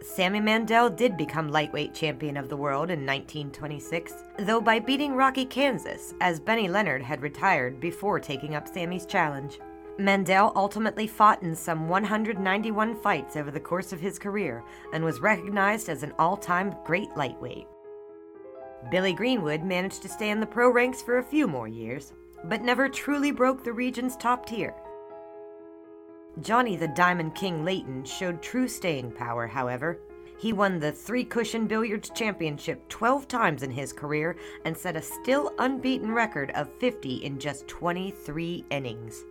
Sammy 0.00 0.40
Mandell 0.40 0.94
did 0.94 1.16
become 1.16 1.48
lightweight 1.48 1.92
champion 1.92 2.36
of 2.36 2.48
the 2.48 2.56
world 2.56 2.90
in 2.90 3.04
1926, 3.04 4.14
though 4.38 4.60
by 4.60 4.78
beating 4.78 5.16
Rocky 5.16 5.44
Kansas, 5.44 6.14
as 6.20 6.38
Benny 6.38 6.68
Leonard 6.68 7.02
had 7.02 7.20
retired 7.20 7.80
before 7.80 8.20
taking 8.20 8.54
up 8.54 8.68
Sammy's 8.68 9.06
challenge. 9.06 9.58
Mandell 9.98 10.52
ultimately 10.54 11.06
fought 11.06 11.42
in 11.42 11.54
some 11.54 11.88
191 11.88 12.96
fights 12.96 13.34
over 13.34 13.50
the 13.50 13.58
course 13.58 13.94
of 13.94 14.00
his 14.00 14.18
career 14.18 14.62
and 14.92 15.02
was 15.02 15.20
recognized 15.20 15.88
as 15.88 16.02
an 16.02 16.12
all 16.18 16.36
time 16.36 16.74
great 16.84 17.08
lightweight. 17.16 17.66
Billy 18.90 19.14
Greenwood 19.14 19.62
managed 19.62 20.02
to 20.02 20.08
stay 20.08 20.28
in 20.28 20.38
the 20.38 20.46
pro 20.46 20.70
ranks 20.70 21.00
for 21.00 21.18
a 21.18 21.24
few 21.24 21.48
more 21.48 21.66
years, 21.66 22.12
but 22.44 22.60
never 22.62 22.88
truly 22.90 23.30
broke 23.30 23.64
the 23.64 23.72
region's 23.72 24.16
top 24.16 24.44
tier. 24.44 24.74
Johnny 26.40 26.76
the 26.76 26.88
Diamond 26.88 27.34
King 27.34 27.64
Layton 27.64 28.04
showed 28.04 28.42
true 28.42 28.68
staying 28.68 29.12
power, 29.12 29.46
however. 29.46 29.98
He 30.38 30.52
won 30.52 30.78
the 30.78 30.92
three 30.92 31.24
cushion 31.24 31.66
billiards 31.66 32.10
championship 32.10 32.86
12 32.90 33.26
times 33.26 33.62
in 33.62 33.70
his 33.70 33.94
career 33.94 34.36
and 34.66 34.76
set 34.76 34.94
a 34.94 35.00
still 35.00 35.54
unbeaten 35.58 36.12
record 36.12 36.50
of 36.50 36.68
50 36.78 37.24
in 37.24 37.38
just 37.38 37.66
23 37.66 38.66
innings. 38.68 39.24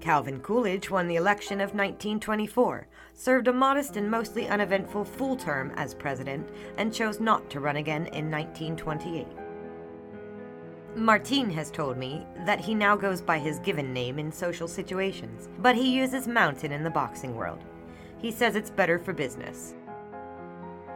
Calvin 0.00 0.40
Coolidge 0.40 0.90
won 0.90 1.08
the 1.08 1.16
election 1.16 1.60
of 1.60 1.74
1924, 1.74 2.86
served 3.14 3.48
a 3.48 3.52
modest 3.52 3.96
and 3.96 4.10
mostly 4.10 4.48
uneventful 4.48 5.04
full 5.04 5.36
term 5.36 5.72
as 5.76 5.94
president, 5.94 6.48
and 6.76 6.92
chose 6.92 7.20
not 7.20 7.48
to 7.50 7.60
run 7.60 7.76
again 7.76 8.06
in 8.08 8.30
1928. 8.30 9.26
Martine 10.96 11.50
has 11.50 11.70
told 11.70 11.96
me 11.96 12.24
that 12.44 12.60
he 12.60 12.74
now 12.74 12.94
goes 12.94 13.20
by 13.20 13.38
his 13.38 13.58
given 13.60 13.92
name 13.92 14.18
in 14.18 14.30
social 14.30 14.68
situations, 14.68 15.48
but 15.58 15.74
he 15.74 15.90
uses 15.90 16.28
Mountain 16.28 16.70
in 16.70 16.84
the 16.84 16.90
boxing 16.90 17.34
world. 17.34 17.64
He 18.18 18.30
says 18.30 18.54
it's 18.54 18.70
better 18.70 18.98
for 18.98 19.12
business. 19.12 19.74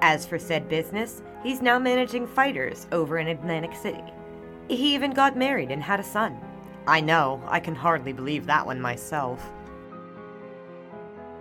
As 0.00 0.24
for 0.24 0.38
said 0.38 0.68
business, 0.68 1.22
he's 1.42 1.60
now 1.60 1.78
managing 1.78 2.26
fighters 2.26 2.86
over 2.92 3.18
in 3.18 3.26
Atlantic 3.26 3.74
City. 3.74 4.04
He 4.68 4.94
even 4.94 5.10
got 5.10 5.36
married 5.36 5.72
and 5.72 5.82
had 5.82 5.98
a 5.98 6.04
son. 6.04 6.38
I 6.88 7.00
know, 7.02 7.42
I 7.46 7.60
can 7.60 7.74
hardly 7.74 8.14
believe 8.14 8.46
that 8.46 8.64
one 8.64 8.80
myself. 8.80 9.52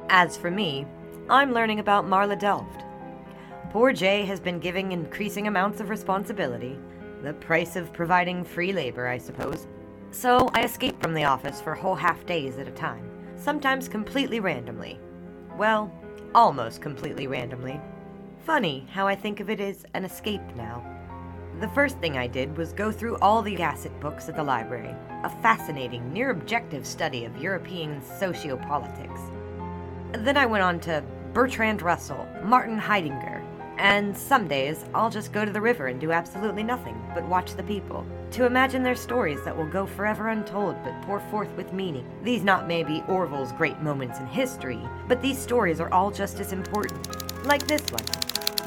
As 0.10 0.36
for 0.36 0.52
me, 0.52 0.86
I'm 1.30 1.54
learning 1.54 1.80
about 1.80 2.06
Marla 2.06 2.38
Delft. 2.38 2.84
Poor 3.70 3.94
Jay 3.94 4.26
has 4.26 4.42
been 4.42 4.60
giving 4.60 4.92
increasing 4.92 5.48
amounts 5.48 5.80
of 5.80 5.90
responsibility. 5.90 6.78
The 7.24 7.32
price 7.32 7.78
of 7.78 7.94
providing 7.94 8.44
free 8.44 8.74
labor, 8.74 9.08
I 9.08 9.18
suppose. 9.18 9.68
So 10.12 10.50
I 10.54 10.66
escape 10.66 11.02
from 11.02 11.14
the 11.14 11.24
office 11.24 11.62
for 11.62 11.74
whole 11.74 11.96
half 11.96 12.26
days 12.26 12.58
at 12.58 12.68
a 12.68 12.72
time, 12.72 13.10
sometimes 13.38 13.88
completely 13.88 14.42
randomly. 14.42 15.00
Well, 15.58 15.90
almost 16.36 16.82
completely 16.82 17.28
randomly. 17.28 17.80
Funny 18.40 18.86
how 18.92 19.08
I 19.08 19.16
think 19.16 19.40
of 19.40 19.50
it 19.50 19.62
as 19.62 19.86
an 19.94 20.04
escape 20.04 20.42
now. 20.58 20.97
The 21.60 21.70
first 21.70 21.98
thing 21.98 22.20
I 22.20 22.28
did 22.28 22.56
was 22.56 22.72
go 22.72 22.92
through 22.92 23.18
all 23.18 23.42
the 23.42 23.56
Gasset 23.56 24.00
books 24.00 24.30
at 24.30 24.36
the 24.36 24.44
library, 24.44 24.96
a 25.24 25.30
fascinating, 25.42 26.14
near 26.14 26.30
objective 26.30 26.86
study 26.86 27.26
of 27.26 27.42
European 27.42 28.00
sociopolitics. 28.02 29.32
Then 30.24 30.38
I 30.38 30.46
went 30.46 30.64
on 30.64 30.80
to 30.82 31.04
Bertrand 31.34 31.82
Russell, 31.82 32.28
Martin 32.44 32.78
Heidegger, 32.78 33.44
and 33.80 34.16
some 34.16 34.48
days 34.48 34.86
I'll 34.94 35.10
just 35.10 35.34
go 35.34 35.46
to 35.46 35.52
the 35.52 35.60
river 35.60 35.88
and 35.88 36.00
do 36.00 36.12
absolutely 36.12 36.62
nothing 36.62 36.96
but 37.16 37.28
watch 37.28 37.56
the 37.56 37.64
people, 37.64 38.06
to 38.32 38.46
imagine 38.46 38.84
their 38.84 38.96
stories 38.96 39.44
that 39.44 39.58
will 39.58 39.66
go 39.66 39.88
forever 39.88 40.28
untold 40.28 40.76
but 40.84 41.02
pour 41.08 41.22
forth 41.32 41.52
with 41.54 41.74
meaning. 41.74 42.06
These 42.22 42.44
not 42.44 42.68
maybe 42.68 43.04
Orville's 43.08 43.52
great 43.54 43.80
moments 43.82 44.20
in 44.20 44.28
history, 44.28 44.82
but 45.08 45.24
these 45.24 45.40
stories 45.40 45.80
are 45.80 45.92
all 45.92 46.12
just 46.12 46.40
as 46.40 46.54
important. 46.54 47.02
Like 47.48 47.66
this 47.66 47.90
one 47.90 48.06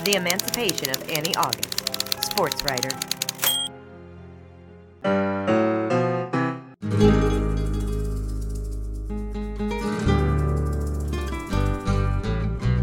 The 0.05 0.17
Emancipation 0.17 0.91
of 0.91 1.09
Annie 1.09 1.37
August 1.37 1.80
sports 2.41 2.63
writer. 2.65 2.89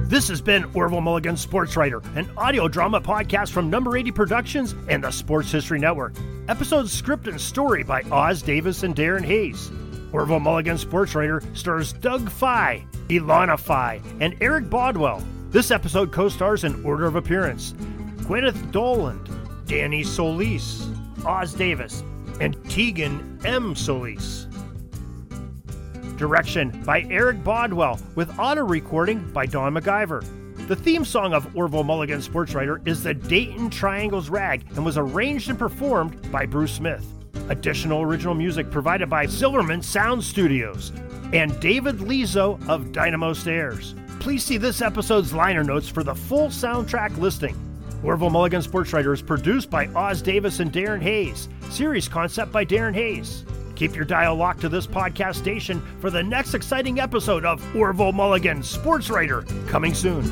This 0.07 0.27
has 0.27 0.41
been 0.41 0.65
Orville 0.75 1.01
Mulligan 1.01 1.37
Sports 1.37 1.75
Writer, 1.75 2.03
an 2.15 2.29
audio 2.37 2.67
drama 2.67 3.01
podcast 3.01 3.49
from 3.49 3.71
Number 3.71 3.97
80 3.97 4.11
Productions 4.11 4.75
and 4.87 5.03
the 5.03 5.09
Sports 5.09 5.51
History 5.51 5.79
Network. 5.79 6.13
Episode 6.47 6.87
script 6.87 7.27
and 7.27 7.41
story 7.41 7.81
by 7.81 8.03
Os 8.11 8.43
Davis 8.43 8.83
and 8.83 8.95
Darren 8.95 9.25
Hayes. 9.25 9.71
Orville 10.11 10.39
Mulligan 10.39 10.77
Sports 10.77 11.15
Writer 11.15 11.41
stars 11.55 11.93
Doug 11.93 12.29
Fye, 12.29 12.85
Ilona 13.07 13.59
Fye, 13.59 14.01
and 14.19 14.35
Eric 14.39 14.69
Bodwell. 14.69 15.23
This 15.49 15.71
episode 15.71 16.11
co 16.11 16.29
stars 16.29 16.63
in 16.63 16.85
order 16.85 17.07
of 17.07 17.15
appearance 17.15 17.73
Gwyneth 18.27 18.71
Doland, 18.73 19.25
Danny 19.67 20.01
Solis, 20.01 20.87
Os 21.25 21.53
Davis, 21.53 22.01
and 22.39 22.55
Teagan 22.69 23.43
M. 23.45 23.75
Solis. 23.75 24.47
Direction 26.15 26.81
by 26.85 27.01
Eric 27.09 27.43
Bodwell, 27.43 27.99
with 28.15 28.39
auto 28.39 28.63
recording 28.63 29.29
by 29.33 29.45
Don 29.45 29.73
McIver. 29.73 30.25
The 30.67 30.75
theme 30.75 31.03
song 31.03 31.33
of 31.33 31.53
Orville 31.55 31.83
Mulligan 31.83 32.21
Sports 32.21 32.53
Writer 32.53 32.81
is 32.85 33.03
the 33.03 33.13
Dayton 33.13 33.69
Triangles 33.69 34.29
Rag 34.29 34.65
and 34.75 34.85
was 34.85 34.97
arranged 34.97 35.49
and 35.49 35.59
performed 35.59 36.31
by 36.31 36.45
Bruce 36.45 36.71
Smith. 36.71 37.05
Additional 37.49 38.01
original 38.01 38.35
music 38.35 38.71
provided 38.71 39.09
by 39.09 39.25
Silverman 39.25 39.81
Sound 39.81 40.23
Studios 40.23 40.93
and 41.33 41.59
David 41.59 41.97
Lizo 41.97 42.65
of 42.69 42.93
Dynamo 42.93 43.33
Stairs. 43.33 43.95
Please 44.21 44.45
see 44.45 44.57
this 44.57 44.81
episode's 44.81 45.33
liner 45.33 45.63
notes 45.63 45.89
for 45.89 46.03
the 46.03 46.15
full 46.15 46.47
soundtrack 46.47 47.17
listing. 47.17 47.66
Orville 48.07 48.29
Mulligan 48.29 48.61
Sports 48.61 48.93
Writer 48.93 49.11
is 49.11 49.21
produced 49.21 49.69
by 49.69 49.87
Os 49.87 50.21
Davis 50.21 50.61
and 50.61 50.71
Darren 50.71 51.01
Hayes. 51.01 51.49
Series 51.69 52.07
concept 52.07 52.53
by 52.53 52.63
Darren 52.63 52.93
Hayes. 52.93 53.43
Keep 53.75 53.97
your 53.97 54.05
dial 54.05 54.33
locked 54.33 54.61
to 54.61 54.69
this 54.69 54.87
podcast 54.87 55.35
station 55.35 55.81
for 55.99 56.09
the 56.09 56.23
next 56.23 56.53
exciting 56.53 57.01
episode 57.01 57.43
of 57.43 57.61
Orville 57.75 58.13
Mulligan 58.13 58.63
Sports 58.63 59.09
Writer, 59.09 59.41
coming 59.67 59.93
soon. 59.93 60.23